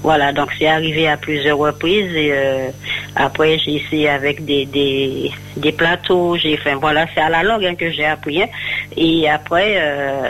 Voilà, 0.02 0.34
donc 0.34 0.50
c'est 0.58 0.68
arrivé 0.68 1.08
à 1.08 1.16
plusieurs 1.18 1.60
reprises 1.60 2.12
et 2.16 2.32
euh, 2.34 2.70
après 3.16 3.60
j'ai 3.60 3.76
essayé 3.76 4.10
avec 4.10 4.46
des, 4.46 4.66
des, 4.66 5.32
des 5.58 5.72
plateaux, 5.72 6.38
j'ai 6.38 6.58
fait, 6.58 6.74
voilà, 6.76 7.06
c'est 7.14 7.22
à 7.22 7.30
la 7.30 7.44
longue 7.44 7.66
hein, 7.66 7.76
que 7.76 7.90
j'ai 7.92 8.06
appris. 8.06 8.42
hein. 8.42 8.48
Et 8.96 9.30
après, 9.30 9.76
euh, 9.78 10.30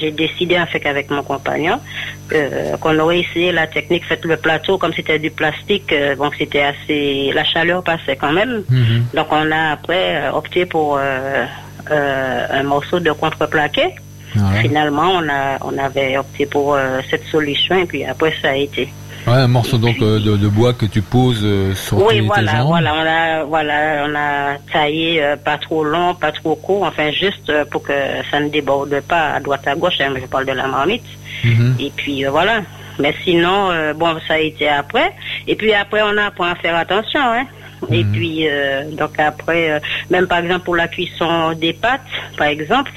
j'ai 0.00 0.10
décidé 0.12 0.58
en 0.58 0.66
fait 0.66 0.80
qu'avec 0.80 1.10
mon 1.10 1.22
compagnon 1.22 1.78
euh, 2.32 2.76
qu'on 2.78 2.98
aurait 2.98 3.20
essayé 3.20 3.52
la 3.52 3.66
technique, 3.66 4.04
fait 4.06 4.24
le 4.24 4.36
plateau 4.36 4.78
comme 4.78 4.92
c'était 4.94 5.18
du 5.18 5.30
plastique, 5.30 5.92
euh, 5.92 6.16
donc 6.16 6.34
c'était 6.38 6.62
assez, 6.62 7.32
la 7.34 7.44
chaleur 7.44 7.82
passait 7.82 8.16
quand 8.16 8.32
même. 8.32 8.62
Mhm. 8.70 9.06
Donc 9.14 9.26
on 9.30 9.50
a 9.52 9.72
après 9.72 10.16
euh, 10.16 10.32
opté 10.32 10.64
pour 10.64 10.96
euh, 10.96 11.44
euh, 11.90 12.46
un 12.50 12.62
morceau 12.62 12.98
de 13.00 13.10
contreplaqué. 13.12 13.94
Voilà. 14.36 14.60
Finalement, 14.62 15.10
on 15.20 15.28
a, 15.28 15.58
on 15.60 15.78
avait 15.78 16.16
opté 16.16 16.46
pour 16.46 16.74
euh, 16.74 17.00
cette 17.10 17.24
solution 17.26 17.76
et 17.76 17.84
puis 17.86 18.04
après 18.04 18.32
ça 18.42 18.50
a 18.50 18.56
été. 18.56 18.88
Ouais, 19.26 19.32
un 19.34 19.48
morceau 19.48 19.78
donc 19.78 19.96
euh, 20.02 20.18
de, 20.20 20.36
de 20.36 20.48
bois 20.48 20.74
que 20.74 20.84
tu 20.84 21.00
poses 21.00 21.40
euh, 21.44 21.74
sur 21.74 21.96
Oui, 21.98 22.14
tes, 22.14 22.20
tes 22.20 22.26
voilà, 22.26 22.52
jambes. 22.58 22.66
voilà, 22.66 22.94
on 22.94 23.06
a, 23.06 23.44
voilà, 23.44 24.06
on 24.06 24.14
a 24.14 24.56
taillé 24.70 25.22
euh, 25.22 25.36
pas 25.36 25.56
trop 25.56 25.82
long, 25.82 26.14
pas 26.14 26.30
trop 26.30 26.54
court, 26.56 26.82
enfin 26.82 27.10
juste 27.10 27.48
euh, 27.48 27.64
pour 27.64 27.82
que 27.82 27.92
ça 28.30 28.38
ne 28.40 28.50
déborde 28.50 29.00
pas 29.08 29.30
à 29.32 29.40
droite 29.40 29.66
à 29.66 29.74
gauche. 29.74 29.94
hein, 30.00 30.12
je 30.20 30.26
parle 30.26 30.44
de 30.44 30.52
la 30.52 30.66
marmite. 30.66 31.04
Mhm. 31.42 31.74
Et 31.80 31.90
puis 31.96 32.26
euh, 32.26 32.30
voilà. 32.30 32.60
Mais 32.98 33.12
sinon, 33.24 33.70
bon, 33.96 34.14
ça 34.28 34.34
a 34.34 34.38
été 34.38 34.68
après. 34.68 35.12
Et 35.48 35.56
puis 35.56 35.74
après, 35.74 36.00
on 36.02 36.16
apprend 36.16 36.44
à 36.44 36.54
faire 36.54 36.76
attention. 36.76 37.18
Hein. 37.20 37.44
Et 37.90 38.04
puis, 38.04 38.46
euh, 38.48 38.84
donc 38.92 39.18
après, 39.18 39.80
même 40.10 40.28
par 40.28 40.38
exemple 40.38 40.64
pour 40.64 40.76
la 40.76 40.86
cuisson 40.86 41.54
des 41.54 41.72
pâtes, 41.72 42.02
par 42.38 42.46
exemple, 42.46 42.92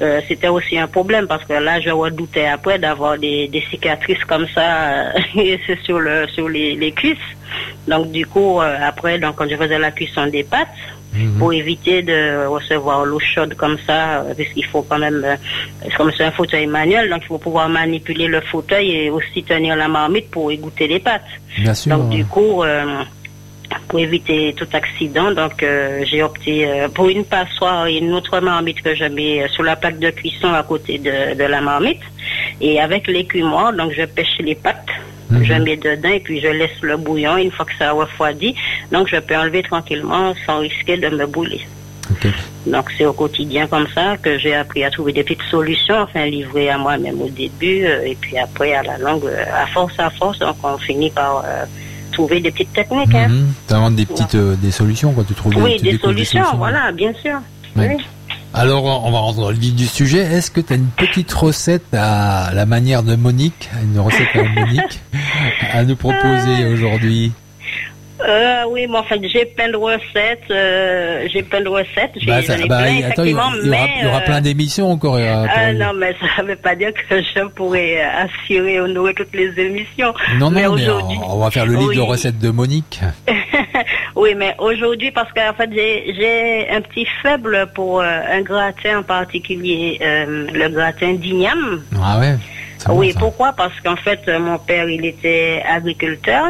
euh, 0.00 0.20
c'était 0.26 0.48
aussi 0.48 0.78
un 0.78 0.88
problème 0.88 1.26
parce 1.26 1.44
que 1.44 1.52
là, 1.52 1.80
je 1.80 1.90
redoutais 1.90 2.46
après 2.46 2.78
d'avoir 2.78 3.18
des, 3.18 3.48
des 3.48 3.62
cicatrices 3.70 4.24
comme 4.24 4.46
ça 4.54 5.14
euh, 5.14 5.20
c'est 5.66 5.80
sur 5.82 6.00
le 6.00 6.26
sur 6.28 6.48
les, 6.48 6.74
les 6.74 6.92
cuisses. 6.92 7.18
Donc 7.86 8.10
du 8.10 8.26
coup, 8.26 8.60
euh, 8.60 8.76
après, 8.82 9.18
donc 9.18 9.36
quand 9.36 9.48
je 9.48 9.56
faisais 9.56 9.78
la 9.78 9.90
cuisson 9.90 10.26
des 10.26 10.42
pâtes, 10.44 10.68
pour 11.38 11.52
éviter 11.52 12.02
de 12.02 12.46
recevoir 12.46 13.04
l'eau 13.04 13.20
chaude 13.20 13.54
comme 13.54 13.76
ça, 13.86 14.20
euh, 14.20 14.34
parce 14.36 14.48
qu'il 14.48 14.64
faut 14.64 14.82
quand 14.82 14.98
même, 14.98 15.24
comme 15.96 16.10
c'est 16.16 16.24
un 16.24 16.32
fauteuil 16.32 16.66
manuel, 16.66 17.08
donc 17.08 17.20
il 17.22 17.26
faut 17.26 17.38
pouvoir 17.38 17.68
manipuler 17.68 18.26
le 18.26 18.40
fauteuil 18.40 18.90
et 18.90 19.10
aussi 19.10 19.42
tenir 19.44 19.76
la 19.76 19.88
marmite 19.88 20.30
pour 20.30 20.50
égoutter 20.50 20.88
les 20.88 20.98
pâtes. 20.98 21.22
Bien 21.58 21.74
sûr. 21.74 21.96
Donc 21.96 22.10
du 22.10 22.24
coup, 22.24 22.62
euh, 22.62 23.02
pour 23.88 23.98
éviter 23.98 24.54
tout 24.56 24.66
accident, 24.72 25.32
donc 25.32 25.62
euh, 25.62 26.04
j'ai 26.04 26.22
opté 26.22 26.66
euh, 26.66 26.88
pour 26.88 27.08
une 27.08 27.24
passoire 27.24 27.86
et 27.86 27.98
une 27.98 28.12
autre 28.12 28.40
marmite 28.40 28.82
que 28.82 28.94
je 28.94 29.04
mets 29.04 29.42
euh, 29.42 29.48
sur 29.48 29.62
la 29.62 29.76
plaque 29.76 29.98
de 29.98 30.10
cuisson 30.10 30.52
à 30.52 30.62
côté 30.62 30.98
de, 30.98 31.34
de 31.34 31.44
la 31.44 31.60
marmite. 31.60 32.00
Et 32.60 32.80
avec 32.80 33.06
l'écumoire, 33.06 33.72
donc 33.72 33.92
je 33.96 34.04
pêche 34.04 34.38
les 34.40 34.54
pâtes. 34.54 34.88
Je 35.30 35.54
mets 35.54 35.76
dedans 35.76 36.10
et 36.10 36.20
puis 36.20 36.40
je 36.40 36.48
laisse 36.48 36.80
le 36.82 36.96
bouillon. 36.96 37.36
Une 37.36 37.50
fois 37.50 37.64
que 37.64 37.72
ça 37.78 37.90
a 37.90 37.92
refroidi, 37.92 38.54
donc 38.92 39.08
je 39.08 39.16
peux 39.16 39.36
enlever 39.36 39.62
tranquillement 39.62 40.34
sans 40.46 40.58
risquer 40.58 40.96
de 40.96 41.08
me 41.08 41.26
brûler. 41.26 41.62
Donc 42.66 42.90
c'est 42.96 43.04
au 43.04 43.12
quotidien 43.12 43.66
comme 43.66 43.86
ça 43.88 44.16
que 44.16 44.38
j'ai 44.38 44.54
appris 44.54 44.84
à 44.84 44.90
trouver 44.90 45.12
des 45.12 45.24
petites 45.24 45.42
solutions, 45.50 45.96
enfin 46.00 46.26
livrées 46.26 46.70
à 46.70 46.78
moi-même 46.78 47.20
au 47.20 47.28
début, 47.28 47.84
euh, 47.84 48.04
et 48.04 48.14
puis 48.14 48.38
après 48.38 48.74
à 48.74 48.82
la 48.82 48.98
longue, 48.98 49.28
à 49.52 49.66
force 49.66 49.98
à 49.98 50.10
force, 50.10 50.38
donc 50.38 50.56
on 50.62 50.78
finit 50.78 51.10
par 51.10 51.44
trouver 52.14 52.40
des 52.40 52.50
petites 52.50 52.72
techniques. 52.72 53.14
hein. 53.14 53.28
Mhm. 53.28 53.52
T'inventes 53.66 53.96
des 53.96 54.06
petites 54.06 54.34
euh, 54.34 54.54
des 54.56 54.70
solutions 54.70 55.12
quoi, 55.12 55.24
tu 55.26 55.34
trouves 55.34 55.54
Oui, 55.56 55.76
tu 55.76 55.84
des 55.84 55.92
découvres 55.92 56.12
solutions, 56.14 56.44
voilà, 56.56 56.90
bien 56.92 57.12
sûr. 57.22 57.36
Ouais. 57.76 57.96
Oui. 57.98 58.04
Alors, 58.56 58.84
on 59.04 59.10
va 59.10 59.18
rentrer 59.18 59.40
dans 59.42 59.50
le 59.50 59.56
vif 59.56 59.74
du 59.74 59.86
sujet. 59.86 60.18
Est-ce 60.20 60.48
que 60.52 60.60
tu 60.60 60.72
as 60.72 60.76
une 60.76 60.86
petite 60.86 61.32
recette 61.32 61.92
à 61.92 62.50
la 62.54 62.66
manière 62.66 63.02
de 63.02 63.16
Monique, 63.16 63.68
une 63.82 63.98
recette 63.98 64.28
à 64.34 64.44
Monique, 64.44 65.00
à 65.72 65.82
nous 65.82 65.96
proposer 65.96 66.64
aujourd'hui? 66.72 67.32
Euh, 68.20 68.62
oui, 68.68 68.86
mais 68.88 68.98
enfin, 68.98 69.16
j'ai 69.22 69.44
plein 69.44 69.68
de 69.70 69.76
recettes, 69.76 70.44
euh, 70.50 71.26
j'ai 71.32 71.42
plein 71.42 71.60
de 71.62 71.68
recettes, 71.68 72.12
j'ai 72.16 72.26
Bah, 72.26 72.42
ça- 72.42 72.56
bah, 72.68 72.82
plein, 72.84 73.08
attends, 73.10 73.24
il 73.24 73.30
y 73.30 73.34
aura, 73.34 73.48
effectivement, 73.48 73.50
il 73.60 73.66
y 73.66 73.68
aura- 73.70 73.84
mais... 73.86 73.90
il 73.98 74.04
y 74.04 74.06
aura 74.08 74.18
euh, 74.18 74.24
plein 74.24 74.40
d'émissions 74.40 74.90
encore. 74.90 75.16
ah, 75.16 75.72
non, 75.72 75.92
mais 75.96 76.14
ça 76.36 76.42
ne 76.42 76.48
veut 76.48 76.56
pas 76.56 76.76
dire 76.76 76.92
que 76.94 77.20
je 77.20 77.40
pourrais 77.48 77.98
euh, 78.04 78.24
assurer 78.26 78.78
honorer 78.80 79.14
toutes 79.14 79.34
les 79.34 79.52
émissions. 79.60 80.14
non, 80.38 80.50
mais 80.50 80.62
non, 80.62 80.74
mais 80.76 80.82
aujourd'hui- 80.84 81.18
on, 81.26 81.34
on 81.34 81.38
va 81.40 81.50
faire 81.50 81.66
le 81.66 81.72
livre 81.74 81.88
Oui. 81.88 81.96
de 81.96 82.00
recettes 82.02 82.38
de 82.38 82.50
Monique. 82.50 83.00
oui, 84.14 84.34
mais 84.36 84.54
aujourd'hui, 84.58 85.10
parce 85.10 85.32
qu'en 85.32 85.52
fait, 85.54 85.70
j'ai 85.72 86.68
un 86.70 86.80
petit 86.82 87.06
faible 87.20 87.66
pour 87.74 88.00
euh, 88.00 88.04
un 88.30 88.42
gratin 88.42 89.00
en 89.00 89.02
particulier, 89.02 89.98
euh, 90.02 90.46
le 90.52 90.68
gratin 90.68 91.14
d'igname. 91.14 91.82
Ah 92.00 92.20
ouais 92.20 92.36
bon, 92.86 92.94
Oui, 92.98 93.12
ça. 93.12 93.18
pourquoi? 93.18 93.52
Parce 93.56 93.78
qu'en 93.80 93.96
fait, 93.96 94.20
euh, 94.28 94.38
mon 94.38 94.58
père, 94.58 94.88
il 94.88 95.04
était 95.04 95.62
agriculteur 95.68 96.46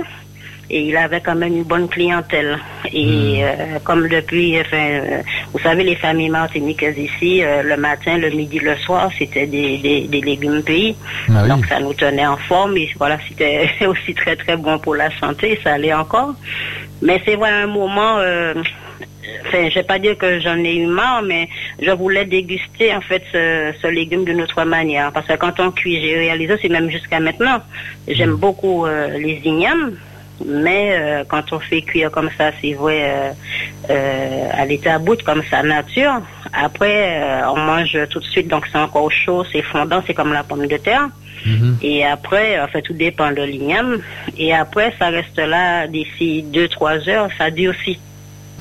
et 0.70 0.80
il 0.88 0.96
avait 0.96 1.20
quand 1.20 1.34
même 1.34 1.54
une 1.56 1.62
bonne 1.64 1.88
clientèle. 1.88 2.58
Et 2.92 3.04
Hmm. 3.04 3.44
euh, 3.44 3.78
comme 3.84 4.08
depuis, 4.08 4.58
enfin, 4.60 4.76
euh, 4.76 5.22
vous 5.52 5.58
savez, 5.60 5.84
les 5.84 5.96
familles 5.96 6.30
martiniquaises 6.30 6.96
ici, 6.98 7.42
euh, 7.42 7.62
le 7.62 7.76
matin, 7.76 8.16
le 8.18 8.30
midi, 8.30 8.58
le 8.58 8.76
soir, 8.76 9.10
c'était 9.18 9.46
des, 9.46 9.78
des, 9.78 10.02
des 10.02 10.20
légumes 10.20 10.62
pays. 10.62 10.96
Ah 11.28 11.40
oui. 11.42 11.48
Donc 11.48 11.66
ça 11.66 11.80
nous 11.80 11.94
tenait 11.94 12.26
en 12.26 12.36
forme 12.36 12.76
et 12.76 12.88
voilà, 12.98 13.18
c'était 13.28 13.68
aussi 13.86 14.14
très 14.14 14.36
très 14.36 14.56
bon 14.56 14.78
pour 14.78 14.94
la 14.94 15.10
santé, 15.18 15.58
ça 15.62 15.74
allait 15.74 15.92
encore. 15.94 16.34
Mais 17.02 17.20
c'est 17.24 17.36
vrai, 17.36 17.50
un 17.50 17.66
moment, 17.66 18.18
euh, 18.18 18.54
enfin, 19.46 19.68
je 19.68 19.74
vais 19.74 19.82
pas 19.82 19.98
dire 19.98 20.16
que 20.16 20.40
j'en 20.40 20.56
ai 20.56 20.76
eu 20.76 20.86
marre, 20.86 21.22
mais 21.22 21.48
je 21.82 21.90
voulais 21.90 22.24
déguster 22.24 22.94
en 22.94 23.00
fait 23.00 23.22
ce, 23.32 23.72
ce 23.82 23.86
légume 23.88 24.24
d'une 24.24 24.40
autre 24.40 24.64
manière. 24.64 25.12
Parce 25.12 25.26
que 25.26 25.34
quand 25.34 25.58
on 25.60 25.70
cuit, 25.70 26.00
j'ai 26.00 26.16
réalisé, 26.16 26.54
c'est 26.62 26.68
même 26.70 26.88
jusqu'à 26.90 27.20
maintenant, 27.20 27.58
j'aime 28.08 28.36
beaucoup 28.36 28.86
euh, 28.86 29.08
les 29.18 29.40
ignames. 29.44 29.92
Mais 30.44 30.90
euh, 30.92 31.24
quand 31.26 31.52
on 31.52 31.60
fait 31.60 31.82
cuire 31.82 32.10
comme 32.10 32.30
ça, 32.36 32.50
c'est 32.60 32.72
vrai, 32.72 33.02
euh, 33.04 33.32
euh, 33.90 34.48
à 34.52 34.64
l'état 34.64 34.98
brut, 34.98 35.22
comme 35.22 35.42
ça, 35.50 35.62
nature, 35.62 36.20
après, 36.52 37.42
on 37.48 37.56
mange 37.56 37.96
tout 38.10 38.20
de 38.20 38.24
suite, 38.24 38.48
donc 38.48 38.66
c'est 38.70 38.78
encore 38.78 39.10
chaud, 39.10 39.44
c'est 39.52 39.62
fondant, 39.62 40.02
c'est 40.06 40.14
comme 40.14 40.32
la 40.32 40.42
pomme 40.42 40.66
de 40.66 40.76
terre. 40.76 41.08
Mhm. 41.46 41.78
Et 41.82 42.04
après, 42.04 42.60
en 42.60 42.66
fait, 42.68 42.82
tout 42.82 42.94
dépend 42.94 43.30
de 43.30 43.42
l'igname. 43.42 43.98
Et 44.38 44.54
après, 44.54 44.94
ça 44.98 45.08
reste 45.08 45.38
là 45.38 45.86
d'ici 45.86 46.42
deux, 46.42 46.68
trois 46.68 47.08
heures, 47.08 47.28
ça 47.36 47.50
durcit. 47.50 47.98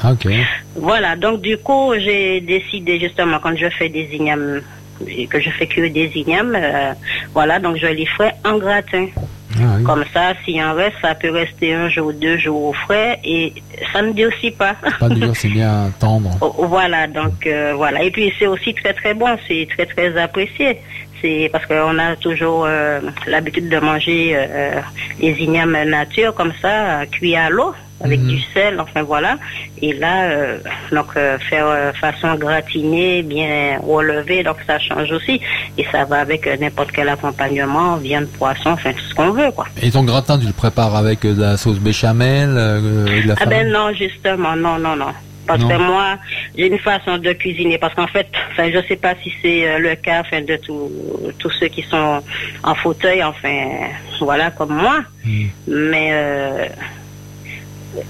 Ah, 0.03 0.11
ok. 0.11 0.27
Voilà, 0.75 1.15
donc 1.15 1.41
du 1.41 1.57
coup, 1.57 1.93
j'ai 1.97 2.41
décidé 2.41 2.99
justement, 2.99 3.39
quand 3.41 3.55
je 3.55 3.69
fais 3.69 3.89
des 3.89 4.09
ignames, 4.11 4.61
et 5.07 5.27
que 5.27 5.39
je 5.39 5.49
fais 5.49 5.67
cuire 5.67 5.91
des 5.91 6.11
ignames, 6.15 6.55
euh, 6.55 6.93
voilà, 7.33 7.59
donc 7.59 7.77
je 7.77 7.87
les 7.87 8.05
ferai 8.05 8.31
en 8.45 8.57
gratin. 8.57 9.07
Ah 9.55 9.75
oui. 9.77 9.83
Comme 9.83 10.03
ça, 10.13 10.33
s'il 10.43 10.61
en 10.63 10.73
reste, 10.73 10.95
ça 11.01 11.13
peut 11.13 11.29
rester 11.29 11.73
un 11.73 11.87
jour, 11.89 12.11
deux 12.13 12.37
jours 12.37 12.63
au 12.63 12.73
frais 12.73 13.19
et 13.23 13.53
ça 13.91 14.01
ne 14.01 14.11
durcit 14.11 14.51
pas. 14.51 14.75
Pas 14.99 15.09
dur, 15.09 15.31
c'est 15.35 15.49
bien 15.49 15.91
tendre. 15.99 16.31
Oh, 16.41 16.65
Voilà, 16.67 17.07
donc 17.07 17.45
euh, 17.45 17.73
voilà. 17.75 18.03
Et 18.03 18.11
puis 18.11 18.33
c'est 18.39 18.47
aussi 18.47 18.73
très 18.73 18.93
très 18.93 19.13
bon, 19.13 19.37
c'est 19.47 19.67
très 19.75 19.85
très 19.85 20.17
apprécié. 20.17 20.79
C'est 21.23 21.49
parce 21.53 21.65
qu'on 21.65 21.97
a 21.99 22.17
toujours 22.17 22.65
euh, 22.67 22.99
l'habitude 23.27 23.69
de 23.69 23.79
manger 23.79 24.33
euh, 24.35 24.81
les 25.21 25.31
ignames 25.39 25.77
nature 25.87 26.33
comme 26.35 26.51
ça, 26.61 26.99
euh, 27.01 27.05
cuits 27.05 27.37
à 27.37 27.49
l'eau 27.49 27.73
avec 28.03 28.19
Mhm. 28.19 28.27
du 28.27 28.41
sel, 28.53 28.79
enfin 28.81 29.03
voilà. 29.03 29.37
Et 29.81 29.93
là, 29.93 30.23
euh, 30.25 30.57
donc 30.91 31.07
euh, 31.15 31.37
faire 31.49 31.65
euh, 31.67 31.93
façon 31.93 32.35
gratinée, 32.35 33.23
bien 33.23 33.79
relevée, 33.81 34.43
donc 34.43 34.57
ça 34.67 34.77
change 34.79 35.09
aussi. 35.13 35.39
Et 35.77 35.85
ça 35.93 36.03
va 36.03 36.17
avec 36.19 36.45
euh, 36.45 36.57
n'importe 36.59 36.91
quel 36.91 37.07
accompagnement, 37.07 37.95
viande, 37.95 38.27
poisson, 38.37 38.71
enfin 38.71 38.91
tout 38.91 39.05
ce 39.09 39.13
qu'on 39.15 39.31
veut 39.31 39.51
quoi. 39.51 39.67
Et 39.81 39.89
ton 39.91 40.03
gratin, 40.03 40.37
tu 40.37 40.47
le 40.47 40.51
prépares 40.53 40.93
avec 40.97 41.23
euh, 41.23 41.33
de 41.33 41.41
la 41.41 41.55
sauce 41.55 41.79
béchamel, 41.79 42.49
euh, 42.57 43.21
de 43.23 43.27
la 43.29 43.35
Ah 43.39 43.45
ben 43.45 43.69
non, 43.71 43.93
justement, 43.93 44.57
non, 44.57 44.77
non, 44.77 44.97
non. 44.97 45.13
Parce 45.47 45.61
Non. 45.61 45.69
que 45.69 45.75
moi, 45.75 46.17
j'ai 46.57 46.67
une 46.67 46.79
façon 46.79 47.17
de 47.17 47.33
cuisiner. 47.33 47.77
Parce 47.77 47.93
qu'en 47.93 48.07
fait, 48.07 48.27
enfin, 48.51 48.69
je 48.73 48.79
sais 48.87 48.95
pas 48.95 49.13
si 49.21 49.33
c'est 49.41 49.67
euh, 49.67 49.79
le 49.79 49.95
cas 49.95 50.21
enfin, 50.21 50.41
de 50.41 50.55
tous 50.57 51.49
ceux 51.59 51.67
qui 51.67 51.83
sont 51.83 52.21
en 52.63 52.75
fauteuil, 52.75 53.23
enfin, 53.23 53.89
voilà, 54.21 54.51
comme 54.51 54.73
moi. 54.73 54.99
Hmm. 55.25 55.45
Mais 55.67 56.09
euh, 56.11 56.67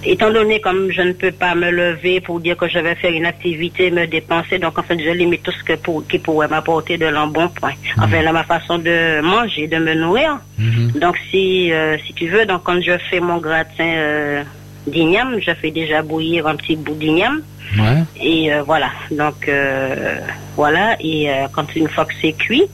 étant 0.04 0.32
donné 0.32 0.62
comme 0.62 0.92
je 0.92 1.02
ne 1.02 1.14
peux 1.14 1.32
pas 1.32 1.56
me 1.56 1.70
lever 1.70 2.22
pour 2.22 2.40
dire 2.40 2.56
que 2.56 2.68
je 2.68 2.80
vais 2.80 2.96
faire 2.96 3.12
une 3.12 3.26
activité, 3.26 3.92
me 3.92 4.06
dépenser, 4.06 4.60
donc 4.60 4.78
en 4.78 4.84
fait, 4.84 5.00
je 5.00 5.10
limite 5.10 5.44
tout 5.44 5.52
ce 5.52 5.64
que 5.64 5.74
pour, 5.74 6.06
qui 6.08 6.20
pourrait 6.20 6.48
m'apporter 6.48 6.98
de 6.98 7.06
l'embonpoint. 7.08 7.74
Enfin, 7.98 8.22
là, 8.22 8.32
ma 8.32 8.44
façon 8.44 8.78
de 8.78 9.22
manger, 9.22 9.68
de 9.68 9.78
me 9.78 9.94
nourrir. 9.96 10.40
Mhm. 10.58 10.92
Donc 11.00 11.18
si 11.30 11.72
euh, 11.72 11.98
si 12.06 12.14
tu 12.14 12.28
veux, 12.28 12.46
donc 12.46 12.64
quand 12.64 12.80
je 12.82 12.98
fais 13.10 13.20
mon 13.20 13.38
gratin 13.38 13.84
euh, 13.84 14.44
d'igname, 14.88 15.40
je 15.40 15.52
fais 15.54 15.72
déjà 15.72 16.02
bouillir 16.02 16.48
un 16.48 16.56
petit 16.56 16.76
bout 16.76 16.96
d'igname 16.96 17.42
Ouais. 17.80 18.04
et 18.22 18.54
euh, 18.54 18.62
voilà. 18.64 18.92
Donc 19.10 19.48
euh, 19.48 20.20
voilà 20.56 20.96
et 21.00 21.30
euh, 21.30 21.48
quand 21.52 21.76
une 21.76 21.88
fois 21.88 22.06
que 22.06 22.14
c'est 22.22 22.34
cuit, 22.34 22.66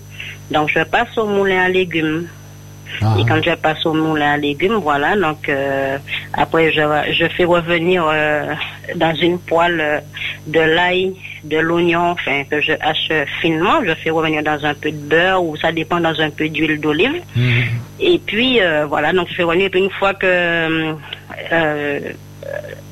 donc 0.51 0.69
je 0.75 0.83
passe 0.83 1.17
au 1.17 1.25
moulin 1.27 1.63
à 1.63 1.69
légumes. 1.69 2.27
Ah. 3.01 3.15
Et 3.19 3.25
quand 3.25 3.41
je 3.41 3.55
passe 3.55 3.85
au 3.85 3.93
moulin 3.93 4.33
à 4.33 4.37
légumes, 4.37 4.79
voilà, 4.81 5.15
donc 5.15 5.47
euh, 5.47 5.97
après 6.33 6.71
je, 6.71 6.81
je 7.13 7.25
fais 7.29 7.45
revenir 7.45 8.05
euh, 8.07 8.53
dans 8.95 9.15
une 9.15 9.39
poêle 9.39 9.79
euh, 9.79 9.99
de 10.47 10.59
l'ail, 10.59 11.13
de 11.43 11.57
l'oignon, 11.57 12.11
enfin 12.11 12.43
que 12.49 12.59
je 12.61 12.73
hache 12.81 13.11
finement, 13.41 13.83
je 13.85 13.93
fais 13.95 14.09
revenir 14.09 14.43
dans 14.43 14.63
un 14.65 14.73
peu 14.73 14.91
de 14.91 14.97
beurre 14.97 15.43
ou 15.43 15.55
ça 15.55 15.71
dépend 15.71 15.99
dans 15.99 16.19
un 16.19 16.29
peu 16.29 16.49
d'huile 16.49 16.79
d'olive. 16.79 17.21
Mhm. 17.35 17.63
Et 17.99 18.19
puis 18.19 18.61
euh, 18.61 18.85
voilà, 18.85 19.13
donc 19.13 19.29
je 19.29 19.35
fais 19.35 19.43
revenir. 19.43 19.67
Et 19.67 19.69
puis 19.69 19.81
une 19.81 19.91
fois 19.91 20.13
que 20.13 20.95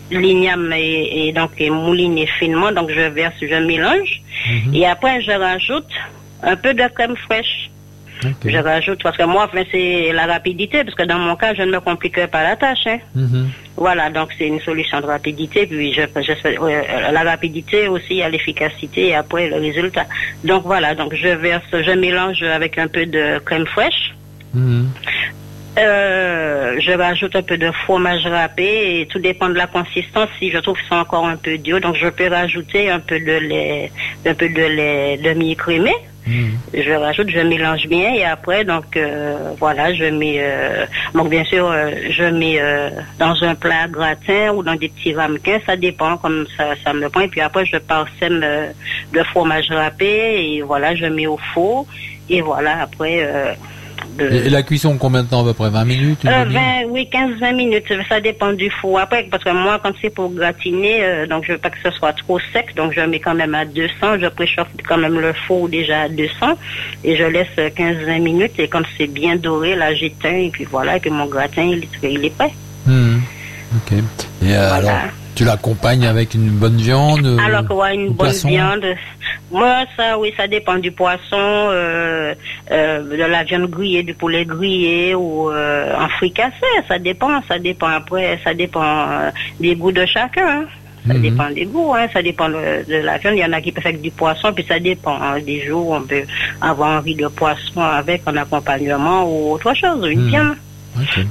l'igname 0.09 0.71
est, 0.71 1.27
est 1.27 1.31
donc 1.33 1.51
est 1.59 1.69
mouliné 1.69 2.27
finement, 2.39 2.71
donc 2.71 2.89
je 2.91 3.09
verse, 3.09 3.35
je 3.41 3.55
mélange. 3.65 4.21
Et 4.73 4.85
après 4.85 5.21
je 5.21 5.31
rajoute 5.31 5.91
un 6.43 6.55
peu 6.55 6.73
de 6.73 6.87
crème 6.93 7.15
fraîche. 7.17 7.69
Je 8.45 8.57
rajoute 8.57 9.03
parce 9.03 9.17
que 9.17 9.23
moi, 9.23 9.45
enfin, 9.51 9.63
c'est 9.71 10.11
la 10.13 10.25
rapidité, 10.25 10.83
parce 10.83 10.95
que 10.95 11.03
dans 11.03 11.19
mon 11.19 11.35
cas, 11.35 11.53
je 11.53 11.61
ne 11.63 11.71
me 11.71 11.79
compliquerai 11.79 12.27
pas 12.27 12.43
la 12.43 12.55
tâche. 12.55 12.85
hein. 12.87 12.97
Mhm. 13.15 13.49
Voilà, 13.75 14.09
donc 14.09 14.29
c'est 14.37 14.47
une 14.47 14.59
solution 14.61 14.99
de 15.01 15.05
rapidité. 15.05 15.67
Puis 15.67 15.93
je, 15.93 16.01
je 16.21 16.33
fais- 16.33 16.57
euh, 16.59 17.11
la 17.11 17.23
rapidité 17.23 17.87
aussi 17.87 18.21
à 18.23 18.29
l'efficacité 18.29 19.09
et 19.09 19.15
après 19.15 19.49
le 19.49 19.57
résultat. 19.57 20.05
Donc 20.43 20.63
voilà, 20.65 20.95
donc 20.95 21.13
je 21.13 21.27
verse, 21.29 21.63
je 21.71 21.91
mélange 21.91 22.41
avec 22.43 22.77
un 22.77 22.87
peu 22.87 23.05
de 23.05 23.39
crème 23.39 23.67
fraîche. 23.67 24.13
Mhm. 24.53 24.89
Euh, 25.79 26.75
je 26.79 26.91
rajoute 26.91 27.35
un 27.35 27.43
peu 27.43 27.55
de 27.57 27.69
fromage 27.85 28.25
râpé 28.25 29.01
et 29.01 29.05
tout 29.05 29.19
dépend 29.19 29.47
de 29.49 29.53
la 29.53 29.67
consistance. 29.67 30.27
Si 30.39 30.49
je 30.49 30.57
trouve 30.57 30.75
que 30.75 30.81
c'est 30.89 30.95
encore 30.95 31.27
un 31.27 31.35
peu 31.37 31.59
dur, 31.59 31.79
donc 31.79 31.95
je 32.01 32.07
peux 32.07 32.27
rajouter 32.27 32.89
un 32.89 32.99
peu 32.99 33.19
de 33.19 33.37
lait, 33.49 33.91
un 34.25 34.33
peu 34.33 34.49
de 34.49 34.61
lait 34.63 35.17
demi-écrémé. 35.23 35.91
Je 36.73 36.91
rajoute, 36.91 37.29
je 37.29 37.39
mélange 37.39 37.87
bien 37.87 38.13
et 38.13 38.23
après 38.23 38.65
donc 38.65 38.97
euh, 38.97 39.53
voilà, 39.59 39.93
je 39.93 40.05
mets 40.05 40.37
euh, 40.39 40.85
donc 41.13 41.29
bien 41.29 41.43
sûr 41.45 41.67
euh, 41.67 41.91
je 42.09 42.23
mets 42.23 42.59
dans 43.19 43.35
un 43.43 43.55
plat 43.55 43.87
gratin 43.87 44.53
ou 44.53 44.63
dans 44.63 44.75
des 44.75 44.89
petits 44.89 45.13
ramequins, 45.13 45.59
ça 45.65 45.75
dépend 45.75 46.17
comme 46.17 46.45
ça 46.55 46.75
ça 46.83 46.93
me 46.93 47.09
prend. 47.09 47.21
Et 47.21 47.27
puis 47.27 47.41
après 47.41 47.65
je 47.65 47.77
parsème 47.77 48.45
de 49.13 49.23
fromage 49.23 49.69
râpé 49.69 50.55
et 50.55 50.61
voilà, 50.61 50.95
je 50.95 51.05
mets 51.05 51.27
au 51.27 51.37
four. 51.53 51.85
Et 52.29 52.41
voilà 52.41 52.81
après 52.81 53.55
Et, 54.19 54.49
la 54.49 54.63
cuisson, 54.63 54.97
combien 54.97 55.23
de 55.23 55.29
temps 55.29 55.41
à 55.41 55.43
peu 55.45 55.53
près? 55.53 55.69
20 55.69 55.85
minutes 55.85 56.25
euh, 56.25 56.43
demi-heure? 56.45 56.61
20, 56.85 56.89
oui, 56.89 57.07
15-20 57.11 57.55
minutes, 57.55 57.83
ça 58.09 58.19
dépend 58.19 58.53
du 58.53 58.69
four. 58.69 58.99
Après, 58.99 59.23
parce 59.29 59.43
que 59.43 59.49
moi, 59.51 59.79
quand 59.83 59.91
c'est 60.01 60.09
pour 60.09 60.31
gratiner, 60.31 61.03
euh, 61.03 61.27
donc 61.27 61.45
je 61.45 61.51
veux 61.53 61.57
pas 61.57 61.69
que 61.69 61.77
ce 61.83 61.91
soit 61.91 62.13
trop 62.13 62.39
sec, 62.53 62.75
donc 62.75 62.93
je 62.95 63.01
mets 63.01 63.19
quand 63.19 63.35
même 63.35 63.53
à 63.55 63.65
200, 63.65 64.19
je 64.21 64.27
préchauffe 64.27 64.67
quand 64.87 64.97
même 64.97 65.19
le 65.19 65.33
four 65.47 65.69
déjà 65.69 66.01
à 66.01 66.09
200, 66.09 66.57
et 67.03 67.15
je 67.15 67.23
laisse 67.23 67.47
euh, 67.59 67.69
15-20 67.69 68.21
minutes, 68.21 68.53
et 68.59 68.67
quand 68.67 68.81
c'est 68.97 69.07
bien 69.07 69.35
doré, 69.35 69.75
là, 69.75 69.93
j'éteins, 69.93 70.37
et 70.37 70.49
puis 70.49 70.65
voilà, 70.65 70.97
et 70.97 70.99
puis 70.99 71.09
mon 71.11 71.25
gratin, 71.27 71.63
il, 71.63 71.79
est- 71.83 72.11
il 72.11 72.25
est 72.25 72.35
prêt. 72.35 72.51
Mhm. 72.85 73.21
Ok. 73.75 73.97
Et 74.43 74.55
euh, 74.55 74.73
alors, 74.73 74.91
tu 75.37 75.45
l'accompagnes 75.45 76.07
avec 76.07 76.33
une 76.33 76.49
bonne 76.49 76.77
viande 76.77 77.25
euh, 77.25 77.37
Alors 77.45 77.69
ouais, 77.77 77.93
une 77.93 78.07
bonne 78.07 78.15
poisson 78.17 78.47
viande. 78.49 78.85
Moi, 79.51 79.85
ça, 79.95 80.17
oui, 80.17 80.33
ça 80.35 80.47
dépend 80.47 80.77
du 80.77 80.91
poisson, 80.91 81.19
euh, 81.35 82.33
euh, 82.71 83.03
de 83.03 83.23
la 83.23 83.43
viande 83.43 83.69
grillée, 83.69 84.01
du 84.01 84.13
poulet 84.15 84.43
grillé 84.45 85.13
ou 85.13 85.51
euh, 85.51 85.93
en 85.95 86.09
fricassé. 86.09 86.53
Ça 86.87 86.97
dépend, 86.97 87.39
ça 87.47 87.59
dépend. 87.59 87.87
Après, 87.87 88.39
ça 88.43 88.53
dépend 88.55 89.07
des 89.59 89.75
goûts 89.75 89.91
de 89.91 90.05
chacun. 90.07 90.61
hein. 90.61 90.65
Ça 91.07 91.13
Mhm. 91.13 91.21
dépend 91.21 91.49
des 91.51 91.65
goûts, 91.65 91.93
hein. 91.95 92.07
ça 92.11 92.21
dépend 92.21 92.49
de, 92.49 92.83
de 92.89 92.95
la 92.97 93.17
viande. 93.19 93.35
Il 93.37 93.39
y 93.41 93.45
en 93.45 93.53
a 93.53 93.61
qui 93.61 93.71
peuvent 93.71 93.83
faire 93.83 93.93
du 93.93 94.11
poisson, 94.11 94.51
puis 94.53 94.65
ça 94.67 94.79
dépend. 94.79 95.15
hein. 95.21 95.39
Des 95.39 95.63
jours, 95.65 95.91
on 95.91 96.01
peut 96.01 96.23
avoir 96.59 96.97
envie 96.97 97.15
de 97.15 97.27
poisson 97.27 97.79
avec 97.79 98.23
un 98.25 98.35
accompagnement 98.37 99.23
ou 99.23 99.53
autre 99.53 99.73
chose, 99.75 100.05
une 100.09 100.23
Mhm. 100.23 100.29
viande. 100.29 100.55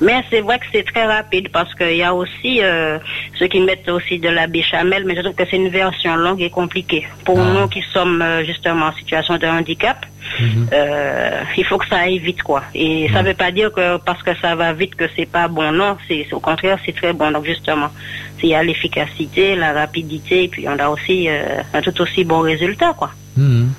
Mais 0.01 0.23
c'est 0.31 0.41
vrai 0.41 0.59
que 0.59 0.65
c'est 0.73 0.85
très 0.85 1.05
rapide 1.07 1.49
parce 1.53 1.75
qu'il 1.75 1.97
y 1.97 2.03
a 2.03 2.15
aussi 2.15 2.61
euh, 2.63 2.99
ceux 3.39 3.47
qui 3.47 3.61
mettent 3.61 3.89
aussi 3.89 4.19
de 4.19 4.29
la 4.29 4.47
béchamel, 4.47 5.05
mais 5.07 5.15
je 5.17 5.21
trouve 5.23 5.35
que 5.35 5.45
c'est 5.51 5.57
une 5.57 5.69
version 5.69 6.17
longue 6.17 6.41
et 6.43 6.51
compliquée. 6.51 7.07
Pour 7.25 7.39
Ah. 7.41 7.53
nous 7.61 7.69
qui 7.69 7.83
sommes 7.93 8.23
euh, 8.23 8.45
justement 8.45 8.87
en 8.87 8.93
situation 8.95 9.37
de 9.39 9.47
handicap, 9.47 10.05
Mhm. 10.41 10.69
euh, 10.73 11.41
il 11.57 11.65
faut 11.65 11.79
que 11.79 11.87
ça 11.87 11.99
aille 11.99 12.19
vite 12.19 12.43
quoi. 12.43 12.63
Et 12.75 13.09
ça 13.13 13.23
veut 13.23 13.35
pas 13.35 13.53
dire 13.53 13.73
que 13.73 13.97
parce 13.99 14.23
que 14.25 14.33
ça 14.43 14.57
va 14.57 14.73
vite 14.73 14.95
que 14.97 15.05
c'est 15.15 15.27
pas 15.31 15.47
bon. 15.47 15.71
Non, 15.73 15.97
c'est 16.09 16.27
au 16.33 16.41
contraire 16.41 16.79
c'est 16.85 16.95
très 16.97 17.13
bon. 17.13 17.31
Donc 17.31 17.45
justement, 17.47 17.91
il 18.43 18.49
y 18.51 18.55
a 18.55 18.63
l'efficacité, 18.63 19.55
la 19.55 19.73
rapidité, 19.73 20.45
et 20.45 20.49
puis 20.49 20.67
on 20.69 20.79
a 20.79 20.89
aussi 20.89 21.29
euh, 21.29 21.63
un 21.75 21.81
tout 21.81 22.01
aussi 22.01 22.25
bon 22.25 22.41
résultat 22.41 22.93
quoi. 22.99 23.11
Mhm. 23.37 23.73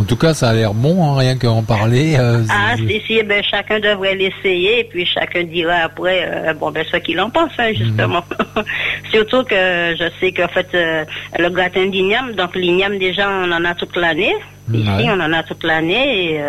En 0.00 0.04
tout 0.04 0.16
cas, 0.16 0.32
ça 0.32 0.48
a 0.48 0.54
l'air 0.54 0.72
bon, 0.72 1.04
hein, 1.04 1.18
rien 1.18 1.36
qu'en 1.36 1.62
parler. 1.62 2.16
euh, 2.18 2.42
Ah, 2.48 2.74
si, 2.76 3.02
si, 3.06 3.22
ben, 3.22 3.42
chacun 3.44 3.80
devrait 3.80 4.14
l'essayer, 4.14 4.80
et 4.80 4.84
puis 4.84 5.04
chacun 5.04 5.44
dira 5.44 5.74
après, 5.84 6.24
euh, 6.26 6.54
bon, 6.54 6.70
ben, 6.70 6.84
ce 6.90 6.96
qu'il 6.96 7.20
en 7.20 7.28
pense, 7.28 7.52
hein, 7.58 7.72
justement. 7.74 8.24
Surtout 9.12 9.44
que 9.44 9.94
je 10.00 10.08
sais 10.18 10.32
qu'en 10.32 10.48
fait, 10.48 10.68
euh, 10.74 11.04
le 11.38 11.50
gratin 11.50 11.86
d'igname, 11.86 12.32
donc 12.32 12.56
l'igname, 12.56 12.98
déjà, 12.98 13.28
on 13.28 13.52
en 13.52 13.62
a 13.64 13.74
toute 13.74 13.94
l'année. 13.96 14.34
Ici, 14.72 15.06
on 15.08 15.20
en 15.20 15.32
a 15.34 15.42
toute 15.42 15.64
l'année, 15.64 16.34
et 16.34 16.40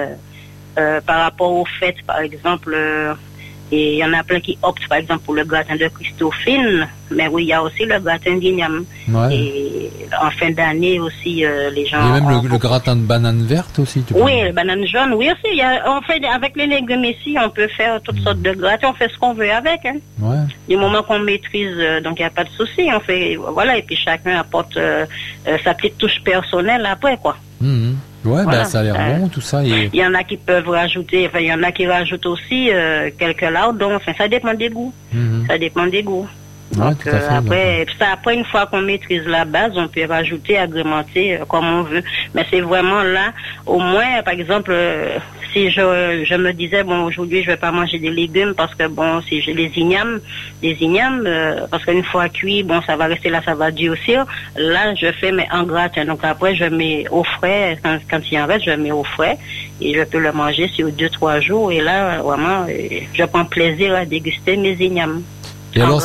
par 1.05 1.21
rapport 1.23 1.51
aux 1.51 1.65
fêtes, 1.79 2.01
par 2.07 2.19
exemple, 2.19 2.73
et 3.71 3.93
il 3.93 3.97
y 3.99 4.03
en 4.05 4.13
a 4.13 4.23
plein 4.23 4.39
qui 4.39 4.57
optent, 4.63 4.87
par 4.89 4.97
exemple, 4.97 5.23
pour 5.23 5.33
le 5.33 5.45
gratin 5.45 5.75
de 5.77 5.87
Christophine, 5.87 6.87
mais 7.09 7.27
oui, 7.27 7.43
il 7.43 7.47
y 7.47 7.53
a 7.53 7.63
aussi 7.63 7.85
le 7.85 7.99
gratin 7.99 8.35
d'igname. 8.37 8.83
Ouais. 9.09 9.35
Et 9.35 9.91
en 10.21 10.29
fin 10.31 10.51
d'année 10.51 10.99
aussi, 10.99 11.45
euh, 11.45 11.69
les 11.69 11.81
Il 11.81 11.87
y 11.87 11.89
gens... 11.89 11.99
a 12.13 12.19
même 12.19 12.29
le, 12.29 12.49
le 12.49 12.57
gratin 12.57 12.95
de 12.95 13.01
banane 13.01 13.43
verte 13.43 13.79
aussi. 13.79 14.03
Tu 14.03 14.13
oui, 14.13 14.43
les 14.43 14.51
bananes 14.51 14.85
jaunes, 14.85 15.13
oui 15.13 15.27
aussi. 15.31 15.51
Il 15.53 15.57
y 15.57 15.61
a, 15.61 15.83
on 15.89 16.01
fait 16.01 16.21
avec 16.25 16.55
les 16.57 16.67
légumes 16.67 17.05
ici, 17.05 17.35
on 17.43 17.49
peut 17.49 17.69
faire 17.69 18.01
toutes 18.01 18.19
sortes 18.19 18.41
de 18.41 18.51
gratins, 18.51 18.89
on 18.89 18.93
fait 18.93 19.09
ce 19.09 19.17
qu'on 19.17 19.33
veut 19.33 19.51
avec. 19.51 19.85
Hein. 19.85 19.97
Ouais. 20.19 20.37
Du 20.67 20.75
moment 20.75 21.01
qu'on 21.03 21.19
maîtrise, 21.19 21.75
euh, 21.77 22.01
donc 22.01 22.19
il 22.19 22.23
n'y 22.23 22.27
a 22.27 22.31
pas 22.31 22.43
de 22.43 22.49
souci. 22.49 22.89
On 22.93 22.99
fait, 22.99 23.37
voilà, 23.37 23.77
et 23.77 23.83
puis 23.83 23.95
chacun 23.95 24.37
apporte 24.37 24.75
euh, 24.77 25.05
sa 25.63 25.73
petite 25.73 25.97
touche 25.97 26.21
personnelle 26.23 26.85
après, 26.85 27.17
quoi. 27.21 27.37
Mhm. 27.61 27.95
Ouais, 28.23 28.43
Voilà. 28.43 28.59
bah, 28.59 28.65
ça 28.65 28.79
a 28.79 28.83
l'air 28.83 28.95
Euh, 28.99 29.17
bon 29.17 29.27
tout 29.29 29.41
ça. 29.41 29.63
Et... 29.65 29.89
Il 29.93 29.99
y 29.99 30.05
en 30.05 30.13
a 30.13 30.23
qui 30.23 30.37
peuvent 30.37 30.69
rajouter, 30.69 31.27
enfin, 31.27 31.39
il 31.39 31.47
y 31.47 31.53
en 31.53 31.63
a 31.63 31.71
qui 31.71 31.87
rajoutent 31.87 32.25
aussi 32.27 32.69
euh, 32.71 33.09
quelques 33.17 33.41
lardons. 33.41 33.95
Enfin, 33.95 34.13
ça 34.17 34.27
dépend 34.27 34.53
des 34.53 34.69
goûts. 34.69 34.93
Mhm. 35.13 35.45
Ça 35.47 35.57
dépend 35.57 35.87
des 35.87 36.03
goûts. 36.03 36.27
Donc, 36.73 37.05
euh, 37.05 37.11
fait, 37.11 37.33
après, 37.33 37.85
ça, 37.99 38.05
après, 38.13 38.35
une 38.35 38.45
fois 38.45 38.65
qu'on 38.65 38.81
maîtrise 38.81 39.25
la 39.25 39.45
base, 39.45 39.73
on 39.75 39.87
peut 39.87 40.05
rajouter, 40.05 40.57
agrémenter 40.57 41.35
euh, 41.35 41.45
comme 41.45 41.65
on 41.65 41.83
veut. 41.83 42.03
Mais 42.33 42.45
c'est 42.49 42.61
vraiment 42.61 43.03
là, 43.03 43.33
au 43.65 43.79
moins, 43.79 44.21
par 44.23 44.33
exemple, 44.33 44.71
euh, 44.73 45.17
si 45.51 45.69
je, 45.69 46.23
je 46.25 46.35
me 46.35 46.53
disais, 46.53 46.83
bon, 46.83 47.03
aujourd'hui, 47.03 47.43
je 47.43 47.47
vais 47.47 47.57
pas 47.57 47.71
manger 47.71 47.99
des 47.99 48.09
légumes 48.09 48.53
parce 48.55 48.73
que, 48.73 48.87
bon, 48.87 49.21
si 49.21 49.41
j'ai 49.41 49.53
les 49.53 49.71
ignames, 49.75 50.21
les 50.63 50.77
ignames, 50.79 51.23
euh, 51.25 51.67
parce 51.69 51.83
qu'une 51.83 52.03
fois 52.03 52.29
cuit, 52.29 52.63
bon, 52.63 52.81
ça 52.83 52.95
va 52.95 53.07
rester 53.07 53.29
là, 53.29 53.41
ça 53.43 53.53
va 53.53 53.69
durcir. 53.71 54.25
Là, 54.55 54.95
je 54.95 55.11
fais, 55.11 55.33
mais 55.33 55.47
en 55.51 55.63
gratin. 55.63 56.05
Donc 56.05 56.23
après, 56.23 56.55
je 56.55 56.65
mets 56.65 57.05
au 57.09 57.23
frais, 57.23 57.77
quand, 57.83 57.97
quand 58.09 58.21
il 58.31 58.39
en 58.39 58.45
reste, 58.45 58.65
je 58.65 58.71
mets 58.71 58.91
au 58.91 59.03
frais 59.03 59.37
et 59.81 59.93
je 59.93 60.03
peux 60.03 60.19
le 60.19 60.31
manger 60.31 60.69
sur 60.69 60.89
deux, 60.91 61.09
trois 61.09 61.41
jours. 61.41 61.71
Et 61.71 61.81
là, 61.81 62.21
vraiment, 62.21 62.65
je 63.13 63.23
prends 63.25 63.45
plaisir 63.45 63.93
à 63.95 64.05
déguster 64.05 64.55
mes 64.55 64.73
ignames. 64.79 65.21
Et 65.75 65.81
en 65.81 65.85
alors, 65.85 66.03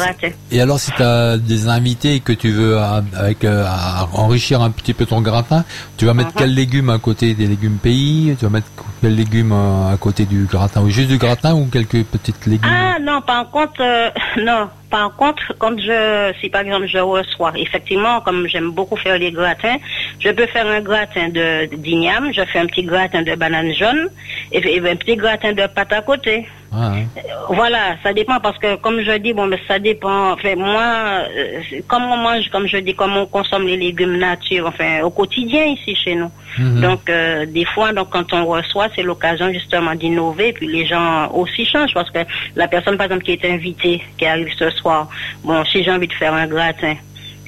et 0.52 0.60
alors, 0.60 0.78
si 0.78 0.92
tu 0.92 1.02
as 1.02 1.36
des 1.38 1.68
invités 1.68 2.14
et 2.14 2.20
que 2.20 2.32
tu 2.32 2.50
veux 2.50 2.76
euh, 2.78 3.00
avec, 3.16 3.44
euh, 3.44 3.64
enrichir 4.12 4.62
un 4.62 4.70
petit 4.70 4.94
peu 4.94 5.06
ton 5.06 5.20
gratin, 5.20 5.64
tu 5.96 6.06
vas 6.06 6.14
mettre 6.14 6.30
Mhm. 6.30 6.34
quels 6.38 6.54
légumes 6.54 6.90
à 6.90 6.98
côté 6.98 7.34
des 7.34 7.46
légumes 7.46 7.78
pays? 7.82 8.34
Tu 8.38 8.44
vas 8.44 8.50
mettre 8.50 8.68
quels 9.00 9.14
légumes 9.16 9.52
euh, 9.52 9.92
à 9.92 9.96
côté 9.96 10.24
du 10.24 10.44
gratin? 10.44 10.82
Ou 10.82 10.90
juste 10.90 11.08
du 11.08 11.18
gratin 11.18 11.54
ou 11.54 11.66
quelques 11.66 12.04
petites 12.04 12.46
légumes? 12.46 12.70
Ah 12.72 12.98
non, 13.00 13.20
par 13.22 13.50
contre, 13.50 13.80
euh, 13.80 14.08
non. 14.44 14.68
Par 14.96 15.14
contre, 15.14 15.52
quand 15.58 15.78
je, 15.78 16.32
si 16.40 16.48
par 16.48 16.62
exemple 16.62 16.86
je 16.86 16.96
reçois, 16.96 17.52
effectivement, 17.54 18.22
comme 18.22 18.48
j'aime 18.48 18.70
beaucoup 18.70 18.96
faire 18.96 19.18
les 19.18 19.30
gratins, 19.30 19.76
je 20.20 20.30
peux 20.30 20.46
faire 20.46 20.66
un 20.66 20.80
gratin 20.80 21.28
de 21.28 21.66
d'igname, 21.84 22.32
je 22.32 22.42
fais 22.50 22.60
un 22.60 22.66
petit 22.72 22.82
gratin 22.82 23.20
de 23.20 23.34
banane 23.34 23.74
jaune 23.74 24.08
et, 24.52 24.60
et 24.76 24.78
un 24.90 24.96
petit 24.96 25.16
gratin 25.16 25.52
de 25.52 25.66
pâte 25.66 25.92
à 25.92 26.00
côté. 26.00 26.46
Ah, 26.72 26.92
hein. 26.94 27.06
Voilà, 27.48 27.96
ça 28.02 28.12
dépend 28.12 28.40
parce 28.40 28.58
que 28.58 28.76
comme 28.76 29.00
je 29.00 29.16
dis, 29.18 29.32
bon, 29.32 29.46
mais 29.46 29.58
ça 29.68 29.78
dépend. 29.78 30.32
Enfin, 30.32 30.56
moi, 30.56 31.24
euh, 31.36 31.60
comme 31.86 32.04
on 32.04 32.16
mange, 32.16 32.48
comme 32.50 32.66
je 32.66 32.78
dis, 32.78 32.94
comme 32.94 33.16
on 33.16 33.26
consomme 33.26 33.66
les 33.66 33.76
légumes 33.76 34.16
nature, 34.18 34.66
enfin, 34.66 35.02
au 35.02 35.10
quotidien 35.10 35.64
ici 35.64 35.94
chez 35.94 36.14
nous. 36.14 36.30
Mhm. 36.58 36.80
Donc, 36.80 37.08
euh, 37.08 37.46
des 37.46 37.64
fois, 37.64 37.92
donc 37.92 38.10
quand 38.10 38.32
on 38.32 38.46
reçoit, 38.46 38.88
c'est 38.94 39.02
l'occasion 39.02 39.52
justement 39.52 39.94
d'innover. 39.94 40.52
Puis 40.52 40.66
les 40.66 40.86
gens 40.86 41.30
aussi 41.32 41.64
changent 41.64 41.94
parce 41.94 42.10
que 42.10 42.20
la 42.56 42.68
personne, 42.68 42.96
par 42.96 43.06
exemple, 43.06 43.24
qui 43.24 43.32
est 43.32 43.44
invitée, 43.44 44.02
qui 44.18 44.26
arrive 44.26 44.52
ce 44.58 44.70
bon, 45.44 45.64
si 45.64 45.82
j'ai 45.82 45.90
envie 45.90 46.08
de 46.08 46.12
faire 46.12 46.34
un 46.34 46.46
gratin. 46.46 46.96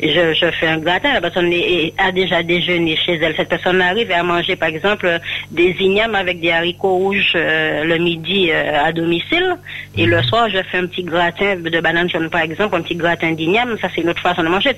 Je, 0.01 0.33
je 0.33 0.51
fais 0.53 0.69
un 0.69 0.79
gratin, 0.79 1.13
la 1.13 1.21
personne 1.21 1.53
a 1.99 2.13
déjà 2.13 2.43
déjeuné 2.43 2.97
chez 2.97 3.15
elle. 3.15 3.35
Cette 3.37 3.49
personne 3.49 3.81
arrive 3.81 4.13
à 4.13 4.23
manger, 4.23 4.55
par 4.55 4.69
exemple, 4.69 5.19
des 5.51 5.75
ignames 5.81 6.15
avec 6.15 6.41
des 6.41 6.53
haricots 6.53 6.97
rouges 6.97 7.33
euh, 7.35 7.85
le 7.85 7.99
midi 7.99 8.51
euh, 8.51 8.85
à 8.85 8.93
domicile. 8.93 9.57
Et 9.97 10.07
le 10.07 10.23
soir, 10.23 10.49
je 10.51 10.59
fais 10.71 10.79
un 10.79 10.87
petit 10.87 11.03
gratin 11.03 11.57
de 11.57 11.81
banane 11.81 12.09
jaune, 12.09 12.31
par 12.31 12.43
exemple, 12.43 12.77
un 12.77 12.83
petit 12.83 12.95
gratin 12.95 13.33
d'igname. 13.33 13.77
Ça, 13.81 13.89
c'est 13.93 14.03
une 14.03 14.11
autre 14.11 14.23
façon 14.23 14.45
de 14.45 14.49
manger. 14.49 14.77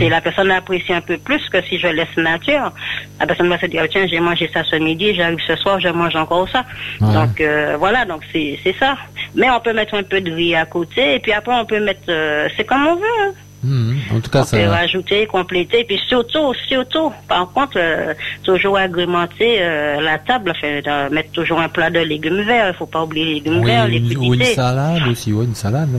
C'est 0.00 0.08
la 0.08 0.20
personne 0.20 0.50
apprécie 0.50 0.92
un 0.92 1.00
peu 1.00 1.16
plus 1.16 1.48
que 1.48 1.62
si 1.62 1.78
je 1.78 1.86
laisse 1.86 2.16
nature. 2.16 2.72
La 3.20 3.26
personne 3.26 3.48
va 3.48 3.58
se 3.58 3.66
dire, 3.66 3.86
tiens, 3.88 4.06
j'ai 4.08 4.18
mangé 4.18 4.50
ça 4.52 4.64
ce 4.64 4.74
midi, 4.76 5.14
j'arrive 5.14 5.38
ce 5.46 5.54
soir, 5.54 5.78
je 5.78 5.88
mange 5.88 6.16
encore 6.16 6.48
ça. 6.48 6.64
Ouais. 7.00 7.14
Donc, 7.14 7.40
euh, 7.40 7.76
voilà, 7.78 8.04
donc 8.04 8.22
c'est 8.32 8.74
ça. 8.80 8.96
Mais 9.36 9.48
on 9.48 9.60
peut 9.60 9.72
mettre 9.72 9.94
un 9.94 10.02
peu 10.02 10.20
de 10.20 10.32
riz 10.32 10.56
à 10.56 10.66
côté, 10.66 11.14
et 11.14 11.18
puis 11.20 11.32
après, 11.32 11.54
on 11.54 11.64
peut 11.64 11.78
mettre... 11.80 12.12
c'est 12.56 12.64
comme 12.64 12.84
on 12.84 12.96
veut, 12.96 13.16
hein. 13.22 13.32
En 13.62 14.20
tout 14.20 14.30
cas, 14.30 14.40
On 14.40 14.44
ça. 14.44 14.56
peut 14.56 14.66
rajouter, 14.66 15.26
compléter, 15.26 15.84
puis 15.84 16.00
surtout, 16.08 16.54
surtout, 16.68 17.12
par 17.28 17.50
contre, 17.52 17.74
euh, 17.76 18.14
toujours 18.42 18.78
agrémenter 18.78 19.58
euh, 19.60 20.00
la 20.00 20.18
table, 20.18 20.52
enfin, 20.56 21.08
mettre 21.10 21.30
toujours 21.32 21.60
un 21.60 21.68
plat 21.68 21.90
de 21.90 22.00
légumes 22.00 22.42
verts. 22.42 22.68
Il 22.72 22.76
faut 22.76 22.86
pas 22.86 23.02
oublier 23.02 23.26
les 23.26 23.34
légumes 23.34 23.58
Oui, 23.60 23.66
verts, 23.66 23.86
les 23.88 24.16
ou 24.16 24.32
une 24.34 24.42
salade 24.44 25.06
aussi, 25.08 25.32
ouais, 25.32 25.44
une 25.44 25.54
salade. 25.54 25.90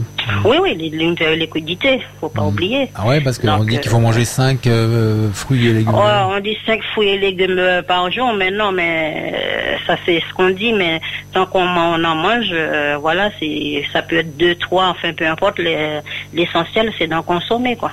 Oui, 0.44 0.56
oui, 0.60 0.74
les 0.76 0.90
légumes 0.90 1.14
verts, 1.14 1.36
les 1.36 1.48
crudités, 1.48 2.00
faut 2.20 2.28
pas 2.28 2.42
oublier. 2.42 2.90
Ah 2.96 3.06
ouais, 3.06 3.20
parce 3.20 3.38
qu'on 3.38 3.62
dit 3.64 3.78
qu'il 3.78 3.90
faut 3.90 3.98
euh, 3.98 4.00
manger 4.00 4.24
5 4.24 4.58
fruits 5.32 5.68
et 5.68 5.72
légumes. 5.72 5.92
Oh, 5.94 6.32
on 6.36 6.40
dit 6.40 6.56
5 6.66 6.82
fruits 6.92 7.10
et 7.10 7.18
légumes 7.18 7.58
euh, 7.58 7.82
par 7.82 8.10
jour, 8.10 8.32
mais 8.36 8.50
non, 8.50 8.72
mais 8.72 9.32
euh, 9.34 9.76
ça 9.86 9.96
c'est 10.04 10.20
ce 10.28 10.34
qu'on 10.34 10.50
dit, 10.50 10.72
mais 10.72 11.00
tant 11.32 11.46
qu'on 11.46 11.66
en 11.66 12.00
on 12.00 12.04
en 12.04 12.14
mange, 12.16 12.46
euh, 12.52 12.96
voilà, 13.00 13.30
c'est 13.38 13.84
ça 13.92 14.02
peut 14.02 14.16
être 14.18 14.36
2, 14.36 14.56
3, 14.56 14.86
enfin 14.88 15.12
peu 15.12 15.26
importe, 15.26 15.58
les- 15.60 16.00
l'essentiel 16.32 16.92
c'est 16.98 17.06
d'en 17.06 17.22
consommer, 17.22 17.51
quoi. 17.76 17.90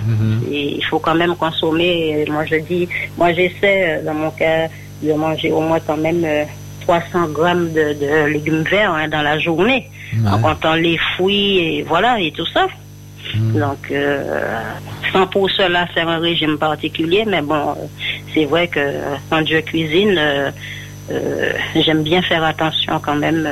Et 0.52 0.76
il 0.78 0.86
faut 0.86 1.00
quand 1.00 1.16
même 1.16 1.36
consommer, 1.36 2.26
euh, 2.28 2.32
moi 2.32 2.46
je 2.46 2.56
dis, 2.56 2.88
moi 3.18 3.34
j'essaie 3.34 4.00
euh, 4.00 4.04
dans 4.06 4.14
mon 4.14 4.32
cas 4.32 4.68
de 5.02 5.14
manger 5.14 5.52
au 5.52 5.62
moins 5.62 5.80
quand 5.80 5.98
même 5.98 6.24
euh, 6.26 6.44
300 6.82 7.30
grammes 7.30 7.72
de, 7.74 7.94
de 7.94 8.26
légumes 8.34 8.64
verts 8.64 8.94
hein, 8.94 9.08
dans 9.08 9.22
la 9.22 9.38
journée, 9.40 9.88
en 10.28 10.40
comptant 10.40 10.74
les 10.76 10.98
fruits 10.98 11.60
et 11.60 11.84
voilà, 11.84 12.20
et 12.20 12.32
tout 12.32 12.46
ça. 12.54 12.68
Donc, 13.36 13.92
euh, 13.92 14.62
sans 15.12 15.28
pour 15.28 15.50
cela 15.52 15.86
faire 15.88 16.08
un 16.08 16.20
régime 16.20 16.58
particulier, 16.58 17.26
mais 17.28 17.42
bon, 17.42 17.70
euh, 17.70 17.86
c'est 18.34 18.46
vrai 18.46 18.68
que 18.68 18.80
euh, 18.80 19.16
quand 19.30 19.46
je 19.48 19.58
cuisine, 19.58 20.16
euh, 20.18 20.52
euh, 21.12 21.54
j'aime 21.76 22.04
bien 22.04 22.22
faire 22.22 22.44
attention 22.44 23.00
quand 23.00 23.16
même. 23.16 23.48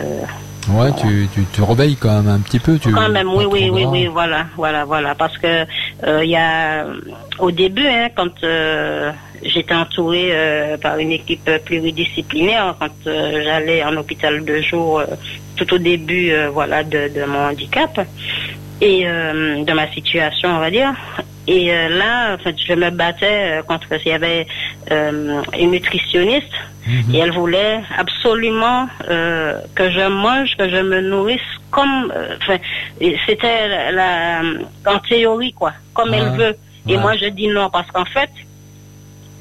Ouais, 0.70 0.92
tu, 1.00 1.30
tu 1.34 1.44
te 1.46 1.62
réveilles 1.62 1.96
quand 1.96 2.22
même 2.22 2.28
un 2.28 2.40
petit 2.40 2.60
peu. 2.60 2.78
Tu, 2.78 2.92
quand 2.92 3.10
même, 3.10 3.30
oui, 3.30 3.46
oui, 3.46 3.70
oui, 3.72 3.86
oui, 3.86 4.08
voilà, 4.08 4.48
voilà, 4.56 4.84
voilà, 4.86 5.16
parce 5.16 5.38
que 5.38 5.66
euh, 6.04 6.24
il 6.24 6.30
y 6.30 6.36
a 6.36 6.86
au 7.40 7.52
début, 7.52 7.88
hein, 7.88 8.10
quand 8.16 8.44
euh, 8.44 9.12
j'étais 9.44 9.74
entourée 9.74 10.30
euh, 10.32 10.78
par 10.78 10.98
une 10.98 11.12
équipe 11.12 11.50
pluridisciplinaire, 11.66 12.76
quand 12.80 12.90
j'allais 13.06 13.84
en 13.84 13.96
hôpital 13.96 14.44
de 14.44 14.62
jour, 14.62 15.02
tout 15.56 15.74
au 15.74 15.78
début, 15.78 16.34
voilà, 16.52 16.84
de, 16.84 17.12
de 17.16 17.24
mon 17.26 17.50
handicap 17.50 18.00
et 18.82 19.06
de 19.06 19.74
ma 19.74 19.92
situation, 19.92 20.50
on 20.50 20.60
va 20.60 20.70
dire. 20.70 20.94
Et 21.48 21.72
euh, 21.74 21.90
là, 21.98 22.36
en 22.36 22.38
fait, 22.38 22.56
je 22.68 22.74
me 22.74 22.90
battais 22.90 23.60
euh, 23.60 23.64
contre. 23.64 23.88
Il 24.06 24.10
y 24.10 24.14
avait 24.14 24.46
euh, 24.92 25.42
une 25.58 25.72
nutritionniste 25.72 26.54
et 27.14 27.18
elle 27.18 27.32
voulait 27.34 27.82
absolument 27.98 28.88
que 29.76 29.92
je 29.92 30.08
mange, 30.08 30.56
que 30.58 30.70
je 30.70 30.82
me 30.82 31.02
nourrisse 31.02 31.42
comme. 31.70 32.14
c'était 33.26 33.68
la, 33.68 33.92
la- 33.92 34.42
en 34.86 35.00
théorie 35.00 35.52
quoi, 35.54 35.74
comme 35.94 36.14
elle 36.14 36.30
veut. 36.38 36.56
Et 36.88 36.96
Ouais. 36.96 37.02
moi, 37.02 37.18
je 37.18 37.26
dis 37.28 37.48
non 37.50 37.70
parce 37.70 37.92
qu'en 37.92 38.06
fait, 38.06 38.30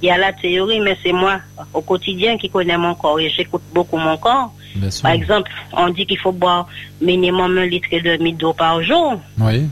il 0.03 0.09
y 0.09 0.11
a 0.11 0.19
la 0.19 0.33
théorie, 0.33 0.81
mais 0.81 0.97
c'est 1.05 1.13
moi 1.13 1.39
au 1.73 1.81
quotidien 1.83 2.37
qui 2.37 2.51
connais 2.51 2.77
mon 2.77 2.95
corps 2.97 3.21
et 3.21 3.31
j'écoute 3.31 3.63
beaucoup 3.73 3.97
mon 3.97 4.17
corps. 4.17 4.53
Par 5.03 5.13
exemple, 5.13 5.51
on 5.73 5.89
dit 5.91 6.05
qu'il 6.05 6.19
faut 6.19 6.33
boire 6.33 6.67
minimum 7.01 7.57
un 7.59 7.67
litre 7.67 7.89
et 7.93 8.01
demi 8.01 8.33
d'eau 8.35 8.53
par 8.53 8.83
jour. 8.83 9.21
Oui. 9.39 9.69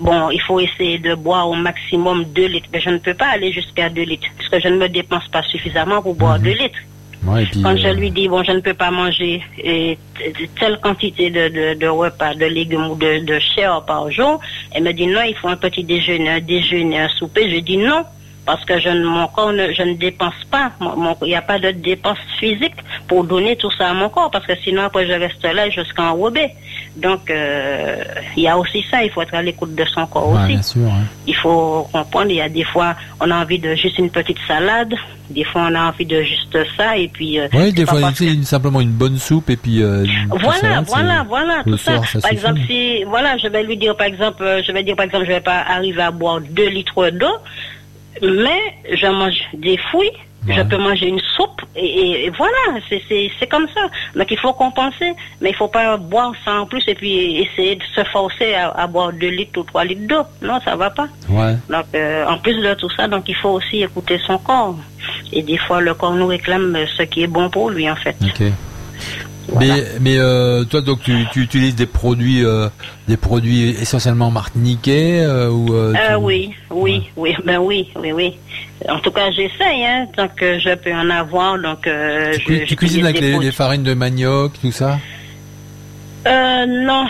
Bon, 0.00 0.30
il 0.30 0.40
faut 0.40 0.60
essayer 0.60 0.98
de 0.98 1.14
boire 1.14 1.48
au 1.48 1.54
maximum 1.54 2.24
2 2.24 2.46
litres. 2.46 2.68
Mais 2.72 2.80
je 2.80 2.90
ne 2.90 2.98
peux 2.98 3.14
pas 3.14 3.28
aller 3.28 3.52
jusqu'à 3.52 3.88
2 3.88 4.02
litres, 4.02 4.26
puisque 4.36 4.60
je 4.60 4.68
ne 4.68 4.76
me 4.76 4.88
dépense 4.88 5.26
pas 5.28 5.42
suffisamment 5.42 6.02
pour 6.02 6.14
boire 6.14 6.38
2 6.38 6.50
litres. 6.50 6.78
Ouais, 7.26 7.42
et 7.42 7.46
puis, 7.46 7.62
Quand 7.62 7.72
euh, 7.72 7.76
je 7.76 7.88
lui 7.88 8.10
dis, 8.10 8.28
bon, 8.28 8.44
je 8.44 8.52
ne 8.52 8.60
peux 8.60 8.74
pas 8.74 8.90
manger 8.90 9.42
telle 10.60 10.78
quantité 10.80 11.30
de, 11.30 11.48
de, 11.48 11.78
de 11.78 11.86
repas, 11.86 12.34
de 12.34 12.44
légumes 12.46 12.86
ou 12.86 12.94
de, 12.94 13.24
de 13.24 13.38
chair 13.38 13.82
par 13.84 14.10
jour, 14.10 14.40
elle 14.72 14.84
me 14.84 14.92
dit 14.92 15.06
non, 15.06 15.22
il 15.22 15.34
faut 15.34 15.48
un 15.48 15.56
petit 15.56 15.82
déjeuner, 15.82 16.30
un 16.30 16.40
déjeuner, 16.40 17.00
un 17.00 17.08
souper. 17.08 17.50
Je 17.50 17.58
dis 17.60 17.78
non, 17.78 18.04
parce 18.46 18.64
que 18.64 18.78
je 18.80 18.88
ne, 18.88 19.04
mon 19.04 19.26
corps, 19.28 19.52
ne, 19.52 19.72
je 19.72 19.82
ne 19.82 19.94
dépense 19.94 20.34
pas. 20.50 20.70
Il 21.22 21.26
n'y 21.28 21.34
a 21.34 21.42
pas 21.42 21.58
de 21.58 21.72
dépense 21.72 22.18
physique 22.38 22.74
pour 23.08 23.24
donner 23.24 23.56
tout 23.56 23.70
ça 23.72 23.90
à 23.90 23.92
mon 23.94 24.08
corps, 24.08 24.30
parce 24.30 24.46
que 24.46 24.54
sinon, 24.64 24.82
après, 24.82 25.06
je 25.06 25.12
reste 25.12 25.42
là 25.44 25.68
jusqu'en 25.68 26.10
enrobé. 26.10 26.50
Donc, 26.96 27.30
euh, 27.30 27.96
il 28.36 28.44
y 28.44 28.48
a 28.48 28.56
aussi 28.56 28.82
ça, 28.90 29.02
il 29.04 29.10
faut 29.10 29.20
être 29.20 29.34
à 29.34 29.42
l'écoute 29.42 29.74
de 29.74 29.84
son 29.84 30.06
corps 30.06 30.30
ouais, 30.30 30.38
aussi. 30.44 30.52
bien 30.52 30.62
sûr. 30.62 30.86
hein. 30.86 31.04
Il 31.26 31.34
faut 31.36 31.86
comprendre, 31.92 32.30
il 32.30 32.36
y 32.36 32.40
a 32.40 32.48
des 32.48 32.64
fois, 32.64 32.94
on 33.20 33.30
a 33.30 33.36
envie 33.42 33.58
de 33.58 33.74
juste 33.74 33.98
une 33.98 34.08
petite 34.10 34.38
salade, 34.48 34.94
des 35.28 35.44
fois, 35.44 35.66
on 35.70 35.74
a 35.74 35.88
envie 35.88 36.06
de 36.06 36.22
juste 36.22 36.56
ça, 36.76 36.96
et 36.96 37.08
puis... 37.08 37.38
euh, 37.38 37.48
Oui, 37.52 37.72
des 37.72 37.84
fois, 37.84 38.00
c'est 38.14 38.32
une- 38.32 38.44
simplement 38.44 38.80
une 38.80 38.92
bonne 38.92 39.18
soupe 39.18 39.50
et 39.50 39.56
puis. 39.56 39.82
euh, 39.82 40.06
voilà, 40.30 40.52
salade, 40.60 40.84
voilà, 40.86 41.24
voilà, 41.28 41.62
tout 41.64 41.76
ça. 41.76 41.96
soir, 41.96 42.06
ça 42.08 42.20
Par 42.20 42.30
suffit. 42.30 42.34
exemple, 42.46 42.60
si, 42.66 43.04
voilà, 43.04 43.36
je 43.36 43.48
vais 43.48 43.62
lui 43.64 43.76
dire, 43.76 43.94
par 43.96 44.06
exemple, 44.06 44.42
euh, 44.42 44.62
je 44.66 44.72
vais 44.72 44.82
dire, 44.82 44.96
par 44.96 45.04
exemple, 45.04 45.24
je 45.26 45.32
vais 45.32 45.40
pas 45.40 45.64
arriver 45.68 46.00
à 46.02 46.10
boire 46.12 46.40
deux 46.40 46.68
litres 46.68 47.10
d'eau, 47.10 47.34
mais 48.22 48.60
je 48.92 49.06
mange 49.06 49.40
des 49.54 49.76
fruits, 49.76 50.12
je 50.48 50.62
peux 50.62 50.76
manger 50.76 51.08
une 51.08 51.20
soupe, 51.36 51.62
et, 51.74 52.30
voilà, 52.36 52.80
c'est, 52.88 53.48
comme 53.50 53.66
ça. 53.74 53.80
Donc, 54.14 54.30
il 54.30 54.38
faut 54.38 54.52
compenser, 54.52 55.12
mais 55.40 55.50
il 55.50 55.56
faut 55.56 55.68
pas 55.68 55.96
boire 55.96 56.32
ça 56.44 56.60
en 56.60 56.66
plus 56.66 56.82
et 56.86 56.94
puis 56.94 57.38
essayer 57.42 57.76
de 57.76 57.82
se 57.94 58.04
forcer 58.04 58.54
à, 58.54 58.70
à 58.70 58.86
boire 58.86 59.12
deux 59.12 59.28
litres 59.28 59.60
ou 59.60 59.64
trois 59.64 59.84
litres 59.84 60.06
d'eau. 60.06 60.22
Non, 60.40 60.60
ça 60.64 60.76
va 60.76 60.90
pas. 60.90 61.08
Ouais. 61.28 61.56
Donc, 61.68 61.84
euh, 61.94 62.26
en 62.26 62.38
plus 62.38 62.56
de 62.62 62.74
tout 62.74 62.90
ça, 62.90 63.08
donc 63.08 63.28
il 63.28 63.36
faut 63.36 63.50
aussi 63.50 63.82
écouter 63.82 64.18
son 64.26 64.38
corps. 64.38 64.76
Et 65.32 65.42
des 65.42 65.58
fois, 65.58 65.80
le 65.80 65.94
corps 65.94 66.14
nous 66.14 66.26
réclame 66.26 66.76
ce 66.96 67.02
qui 67.02 67.22
est 67.22 67.26
bon 67.26 67.50
pour 67.50 67.70
lui, 67.70 67.90
en 67.90 67.96
fait. 67.96 68.16
Mais, 69.54 69.84
mais 70.00 70.18
euh, 70.18 70.64
toi, 70.64 70.80
donc, 70.80 71.02
tu, 71.02 71.12
tu 71.32 71.40
utilises 71.40 71.76
des 71.76 71.86
produits, 71.86 72.44
euh, 72.44 72.68
des 73.06 73.16
produits 73.16 73.68
essentiellement 73.70 74.30
martiniquais 74.30 75.20
euh, 75.22 75.48
ou 75.50 75.72
euh, 75.74 75.92
tu- 75.92 76.14
oui, 76.16 76.50
oui, 76.70 77.02
oui, 77.16 77.36
ben 77.44 77.58
oui, 77.58 77.88
oui, 78.00 78.12
oui. 78.12 78.34
En 78.88 78.98
tout 78.98 79.10
cas, 79.12 79.30
j'essaye, 79.30 79.84
hein, 79.84 80.06
tant 80.16 80.28
que 80.28 80.58
je 80.58 80.74
peux 80.74 80.92
en 80.92 81.08
avoir, 81.10 81.58
donc 81.58 81.86
euh, 81.86 82.36
tu, 82.44 82.58
je, 82.60 82.64
tu 82.64 82.76
cuisines 82.76 83.04
avec 83.06 83.20
les, 83.20 83.38
les 83.38 83.52
farines 83.52 83.84
de 83.84 83.94
manioc, 83.94 84.52
tout 84.60 84.72
ça? 84.72 84.98
Euh, 86.26 86.66
non, 86.66 87.06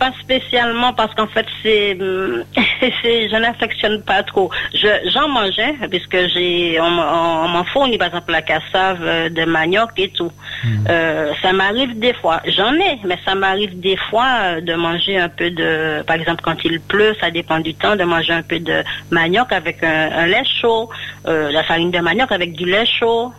pas 0.00 0.10
spécialement 0.24 0.92
parce 0.94 1.14
qu'en 1.14 1.26
fait 1.34 1.46
c'est, 1.62 1.92
hum, 2.00 2.42
je 2.56 3.36
n'affectionne 3.44 4.02
pas 4.02 4.22
trop. 4.22 4.50
Je, 4.74 4.88
j'en 5.14 5.28
mangeais 5.28 5.74
puisque 5.92 6.18
j'ai, 6.32 6.80
on, 6.80 6.90
m'en- 6.90 7.44
on 7.44 7.48
m'en 7.48 7.64
fournit 7.64 7.98
par 7.98 8.08
exemple 8.08 8.32
la 8.32 8.42
cassave 8.42 8.98
euh, 9.02 9.28
de 9.28 9.44
manioc 9.44 9.90
et 9.98 10.08
tout. 10.18 10.32
Euh, 10.88 11.32
ça 11.42 11.52
m'arrive 11.52 11.98
des 11.98 12.14
fois, 12.20 12.38
j'en 12.56 12.74
ai, 12.74 12.98
mais 13.04 13.18
ça 13.26 13.34
m'arrive 13.34 13.78
des 13.80 13.96
fois 14.08 14.28
euh, 14.42 14.60
de 14.60 14.74
manger 14.74 15.18
un 15.18 15.28
peu 15.28 15.50
de, 15.50 16.02
par 16.08 16.16
exemple 16.16 16.40
quand 16.42 16.58
il 16.64 16.80
pleut, 16.80 17.14
ça 17.20 17.30
dépend 17.30 17.60
du 17.60 17.74
temps, 17.74 17.94
de 17.96 18.04
manger 18.04 18.32
un 18.32 18.42
peu 18.42 18.58
de 18.58 18.82
manioc 19.10 19.52
avec 19.52 19.82
un, 19.84 20.10
un 20.22 20.26
lait 20.26 20.44
chaud, 20.60 20.88
euh, 21.28 21.50
la 21.52 21.62
farine 21.62 21.90
de 21.90 22.00
manioc 22.00 22.30
avec 22.32 22.52
du 22.54 22.64
lait 22.64 22.86
chaud. 22.98 23.32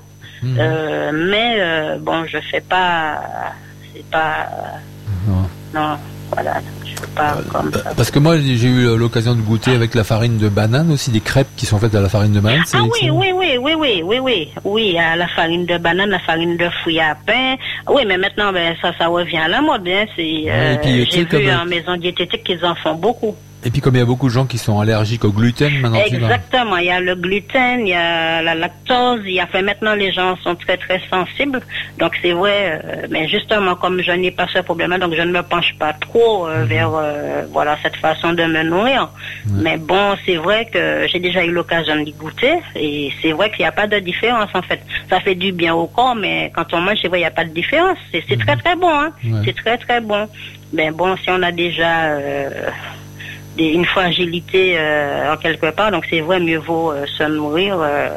Euh, 0.57 1.11
mais 1.13 1.97
bon, 1.99 2.25
je 2.25 2.39
fais 2.49 2.61
pas, 2.61 3.19
c'est 3.93 4.07
pas, 4.09 4.49
non, 5.73 5.99
voilà, 6.33 6.53
je 6.85 7.01
pas 7.15 7.37
comme 7.51 7.71
ça. 7.73 7.91
Parce 7.95 8.11
que 8.11 8.19
moi, 8.19 8.37
j'ai 8.37 8.67
eu 8.67 8.97
l'occasion 8.97 9.35
de 9.35 9.41
goûter 9.41 9.71
avec 9.71 9.95
la 9.95 10.03
farine 10.03 10.37
de 10.37 10.49
banane 10.49 10.91
aussi, 10.91 11.11
des 11.11 11.19
crêpes 11.19 11.49
qui 11.57 11.65
sont 11.65 11.77
faites 11.77 11.93
à 11.95 12.01
la 12.01 12.09
farine 12.09 12.33
de 12.33 12.39
banane. 12.39 12.63
Ah 12.73 12.79
oui, 12.83 13.09
oui, 13.09 13.31
oui, 13.33 13.57
oui, 13.59 13.73
oui, 13.75 14.01
oui, 14.03 14.19
oui, 14.19 14.49
oui, 14.63 14.97
à 14.97 15.15
la 15.15 15.27
farine 15.27 15.65
de 15.65 15.77
banane, 15.77 16.09
la 16.09 16.19
farine 16.19 16.57
de 16.57 16.69
fruits 16.81 16.99
à 16.99 17.15
pain. 17.15 17.55
Oui, 17.89 18.03
mais 18.07 18.17
maintenant, 18.17 18.53
ben, 18.53 18.75
ça, 18.81 18.91
ça 18.97 19.07
revient 19.07 19.37
à 19.37 19.47
la 19.47 19.61
mode, 19.61 19.87
hein. 19.87 20.05
C'est, 20.15 20.43
euh, 20.47 20.77
j'ai 20.83 21.25
comme, 21.25 21.39
vu 21.39 21.47
euh, 21.47 21.59
en 21.59 21.65
maison 21.65 21.97
diététique 21.97 22.43
qu'ils 22.43 22.63
en 22.65 22.75
font 22.75 22.95
beaucoup. 22.95 23.35
Et 23.63 23.69
puis 23.69 23.79
comme 23.81 23.95
il 23.95 23.99
y 23.99 24.01
a 24.01 24.05
beaucoup 24.05 24.27
de 24.27 24.33
gens 24.33 24.45
qui 24.45 24.57
sont 24.57 24.79
allergiques 24.79 25.23
au 25.23 25.31
gluten 25.31 25.71
maintenant. 25.81 25.99
Exactement. 26.05 26.77
Il 26.77 26.85
y 26.85 26.91
a 26.91 26.99
le 26.99 27.15
gluten, 27.15 27.81
il 27.81 27.89
y 27.89 27.93
a 27.93 28.41
la 28.41 28.55
lactose. 28.55 29.21
Il 29.25 29.33
y 29.33 29.39
a 29.39 29.45
fait 29.47 29.61
maintenant 29.61 29.93
les 29.93 30.11
gens 30.11 30.35
sont 30.43 30.55
très 30.55 30.77
très 30.77 30.99
sensibles. 31.09 31.61
Donc 31.99 32.13
c'est 32.21 32.31
vrai. 32.33 32.81
euh, 32.83 33.07
mais 33.09 33.27
justement 33.27 33.75
comme 33.75 34.01
je 34.01 34.11
n'ai 34.11 34.31
pas 34.31 34.47
ce 34.51 34.59
problème-là, 34.59 34.97
donc 34.97 35.13
je 35.15 35.21
ne 35.21 35.31
me 35.31 35.43
penche 35.43 35.75
pas 35.77 35.93
trop 35.93 36.47
Mhm. 36.47 36.51
euh, 36.51 36.63
vers 36.65 36.91
euh, 36.95 37.43
voilà 37.51 37.77
cette 37.83 37.95
façon 37.97 38.33
de 38.33 38.43
me 38.43 38.63
nourrir. 38.63 39.09
Mais 39.47 39.77
bon, 39.77 40.15
c'est 40.25 40.37
vrai 40.37 40.65
que 40.73 41.05
j'ai 41.11 41.19
déjà 41.19 41.43
eu 41.43 41.51
l'occasion 41.51 41.95
d'y 42.03 42.13
goûter 42.13 42.55
et 42.75 43.11
c'est 43.21 43.31
vrai 43.31 43.49
qu'il 43.51 43.59
n'y 43.59 43.65
a 43.65 43.71
pas 43.71 43.87
de 43.87 43.99
différence 43.99 44.49
en 44.53 44.61
fait. 44.63 44.81
Ça 45.09 45.19
fait 45.19 45.35
du 45.35 45.51
bien 45.51 45.73
au 45.75 45.87
corps, 45.87 46.15
mais 46.15 46.51
quand 46.55 46.73
on 46.73 46.81
mange, 46.81 46.97
c'est 47.01 47.07
vrai, 47.09 47.19
il 47.19 47.21
n'y 47.21 47.27
a 47.27 47.31
pas 47.31 47.45
de 47.45 47.53
différence. 47.53 47.97
C'est 48.11 48.23
c'est 48.27 48.37
très 48.37 48.55
très 48.57 48.75
bon. 48.75 48.89
Hein. 48.89 49.11
Ouais. 49.23 49.41
C'est 49.45 49.55
très 49.55 49.77
très 49.77 50.01
bon. 50.01 50.27
Mais 50.73 50.89
bon, 50.91 51.15
si 51.17 51.29
on 51.29 51.41
a 51.43 51.51
déjà 51.51 51.91
une 53.57 53.85
fragilité 53.85 54.75
euh, 54.77 55.33
en 55.33 55.37
quelque 55.37 55.71
part. 55.71 55.91
Donc 55.91 56.05
c'est 56.09 56.21
vrai, 56.21 56.39
mieux 56.39 56.59
vaut 56.59 56.91
euh, 56.91 57.05
se 57.17 57.23
nourrir 57.23 57.77
euh, 57.79 58.09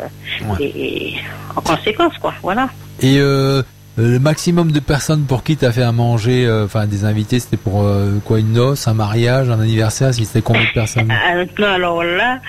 et, 0.60 0.64
et 0.64 1.14
en 1.56 1.60
conséquence, 1.60 2.16
quoi. 2.18 2.34
Voilà. 2.42 2.68
Et 3.00 3.18
euh, 3.18 3.62
le 3.96 4.18
maximum 4.18 4.72
de 4.72 4.80
personnes 4.80 5.24
pour 5.24 5.42
qui 5.42 5.56
tu 5.56 5.64
as 5.64 5.72
fait 5.72 5.82
à 5.82 5.92
manger, 5.92 6.46
euh, 6.46 6.64
enfin 6.64 6.86
des 6.86 7.04
invités, 7.04 7.38
c'était 7.38 7.56
pour 7.56 7.82
euh, 7.82 8.18
quoi 8.24 8.38
une 8.40 8.52
noce, 8.52 8.88
un 8.88 8.94
mariage, 8.94 9.50
un 9.50 9.60
anniversaire, 9.60 10.12
si 10.14 10.24
c'était 10.24 10.42
combien 10.42 10.62
de 10.62 10.72
personnes? 10.74 11.12
Ah, 11.12 11.44
non, 11.58 11.66
alors 11.66 12.02
là, 12.02 12.40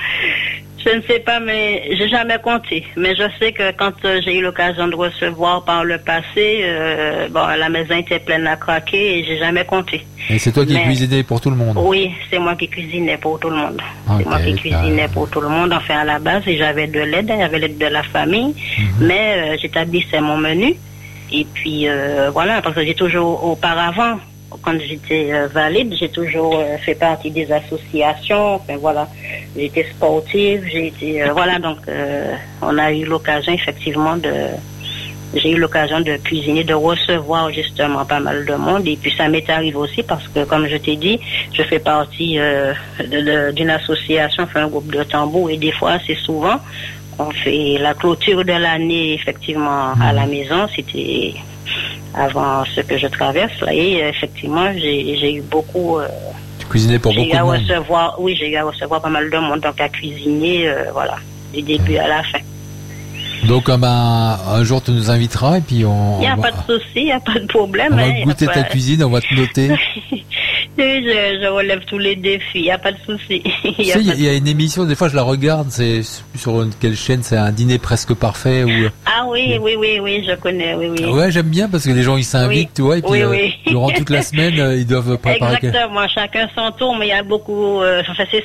je 0.86 0.96
ne 0.98 1.02
sais 1.04 1.20
pas, 1.20 1.40
mais 1.40 1.90
j'ai 1.98 2.08
jamais 2.08 2.38
compté. 2.42 2.86
Mais 2.96 3.16
je 3.16 3.24
sais 3.40 3.52
que 3.52 3.72
quand 3.72 3.94
euh, 4.06 4.22
j'ai 4.24 4.38
eu 4.38 4.42
l'occasion 4.42 4.88
de 4.88 4.96
recevoir 4.96 5.64
par 5.66 5.84
le 5.84 5.98
passé, 5.98 6.62
euh, 6.64 7.28
bon, 7.30 7.46
la 7.58 7.70
maison 7.70 7.96
était 7.96 8.20
pleine 8.20 8.46
à 8.48 8.56
craquer 8.56 9.20
et 9.20 9.24
j'ai 9.26 9.38
jamais 9.40 9.66
compté. 9.66 10.06
Et 10.30 10.40
c'est 10.40 10.52
toi 10.52 10.66
qui 10.66 10.76
cuisinais 10.82 11.24
pour 11.24 11.40
tout 11.42 11.50
le 11.50 11.56
monde. 11.56 11.78
Oui, 11.80 12.12
c'est 12.30 12.40
moi 12.40 12.56
qui 12.56 12.68
cuisinais 12.68 13.18
pour 13.18 13.40
tout 13.40 13.50
le 13.50 13.56
monde. 13.58 13.82
C'est 14.18 14.26
moi 14.26 14.40
qui 14.40 14.54
cuisinais 14.56 15.08
pour 15.14 15.30
tout 15.30 15.42
le 15.42 15.50
monde. 15.50 15.74
Enfin, 15.74 16.00
à 16.00 16.04
la 16.06 16.20
base, 16.20 16.44
et 16.48 16.58
j'avais 16.58 16.88
de 16.88 17.00
l'aide, 17.00 17.30
avait 17.32 17.60
l'aide 17.60 17.78
de 17.78 17.86
la 17.88 18.04
famille, 18.04 18.54
Mhm. 18.80 19.08
mais 19.08 19.36
euh, 19.38 19.58
j'établissais 19.62 20.22
mon 20.22 20.38
menu. 20.38 20.76
Et 21.32 21.46
puis, 21.54 21.88
euh, 21.88 22.30
voilà, 22.32 22.62
parce 22.62 22.76
que 22.76 22.86
j'ai 22.86 22.94
toujours, 22.94 23.44
auparavant, 23.44 24.20
quand 24.62 24.80
j'étais 24.80 25.32
euh, 25.32 25.48
valide, 25.48 25.94
j'ai 26.00 26.10
toujours 26.10 26.56
euh, 26.58 26.78
fait 26.78 26.96
partie 26.96 27.32
des 27.32 27.52
associations. 27.52 28.56
Enfin, 28.56 28.78
voilà, 28.78 29.08
j'étais 29.56 29.86
sportive, 29.90 30.64
j'ai 30.72 30.88
été, 30.88 31.24
euh, 31.24 31.34
voilà, 31.34 31.60
donc 31.60 31.78
on 32.62 32.78
a 32.78 32.92
eu 32.92 33.06
l'occasion 33.06 33.54
effectivement 33.54 34.18
de, 34.18 34.32
j'ai 35.34 35.52
eu 35.52 35.58
l'occasion 35.58 36.00
de 36.00 36.18
cuisiner, 36.18 36.64
de 36.64 36.74
recevoir 36.74 37.52
justement 37.52 38.06
pas 38.06 38.20
mal 38.20 38.46
de 38.46 38.56
monde. 38.56 38.88
Et 38.88 38.96
puis 38.96 39.14
ça 39.16 39.28
m'est 39.28 39.50
arrivé 39.50 39.76
aussi 39.76 40.04
parce 40.04 40.28
que, 40.28 40.44
comme 40.46 40.68
je 40.68 40.78
t'ai 40.78 40.96
dit, 40.96 41.20
je 41.54 41.64
fais 41.64 41.80
partie 41.80 42.40
d'une 43.56 43.70
association, 43.70 44.44
enfin 44.44 44.64
un 44.64 44.68
groupe 44.68 44.92
de 44.92 45.04
tambour. 45.04 45.50
Et 45.50 45.58
des 45.58 45.72
fois, 45.72 45.94
assez 45.94 46.16
souvent, 46.16 46.60
on 47.20 47.32
fait 47.32 47.78
la 47.80 47.94
clôture 47.94 48.44
de 48.44 48.54
l'année 48.54 49.14
effectivement 49.14 49.94
à 50.02 50.14
la 50.14 50.26
maison. 50.26 50.68
C'était 50.76 51.34
avant 52.14 52.64
ce 52.66 52.82
que 52.82 52.98
je 52.98 53.08
traverse. 53.08 53.60
Là. 53.62 53.74
Et 53.74 54.04
euh, 54.04 54.10
effectivement, 54.10 54.72
j'ai 54.74 55.34
eu 55.36 55.42
beaucoup... 55.42 55.98
euh, 55.98 56.08
Tu 56.60 56.66
cuisinais 56.68 57.00
pour 57.00 57.14
beaucoup 57.14 57.28
de 57.30 57.36
monde. 57.38 57.58
recevoir, 57.58 58.16
oui, 58.20 58.36
j'ai 58.40 58.50
eu 58.52 58.56
à 58.56 58.64
recevoir 58.64 59.02
pas 59.02 59.10
mal 59.10 59.30
de 59.30 59.38
monde, 59.38 59.62
donc 59.62 59.80
à 59.80 59.90
cuisiner, 59.90 60.68
euh, 60.68 60.92
voilà, 60.94 61.16
du 61.54 61.62
début 61.62 61.98
à 61.98 62.08
la 62.08 62.24
fin. 62.24 62.40
Donc 63.48 63.70
euh, 63.70 63.78
un 63.82 64.64
jour 64.64 64.82
tu 64.82 64.92
nous 64.92 65.12
inviteras 65.12 65.58
et 65.58 65.62
puis 65.62 65.86
on, 65.86 66.16
Il 66.18 66.22
n'y 66.22 66.28
a 66.28 66.34
on 66.34 66.42
va, 66.42 66.52
pas 66.52 66.58
de 66.68 66.74
souci, 66.80 66.86
il 66.96 67.06
n'y 67.06 67.12
a 67.12 67.20
pas 67.20 67.38
de 67.38 67.46
problème. 67.46 67.90
on 67.94 67.96
va 67.98 68.04
hein, 68.04 68.24
goûter 68.24 68.46
pas- 68.48 68.54
ta 68.54 68.64
cuisine, 68.64 69.04
on 69.04 69.10
va 69.10 69.22
te 69.22 69.34
noter. 69.36 69.70
Oui, 70.78 71.04
je, 71.06 71.40
je 71.42 71.48
relève 71.48 71.82
tous 71.86 71.98
les 71.98 72.16
défis, 72.16 72.44
il 72.56 72.62
n'y 72.64 72.72
a 72.72 72.78
pas 72.78 72.92
de 72.92 72.98
souci. 73.06 73.42
Il 73.78 73.86
y, 73.86 73.92
a- 73.92 73.96
de- 73.98 74.02
il 74.02 74.22
y 74.24 74.30
a 74.30 74.34
une 74.34 74.48
émission, 74.48 74.86
des 74.86 74.96
fois 74.96 75.08
je 75.10 75.16
la 75.16 75.22
regarde, 75.24 75.68
c'est 75.70 76.02
sur 76.36 76.62
une- 76.62 76.72
quelle 76.80 76.96
chaîne, 76.96 77.24
c'est 77.24 77.38
un 77.38 77.52
dîner 77.52 77.78
presque 77.78 78.14
parfait 78.14 78.64
où 78.64 78.70
Ah 79.06 79.26
oui, 79.28 79.58
oui, 79.62 79.76
oui, 79.78 80.00
oui, 80.02 80.26
je 80.28 80.36
connais, 80.36 80.74
oui, 80.76 80.88
oui. 80.90 81.06
Ouais, 81.06 81.32
j'aime 81.32 81.48
bien 81.50 81.70
parce 81.70 81.86
que 81.86 81.92
les 81.92 82.04
gens 82.04 82.18
ils 82.18 82.24
s'invitent, 82.24 82.68
Oui. 82.70 82.74
tu 82.76 82.82
vois, 82.82 82.98
et 82.98 83.02
puis 83.02 83.12
Oui, 83.12 83.22
euh, 83.22 83.70
durant 83.70 83.90
toute 83.90 84.10
la 84.10 84.22
semaine, 84.22 84.60
euh, 84.60 84.76
ils 84.76 84.86
doivent 84.88 85.18
préparer. 85.18 85.56
Exactement, 85.64 86.08
chacun 86.08 86.48
son 86.56 86.72
tour, 86.72 86.96
mais 86.98 87.08
il 87.08 87.10
y 87.10 87.14
a 87.14 87.24
beaucoup, 87.24 87.82
euh, 87.82 88.02
enfin, 88.10 88.24
c'est 88.32 88.44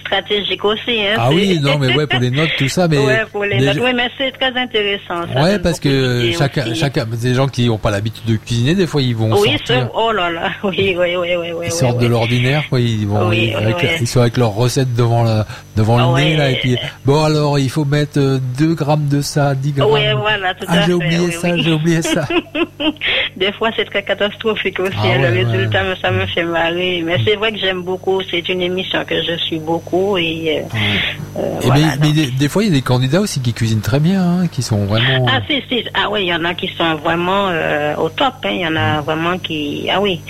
stratégique 0.00 0.64
aussi. 0.64 1.00
Hein, 1.00 1.14
Ah 1.18 1.30
oui, 1.30 1.58
non, 1.60 1.78
mais 1.78 1.94
ouais, 1.94 2.06
pour 2.06 2.20
les 2.20 2.30
notes, 2.30 2.50
tout 2.58 2.68
ça, 2.68 2.88
mais. 2.88 2.98
ouais, 3.06 3.22
pour 3.30 3.44
les 3.44 3.58
notes. 3.58 3.76
je- 3.76 3.80
Oui, 3.80 3.90
mais 3.94 4.08
c'est 4.18 4.32
très 4.32 4.54
intéressant. 4.58 5.26
ça 5.32 5.42
Ouais, 5.42 5.58
parce 5.58 5.80
que 5.80 6.30
chacun, 6.36 6.66
aussi. 6.70 6.76
chacun, 6.80 7.06
des 7.06 7.34
gens 7.34 7.48
qui 7.48 7.66
n'ont 7.66 7.78
pas 7.78 7.90
l'habitude 7.90 8.24
de 8.26 8.36
cuisiner, 8.36 8.74
des 8.74 8.86
fois 8.86 9.02
ils 9.02 9.14
vont 9.16 9.30
Oui, 9.40 9.50
sortir, 9.52 9.90
oh 9.94 10.12
là 10.12 10.30
là, 10.30 10.50
oui, 10.64 10.96
oui, 10.98 11.11
ils 11.64 11.70
sortent 11.72 11.98
de 11.98 12.06
l'ordinaire, 12.06 12.64
ils 12.72 13.06
vont, 13.06 13.28
Oui, 13.28 13.50
ils, 13.52 13.56
oui, 13.56 13.64
avec- 13.64 13.76
oui. 13.82 13.88
ils 14.00 14.06
sont 14.06 14.20
avec 14.20 14.36
leurs 14.36 14.54
recettes 14.54 14.94
devant 14.94 15.22
la, 15.22 15.46
devant 15.76 15.98
le 15.98 16.04
Ouais. 16.14 16.24
nez 16.24 16.36
là, 16.36 16.50
et 16.50 16.56
puis 16.56 16.76
bon 17.04 17.22
alors 17.22 17.58
il 17.58 17.70
faut 17.70 17.84
mettre 17.84 18.18
euh, 18.18 18.38
2 18.58 18.74
grammes 18.74 19.08
de 19.08 19.20
ça, 19.22 19.54
10 19.54 19.72
grammes. 19.72 19.88
Voilà, 20.20 20.54
tout 20.54 20.66
ah 20.68 20.82
j'ai 20.86 20.92
oublié 20.92 21.18
oui, 21.20 21.32
ça, 21.32 21.56
j'ai 21.56 21.72
oublié 21.72 22.02
ça. 22.02 22.26
Des 23.36 23.52
fois, 23.52 23.70
c'est 23.76 23.84
très 23.86 24.02
catastrophique 24.02 24.78
aussi. 24.80 24.92
Ah 24.98 25.06
hein, 25.14 25.18
le 25.30 25.44
résultat, 25.44 25.80
ça 26.00 26.10
me 26.10 26.26
fait 26.26 26.42
marrer. 26.44 27.02
Mais 27.04 27.16
c'est 27.24 27.36
vrai 27.36 27.52
que 27.52 27.58
j'aime 27.58 27.82
beaucoup. 27.82 28.20
C'est 28.30 28.46
une 28.48 28.60
émission 28.60 29.04
que 29.06 29.14
je 29.22 29.36
suis 29.44 29.58
beaucoup. 29.58 30.18
Et, 30.18 30.58
euh, 31.36 31.40
euh, 31.40 31.60
Et 31.62 31.66
voilà, 31.66 31.86
mais, 32.00 32.08
mais 32.08 32.12
des, 32.12 32.26
des 32.30 32.48
fois 32.48 32.62
il 32.62 32.68
y 32.68 32.70
a 32.70 32.74
des 32.74 32.82
candidats 32.82 33.20
aussi 33.20 33.40
qui 33.40 33.52
cuisinent 33.54 33.80
très 33.80 34.00
bien, 34.00 34.22
hein, 34.22 34.46
qui 34.48 34.62
sont 34.62 34.84
vraiment. 34.84 35.26
Ah 35.30 35.40
si, 35.48 35.62
si. 35.68 35.84
Ah 35.94 36.08
oui, 36.10 36.22
il 36.22 36.26
y 36.28 36.34
en 36.34 36.44
a 36.44 36.54
qui 36.54 36.68
sont 36.76 36.94
vraiment 36.96 37.48
euh, 37.48 37.94
au 37.96 38.08
top. 38.10 38.34
hein. 38.44 38.50
Il 38.52 38.60
y 38.60 38.66
en 38.66 38.76
a 38.76 39.00
vraiment 39.00 39.38
qui... 39.38 39.88
Ah 39.92 40.00
oui. 40.00 40.20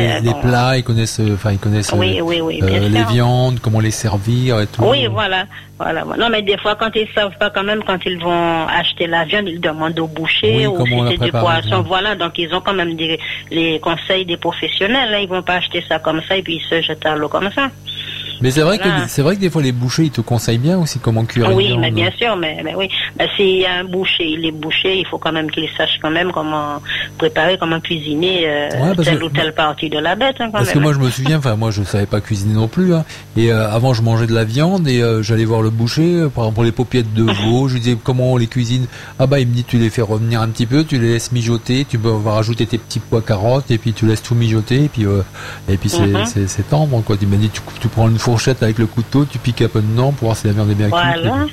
Les, 0.00 0.12
euh, 0.12 0.20
les 0.20 0.34
plats, 0.40 0.76
ils 0.76 0.84
connaissent, 0.84 1.20
euh, 1.20 1.34
enfin 1.34 1.52
ils 1.52 1.58
connaissent 1.58 1.92
Oui, 1.92 2.18
euh, 2.18 2.22
oui, 2.22 2.40
oui, 2.40 2.60
euh, 2.62 2.66
bien 2.66 2.80
les 2.80 3.04
viandes, 3.04 3.60
comment 3.60 3.80
les 3.80 3.90
servir 3.90 4.60
et 4.60 4.66
tout. 4.66 4.82
Oui, 4.84 5.06
voilà. 5.06 5.46
Voilà. 5.78 6.04
Non, 6.04 6.28
mais 6.30 6.42
des 6.42 6.58
fois, 6.58 6.74
quand 6.74 6.90
ils 6.94 7.08
savent 7.14 7.36
pas, 7.38 7.48
quand 7.50 7.64
même, 7.64 7.82
quand 7.84 7.98
ils 8.04 8.18
vont 8.18 8.66
acheter 8.66 9.06
la 9.06 9.24
viande, 9.24 9.48
ils 9.48 9.60
demandent 9.60 9.98
au 9.98 10.06
boucher 10.06 10.66
ou 10.66 10.84
si 10.86 10.92
c'est 11.08 11.24
du 11.24 11.30
poisson. 11.32 11.82
Voilà. 11.86 12.14
Donc, 12.16 12.38
ils 12.38 12.52
ont 12.54 12.60
quand 12.60 12.74
même 12.74 12.96
des, 12.96 13.18
les 13.50 13.80
conseils 13.80 14.26
des 14.26 14.36
professionnels. 14.36 15.14
Hein. 15.14 15.20
Ils 15.22 15.28
vont 15.28 15.42
pas 15.42 15.54
acheter 15.54 15.82
ça 15.88 15.98
comme 15.98 16.20
ça 16.28 16.36
et 16.36 16.42
puis 16.42 16.56
ils 16.56 16.68
se 16.68 16.82
jettent 16.82 17.06
à 17.06 17.16
l'eau 17.16 17.28
comme 17.28 17.50
ça. 17.52 17.68
Mais 18.42 18.50
c'est 18.50 18.62
vrai 18.62 18.78
Voilà. 18.82 19.06
que 19.06 19.22
vrai 19.22 19.36
que 19.36 19.40
des 19.40 19.50
fois 19.50 19.62
les 19.62 19.72
bouchers 19.72 20.04
ils 20.04 20.10
te 20.10 20.20
conseillent 20.20 20.58
bien 20.58 20.78
aussi 20.78 20.98
comment 20.98 21.24
cuire. 21.24 21.50
Oui, 21.54 21.76
mais 21.78 21.90
bien 21.90 22.10
sûr, 22.18 22.36
mais, 22.36 22.60
mais 22.64 22.74
oui. 22.74 22.88
Ben, 23.16 23.28
S'il 23.36 23.58
y 23.60 23.66
a 23.66 23.74
un 23.74 23.84
boucher, 23.84 24.24
il 24.26 24.44
est 24.46 24.50
bouché, 24.52 24.98
il 24.98 25.06
faut 25.06 25.18
quand 25.18 25.32
même 25.32 25.50
qu'il 25.50 25.68
sache 25.76 25.98
quand 26.00 26.10
même 26.10 26.32
comment 26.32 26.80
préparer, 27.18 27.58
comment 27.58 27.80
cuisiner 27.80 28.42
euh, 28.48 28.68
Ouais, 28.70 29.04
telle 29.04 29.18
que- 29.18 29.24
ou 29.24 29.28
telle 29.28 29.54
partie 29.54 29.90
de 29.90 29.98
la 29.98 30.14
bête. 30.16 30.36
hein, 30.40 30.46
quand 30.46 30.58
Parce 30.58 30.70
que 30.72 30.78
moi 30.78 30.92
je 30.92 30.98
me 30.98 31.10
souviens, 31.10 31.38
enfin 31.38 31.56
moi 31.56 31.70
je 31.70 31.82
savais 31.82 32.06
pas 32.06 32.20
cuisiner 32.20 32.54
non 32.54 32.68
plus. 32.68 32.94
Hein. 32.94 33.04
Et 33.36 33.52
euh, 33.52 33.70
avant 33.70 33.92
je 33.94 34.02
mangeais 34.02 34.26
de 34.26 34.34
la 34.34 34.44
viande 34.44 34.88
et 34.88 35.02
euh, 35.02 35.22
j'allais 35.22 35.44
voir 35.44 35.62
le 35.62 35.70
boucher, 35.70 36.22
par 36.34 36.44
exemple 36.44 36.54
pour 36.54 36.64
les 36.64 36.72
paupiètes 36.72 37.12
de 37.14 37.22
veau, 37.44 37.68
je 37.68 37.74
lui 37.74 37.80
disais 37.80 37.96
comment 38.02 38.32
on 38.32 38.36
les 38.36 38.46
cuisine? 38.46 38.86
Ah 39.18 39.26
bah 39.26 39.38
il 39.40 39.46
me 39.48 39.54
dit 39.54 39.64
tu 39.64 39.76
les 39.78 39.90
fais 39.90 40.02
revenir 40.02 40.40
un 40.40 40.48
petit 40.48 40.66
peu, 40.66 40.84
tu 40.84 40.98
les 40.98 41.12
laisses 41.12 41.32
mijoter, 41.32 41.84
tu 41.88 41.98
peux 41.98 42.10
va 42.10 42.32
rajouter 42.32 42.66
tes 42.66 42.78
petits 42.78 43.00
pois 43.00 43.22
carottes 43.22 43.70
et 43.70 43.78
puis 43.78 43.92
tu 43.92 44.06
laisses 44.06 44.22
tout 44.22 44.34
mijoter 44.34 44.84
et 44.84 44.88
puis 44.88 45.04
et 45.68 45.76
puis 45.76 45.88
c'est 45.90 46.46
c'est 46.48 46.68
tendre 46.68 47.02
quoi. 47.02 47.16
Tu 47.16 47.26
m'as 47.26 47.36
dit 47.36 47.50
tu, 47.50 47.60
tu 47.80 47.88
prends 47.88 48.08
une 48.08 48.18
fourchette 48.30 48.62
avec 48.62 48.78
le 48.78 48.86
couteau, 48.86 49.24
tu 49.24 49.38
piques 49.38 49.62
un 49.62 49.68
peu 49.68 49.80
dedans 49.80 50.12
pour 50.12 50.26
voir 50.28 50.36
si 50.36 50.46
la 50.46 50.52
viande 50.52 50.70
est 50.70 50.74
bien 50.74 50.88
cuite. 50.88 51.22
Voilà. 51.24 51.46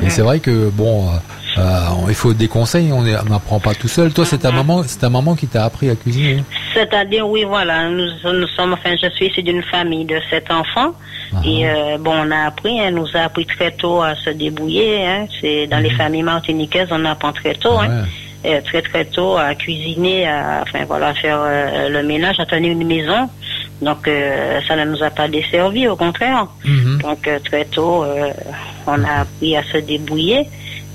Et 0.00 0.10
c'est 0.10 0.22
vrai 0.22 0.40
que 0.40 0.68
bon, 0.70 1.06
euh, 1.06 1.10
euh, 1.58 2.08
il 2.08 2.14
faut 2.14 2.32
des 2.32 2.48
conseils, 2.48 2.92
on 2.92 3.02
n'apprend 3.02 3.60
pas 3.60 3.74
tout 3.74 3.86
seul. 3.86 4.12
Toi 4.12 4.24
c'est 4.24 4.38
ta 4.38 4.50
maman, 4.50 4.82
c'est 4.84 4.98
ta 4.98 5.10
maman 5.10 5.36
qui 5.36 5.46
t'a 5.46 5.64
appris 5.64 5.90
à 5.90 5.94
cuisiner. 5.94 6.40
hein 6.40 6.44
C'est-à-dire, 6.74 7.28
oui, 7.28 7.44
voilà, 7.44 7.88
nous, 7.88 8.08
nous 8.40 8.48
sommes, 8.56 8.72
enfin, 8.72 8.94
je 9.00 9.08
suis 9.10 9.26
issue 9.26 9.44
d'une 9.44 9.62
famille 9.62 10.04
de 10.04 10.18
sept 10.28 10.50
enfants. 10.50 10.92
Et 11.46 11.66
euh, 11.66 11.98
bon, 11.98 12.14
on 12.24 12.30
a 12.30 12.46
appris, 12.46 12.78
elle 12.78 12.94
nous 12.94 13.06
a 13.14 13.20
appris 13.20 13.46
très 13.46 13.70
tôt 13.70 14.02
à 14.02 14.14
se 14.16 14.30
débrouiller. 14.30 15.06
Hein. 15.06 15.26
C'est 15.40 15.66
dans 15.66 15.78
les 15.78 15.90
familles 15.90 16.24
martiniquaises, 16.24 16.88
on 16.90 17.04
apprend 17.04 17.32
très 17.32 17.54
tôt. 17.54 17.76
Ah 17.78 17.84
hein. 17.84 18.04
ouais. 18.44 18.60
très 18.62 18.82
très 18.82 19.04
tôt 19.04 19.36
à 19.36 19.54
cuisiner, 19.54 20.28
à, 20.28 20.62
enfin 20.62 20.84
voilà, 20.86 21.08
à 21.08 21.14
faire 21.14 21.40
euh, 21.40 21.88
le 21.88 22.02
ménage, 22.02 22.40
à 22.40 22.46
tenir 22.46 22.72
une 22.72 22.86
maison. 22.86 23.28
Donc 23.82 24.06
euh, 24.08 24.60
ça 24.66 24.76
ne 24.76 24.84
nous 24.90 25.02
a 25.02 25.10
pas 25.10 25.28
desservi, 25.28 25.86
au 25.88 25.96
contraire. 25.96 26.46
Mhm. 26.64 26.98
Donc 27.02 27.26
euh, 27.26 27.38
très 27.44 27.64
tôt, 27.66 28.04
euh, 28.04 28.30
on 28.86 29.02
a 29.04 29.20
appris 29.22 29.56
à 29.56 29.62
se 29.64 29.78
débrouiller. 29.78 30.46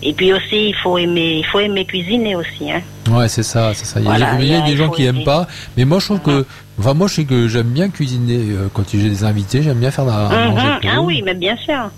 Et 0.03 0.13
puis 0.13 0.31
aussi, 0.31 0.69
il 0.69 0.75
faut 0.81 0.97
aimer, 0.97 1.39
il 1.39 1.45
faut 1.45 1.59
aimer 1.59 1.83
cuisiner 1.85 2.35
aussi. 2.35 2.71
Hein. 2.71 2.81
Ouais, 3.11 3.27
c'est 3.27 3.43
ça, 3.43 3.73
c'est 3.73 3.85
ça. 3.85 3.99
Il 3.99 4.05
y 4.05 4.07
a, 4.07 4.11
Voilà, 4.11 4.33
il 4.39 4.45
y 4.47 4.53
a 4.53 4.57
il 4.57 4.59
y 4.59 4.63
a- 4.63 4.65
des 4.71 4.77
gens 4.77 4.89
qui 4.89 5.05
aiment 5.05 5.23
pas, 5.23 5.47
mais 5.75 5.85
moi 5.85 5.99
je 5.99 6.05
trouve 6.05 6.21
que, 6.21 6.45
enfin 6.79 6.93
moi 6.93 7.07
je 7.07 7.15
sais 7.15 7.25
que 7.25 7.47
j'aime 7.47 7.67
bien 7.69 7.89
cuisiner 7.89 8.51
euh, 8.51 8.67
quand 8.73 8.83
j'ai 8.89 8.97
des 9.09 9.23
invités, 9.23 9.61
j'aime 9.63 9.79
bien 9.79 9.91
faire 9.91 10.05
la 10.05 10.29
manger 10.29 10.67
pour 10.81 10.89
Ah 10.93 11.01
oui, 11.01 11.21
mais 11.25 11.33
bien 11.33 11.55
sûr. 11.57 11.89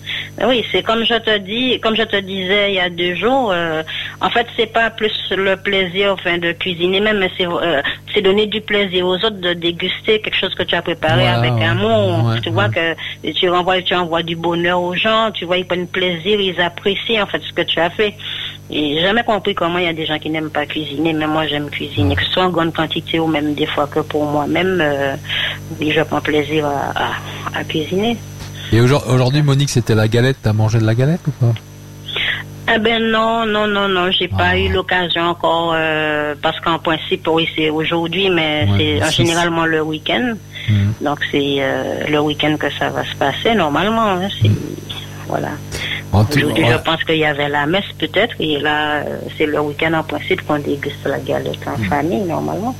Oui, 0.48 0.64
c'est 0.72 0.84
comme 0.84 1.04
je 1.04 1.16
te 1.16 1.38
dis, 1.40 1.80
comme 1.82 1.96
je 1.98 2.04
te 2.04 2.16
disais 2.18 2.72
il 2.72 2.76
y 2.76 2.80
a 2.80 2.90
deux 2.90 3.14
jours. 3.16 3.52
euh, 3.54 3.84
en 4.22 4.30
fait, 4.30 4.48
c'est 4.56 4.72
pas 4.72 4.90
plus 4.90 5.12
le 5.32 5.56
plaisir, 5.58 6.14
enfin, 6.14 6.38
de 6.38 6.52
cuisiner 6.54 7.02
même, 7.02 7.20
mais 7.20 7.30
c'est 7.38 7.46
euh, 7.48 7.82
c'est 8.14 8.22
donner 8.22 8.48
du 8.48 8.62
plaisir 8.62 9.06
aux 9.06 9.16
autres 9.16 9.42
de 9.42 9.54
déguster 9.54 10.22
quelque 10.22 10.38
chose 10.38 10.56
que 10.56 10.64
tu 10.64 10.76
as 10.76 10.82
préparé 10.82 11.24
Voilà, 11.24 11.40
avec 11.40 11.52
amour. 11.62 12.26
ouais, 12.28 12.42
tu 12.42 12.50
vois 12.52 12.70
que 12.70 12.96
tu 13.34 13.50
renvoies, 13.50 13.82
tu 13.82 13.94
envoies 13.96 14.24
du 14.24 14.36
bonheur 14.38 14.82
aux 14.82 14.96
gens. 14.96 15.32
Tu 15.34 15.44
vois, 15.46 15.58
ils 15.58 15.66
prennent 15.66 15.88
plaisir, 15.88 16.40
ils 16.40 16.60
apprécient 16.62 17.22
en 17.24 17.28
fait 17.28 17.42
ce 17.48 17.52
que 17.54 17.62
tu 17.64 17.80
as 17.80 17.90
fait. 17.90 18.14
Et 18.72 18.96
j'ai 18.96 19.02
jamais 19.02 19.24
compris 19.24 19.56
comment 19.56 19.80
il 19.80 19.86
y 19.86 19.88
a 19.88 19.94
des 19.94 20.06
gens 20.06 20.20
qui 20.20 20.30
n'aiment 20.30 20.52
pas 20.52 20.66
cuisiner, 20.68 21.12
mais 21.14 21.26
moi 21.26 21.48
j'aime 21.48 21.70
cuisiner, 21.70 22.16
que 22.16 22.24
ce 22.24 22.32
soit 22.32 22.44
en 22.44 22.50
grande 22.50 22.74
quantité 22.74 23.20
ou 23.20 23.26
même 23.28 23.56
des 23.56 23.66
fois 23.66 23.88
que 23.88 24.00
pour 24.02 24.26
moi-même, 24.26 24.78
euh, 24.80 25.16
je 25.82 26.02
prends 26.04 26.22
plaisir 26.22 26.68
à, 26.68 26.92
à- 27.06 27.60
à 27.60 27.64
cuisiner. 27.64 28.16
Et 28.72 28.80
aujourd- 28.80 29.06
aujourd'hui, 29.10 29.42
Monique, 29.42 29.70
c'était 29.72 29.96
la 29.96 30.08
galette. 30.08 30.38
T'as 30.44 30.54
mangé 30.54 30.78
de 30.78 30.86
la 30.86 30.94
galette 30.94 31.22
ou 31.28 31.32
pas? 31.32 31.54
Eh 32.72 32.78
ben 32.78 33.02
non, 33.10 33.48
non, 33.48 33.66
non, 33.66 33.88
non, 33.88 34.12
j'ai 34.12 34.28
pas 34.28 34.56
eu 34.56 34.72
l'occasion 34.72 35.24
encore 35.24 35.74
euh, 35.76 36.36
parce 36.40 36.60
qu'en 36.60 36.78
principe, 36.78 37.28
oui, 37.28 37.48
c'est 37.56 37.72
aujourd'hui, 37.72 38.30
mais 38.30 38.68
Ouais, 38.70 39.00
c'est 39.10 39.10
généralement 39.24 39.66
le 39.66 39.82
week-end. 39.82 40.34
Mhm. 40.70 40.94
Donc 41.02 41.18
c'est 41.32 41.56
euh, 41.58 42.06
le 42.08 42.20
week-end 42.22 42.56
que 42.60 42.70
ça 42.78 42.90
va 42.90 43.04
se 43.04 43.16
passer 43.16 43.56
normalement. 43.56 44.10
hein, 44.12 44.28
c'est- 44.40 44.52
Voilà. 45.28 45.50
Tout- 46.12 46.40
ouais. 46.40 46.66
je 46.72 46.78
pense 46.84 47.04
qu'il 47.04 47.18
y 47.18 47.26
avait 47.26 47.50
la 47.50 47.66
messe 47.66 47.86
peut-être, 47.98 48.36
et 48.40 48.60
là, 48.60 48.98
euh, 48.98 49.20
c'est 49.38 49.46
le 49.46 49.60
week-end 49.62 49.94
en 49.94 50.04
principe 50.04 50.46
qu'on 50.46 50.60
déguste 50.60 51.06
la 51.06 51.20
galette 51.20 51.60
en 51.68 51.78
famille 51.90 52.22
normalement. 52.24 52.76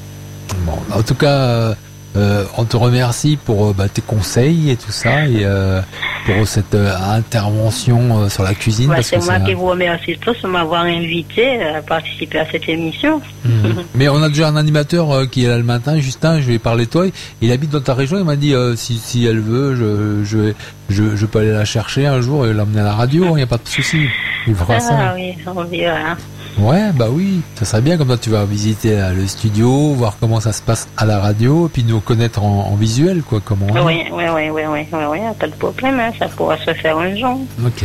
En 0.92 1.02
tout 1.04 1.16
cas, 1.16 1.76
euh, 2.16 2.44
on 2.58 2.64
te 2.66 2.76
remercie 2.76 3.38
pour 3.38 3.68
euh, 3.68 3.74
bah, 3.78 3.88
tes 3.88 4.02
conseils 4.02 4.72
et 4.72 4.76
tout 4.76 4.92
ça, 4.92 5.26
et 5.28 5.44
euh, 5.46 5.80
pour 6.26 6.48
cette 6.48 6.74
euh, 6.76 6.92
intervention 7.12 8.30
sur 8.30 8.44
la 8.44 8.54
cuisine. 8.54 8.90
Ouais, 8.90 9.02
c'est 9.04 9.24
moi 9.24 9.40
qui 9.40 9.54
vous 9.54 9.68
remercie 9.68 10.18
tous 10.20 10.36
de 10.42 10.48
m'avoir 10.48 10.84
invité 10.84 11.62
à 11.64 11.82
participer 11.82 12.40
à 12.40 12.46
cette 12.52 12.68
émission. 12.68 13.22
Mhm. 13.46 13.84
Mais 13.96 14.10
on 14.10 14.22
a 14.24 14.30
déjà 14.30 14.48
un 14.48 14.56
animateur 14.56 15.30
qui 15.30 15.46
est 15.46 15.48
là 15.48 15.58
le 15.58 15.64
matin, 15.64 16.00
Justin, 16.00 16.40
je 16.42 16.48
vais 16.48 16.60
parler 16.60 16.86
de 16.86 16.90
toi. 16.92 17.06
Il 17.42 17.52
habite 17.52 17.70
dans 17.70 17.82
ta 17.82 17.94
région, 17.94 18.18
il 18.18 18.26
m'a 18.26 18.36
dit 18.36 18.54
si, 18.76 18.98
si 18.98 19.26
elle 19.26 19.40
veut, 19.40 19.76
je, 19.76 20.24
je, 20.26 20.54
je, 20.90 21.16
je 21.16 21.26
peux 21.26 21.40
aller 21.40 21.52
la 21.52 21.66
chercher 21.66 22.08
un 22.08 22.22
jour 22.22 22.46
et 22.48 22.54
l'emmener 22.54 22.82
à 22.82 22.86
la 22.86 22.94
radio, 22.94 23.26
il 23.32 23.36
n'y 23.36 23.42
a 23.44 23.48
pas 23.48 23.58
de 23.58 23.68
souci. 23.68 24.08
Il 24.48 24.56
fera 24.56 24.76
Ah 24.78 24.80
ça. 24.80 25.14
oui, 25.16 25.34
on 25.46 25.64
verra. 25.66 26.16
Ouais, 26.60 26.92
bah 26.94 27.08
oui, 27.10 27.42
ça 27.56 27.64
serait 27.66 27.82
bien, 27.82 27.98
comme 27.98 28.10
ça 28.10 28.18
tu 28.18 28.30
vas 28.30 28.44
visiter 28.46 29.00
euh, 29.00 29.14
le 29.14 29.26
studio, 29.28 29.94
voir 29.94 30.18
comment 30.20 30.40
ça 30.40 30.52
se 30.52 30.62
passe 30.62 30.88
à 30.98 31.06
la 31.06 31.20
radio, 31.20 31.68
et 31.68 31.70
puis 31.70 31.84
nous 31.84 32.00
connaître 32.02 32.44
en, 32.44 32.68
en 32.72 32.76
visuel, 32.76 33.22
quoi, 33.22 33.40
comment. 33.44 33.68
Oui, 33.72 33.80
oui, 33.86 34.04
oui, 34.12 34.24
oui, 34.52 34.62
oui, 34.68 34.86
oui, 34.92 35.00
oui, 35.12 35.20
pas 35.40 35.48
de 35.48 35.54
problème, 35.54 36.00
hein, 36.00 36.12
ça 36.20 36.28
pourra 36.28 36.58
se 36.58 36.74
faire 36.74 36.98
un 36.98 37.16
jour. 37.16 37.40
Ok. 37.66 37.84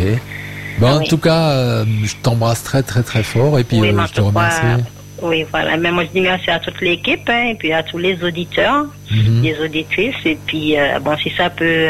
Bah, 0.80 0.94
en 0.96 0.98
Oui. 0.98 1.08
tout 1.08 1.18
cas, 1.18 1.50
euh, 1.50 1.84
je 2.02 2.14
t'embrasse 2.22 2.64
très 2.64 2.82
très 2.82 3.02
très 3.04 3.22
fort, 3.22 3.58
et 3.60 3.64
puis 3.64 3.78
Oui, 3.80 3.90
euh, 3.92 3.98
en 3.98 4.06
je 4.06 4.12
te 4.12 4.20
remercie. 4.20 4.82
Oui, 5.22 5.44
voilà. 5.52 5.76
Mais 5.76 5.92
moi, 5.92 6.02
je 6.04 6.08
dis 6.10 6.20
merci 6.20 6.50
à 6.50 6.58
toute 6.58 6.80
l'équipe, 6.80 7.28
hein, 7.28 7.50
et 7.50 7.54
puis 7.54 7.72
à 7.72 7.82
tous 7.84 7.98
les 7.98 8.22
auditeurs, 8.24 8.86
Mhm. 9.10 9.42
les 9.42 9.56
auditrices, 9.60 10.16
et 10.24 10.36
puis, 10.46 10.76
euh, 10.76 10.98
bon, 11.00 11.16
si 11.16 11.30
ça 11.36 11.48
peut, 11.48 11.86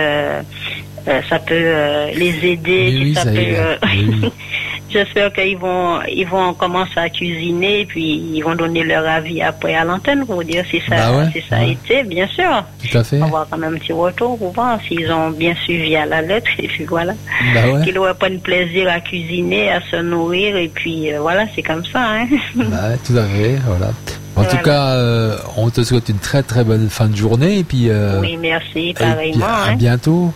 ça 1.30 1.38
peut 1.38 2.10
les 2.14 2.34
aider, 2.46 3.04
si 3.06 3.14
ça, 3.14 3.24
peut. 3.24 4.30
j'espère 4.94 5.30
qu'ils 5.32 5.58
vont, 5.58 6.00
ils 6.08 6.26
vont 6.26 6.54
commencer 6.54 6.96
à 6.96 7.10
cuisiner, 7.10 7.80
et 7.80 7.84
puis 7.86 8.14
ils 8.34 8.40
vont 8.42 8.54
donner 8.54 8.82
leur 8.84 9.06
avis 9.06 9.42
après 9.42 9.74
à 9.74 9.84
l'antenne 9.84 10.24
pour 10.24 10.42
dire 10.44 10.64
si 10.70 10.80
ça, 10.88 10.96
Bah 10.96 11.18
ouais, 11.18 11.30
si 11.32 11.42
ça 11.48 11.56
a 11.58 11.64
été, 11.64 12.02
bien 12.04 12.26
sûr. 12.28 12.64
Tout 12.90 12.96
à 12.98 13.04
fait. 13.04 13.16
On 13.16 13.20
va 13.20 13.26
avoir 13.26 13.46
quand 13.50 13.58
même 13.58 13.74
un 13.74 13.78
petit 13.78 13.92
retour 13.92 14.38
pour 14.38 14.52
voir 14.52 14.78
s'ils 14.88 15.10
ont 15.12 15.30
bien 15.30 15.54
suivi 15.64 15.94
à 15.96 16.06
la 16.06 16.22
lettre, 16.22 16.50
et 16.58 16.68
puis 16.68 16.84
voilà. 16.84 17.12
Bah 17.54 17.60
ouais. 17.72 17.84
Qu'ils 17.84 17.98
reprennent 17.98 18.40
plaisir 18.40 18.88
à 18.88 19.00
cuisiner, 19.00 19.70
à 19.70 19.80
se 19.90 19.96
nourrir, 19.96 20.56
et 20.56 20.68
puis 20.68 21.12
euh, 21.12 21.20
voilà, 21.20 21.44
c'est 21.54 21.62
comme 21.62 21.84
ça. 21.84 22.00
Hein. 22.00 22.26
Bah, 22.56 22.96
tout 23.06 23.16
à 23.16 23.24
fait, 23.24 23.56
voilà. 23.66 23.88
En 24.36 24.42
Voilà. 24.42 24.50
tout 24.50 24.64
cas, 24.64 24.86
euh, 24.94 25.36
on 25.56 25.70
te 25.70 25.82
souhaite 25.84 26.08
une 26.08 26.18
très 26.18 26.42
très 26.42 26.64
bonne 26.64 26.88
fin 26.88 27.06
de 27.08 27.14
journée, 27.16 27.58
et 27.60 27.64
puis, 27.64 27.88
euh, 27.88 28.20
oui, 28.20 28.36
merci, 28.36 28.92
pareillement. 28.98 29.46
à 29.46 29.70
hein. 29.70 29.76
bientôt. 29.76 30.32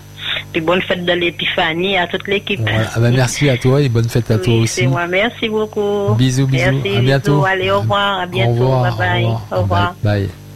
Puis 0.52 0.60
bonne 0.62 0.80
fête 0.82 1.04
de 1.04 1.12
l'épiphanie 1.12 1.98
à 1.98 2.06
toute 2.06 2.26
l'équipe. 2.26 2.60
Ah 2.66 2.98
bah, 3.00 3.10
merci 3.10 3.48
à 3.50 3.56
toi 3.58 3.82
et 3.82 3.88
bonne 3.88 4.08
fête 4.08 4.30
à 4.30 4.38
toi 4.38 4.54
aussi. 4.54 4.86
moi. 4.86 5.06
Merci 5.06 5.48
beaucoup. 5.48 6.14
Bisous, 6.16 6.46
bisous. 6.46 6.70
Merci, 6.72 6.96
À 6.96 7.00
bientôt. 7.00 7.34
bisous. 7.36 7.46
Allez, 7.46 7.70
au 7.70 7.80
revoir. 7.80 8.20
À 8.20 8.26
bientôt. 8.26 8.50
Au 8.50 8.54
revoir, 8.54 8.96
bye 8.96 9.22
bye. 9.22 9.24
Au 9.52 9.60
revoir. 9.62 9.94
Bye. 10.02 10.26
Take 10.26 10.47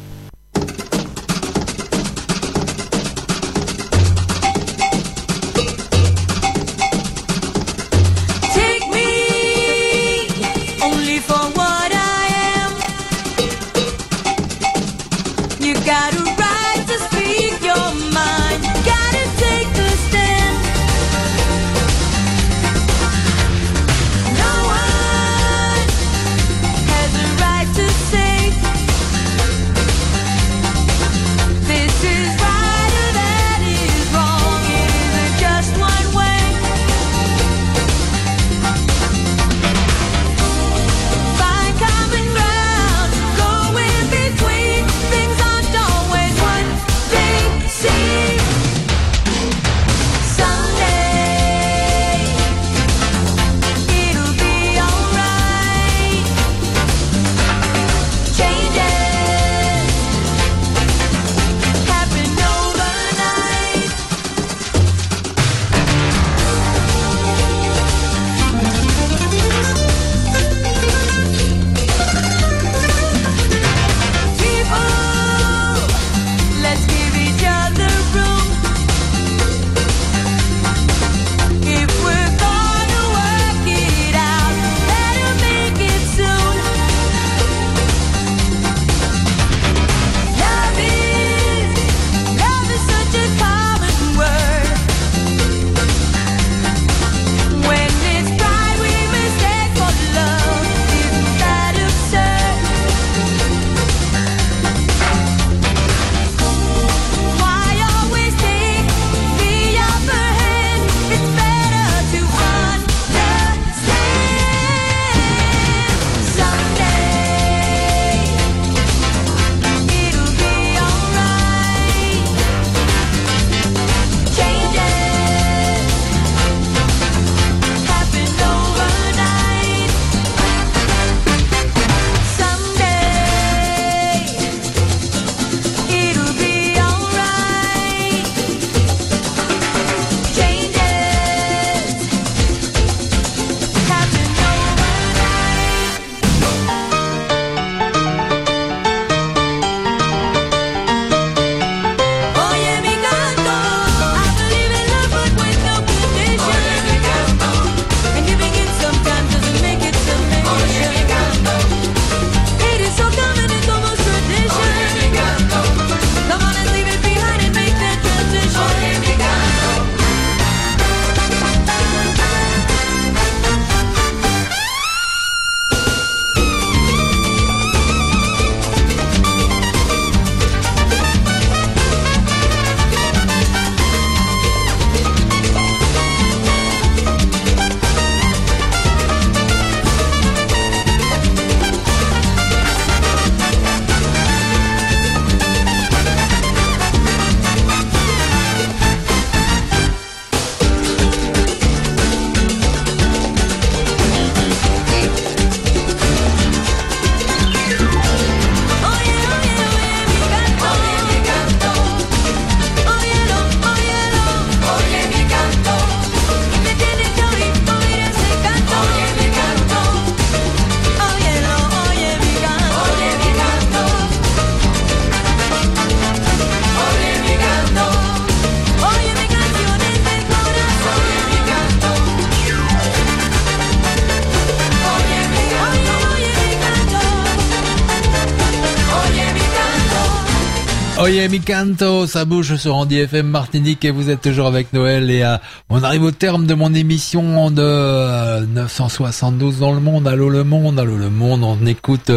Oye 241.03 241.27
mi 241.29 241.41
canto, 241.41 242.07
ça 242.07 242.25
bouge 242.25 242.55
sur 242.55 242.77
Andy 242.77 243.01
FM 243.01 243.27
Martinique 243.27 243.85
et 243.85 243.91
vous 243.91 244.09
êtes 244.09 244.21
toujours 244.21 244.47
avec 244.47 244.73
Noël 244.73 245.11
et 245.11 245.25
euh, 245.25 245.37
on 245.69 245.83
arrive 245.83 246.05
au 246.05 246.13
terme 246.13 246.47
de 246.47 246.55
mon 246.55 246.73
émission 246.73 247.51
de 247.51 247.61
euh, 247.61 248.47
972 248.47 249.59
dans 249.59 249.73
le 249.73 249.81
monde. 249.81 250.07
Allô 250.07 250.29
le 250.29 250.45
monde, 250.45 250.79
allô 250.79 250.97
le 250.97 251.11
monde, 251.11 251.43
on 251.43 251.67
écoute 251.67 252.13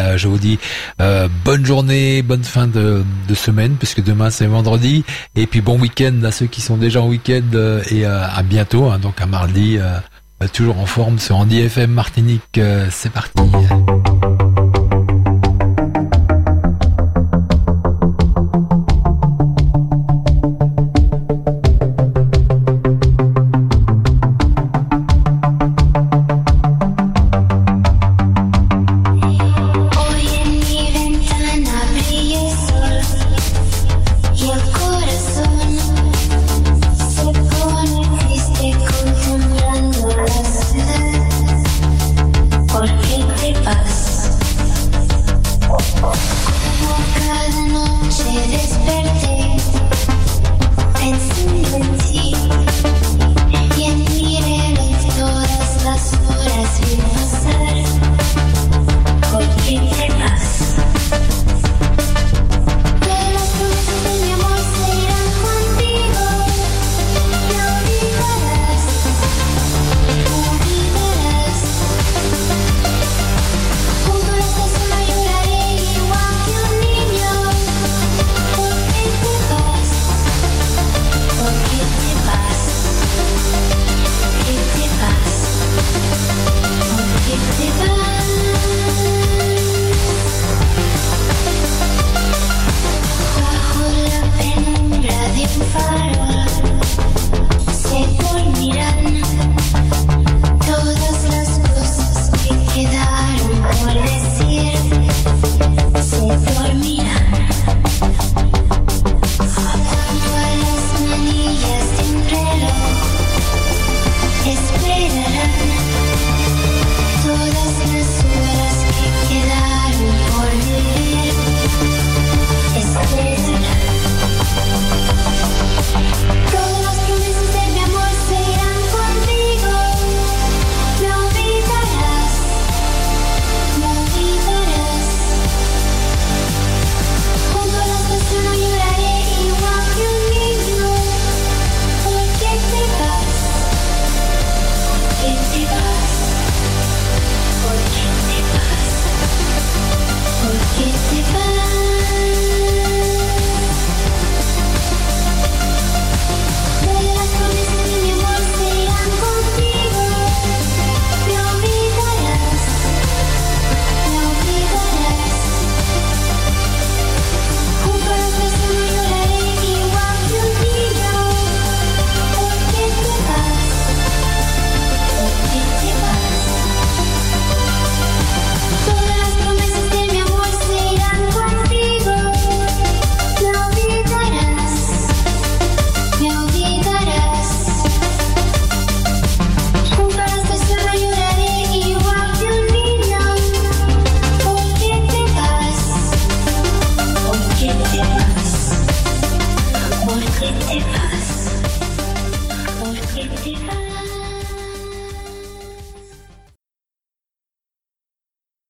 euh, 0.00 0.18
je 0.18 0.26
vous 0.26 0.38
dis 0.38 0.58
euh, 1.00 1.28
bonne 1.44 1.64
journée, 1.64 2.22
bonne 2.22 2.42
fin 2.42 2.66
de, 2.66 3.04
semaine 3.36 3.76
puisque 3.76 4.02
demain 4.02 4.30
c'est 4.30 4.46
vendredi. 4.46 5.04
Et 5.36 5.46
puis 5.46 5.60
bon 5.60 5.78
week-end 5.78 6.24
à 6.24 6.32
ceux 6.32 6.46
qui 6.46 6.60
sont 6.60 6.76
déjà 6.76 7.02
en 7.02 7.06
week-end 7.06 7.78
et 7.88 8.04
à 8.04 8.42
bientôt, 8.42 8.86
hein, 8.90 8.98
donc 8.98 9.20
à 9.20 9.26
mardi, 9.26 9.78
toujours 10.52 10.80
en 10.80 10.86
forme 10.86 11.20
sur 11.20 11.36
Andy 11.36 11.60
FM 11.60 11.92
Martinique, 11.92 12.60
c'est 12.90 13.12
parti. 13.12 13.42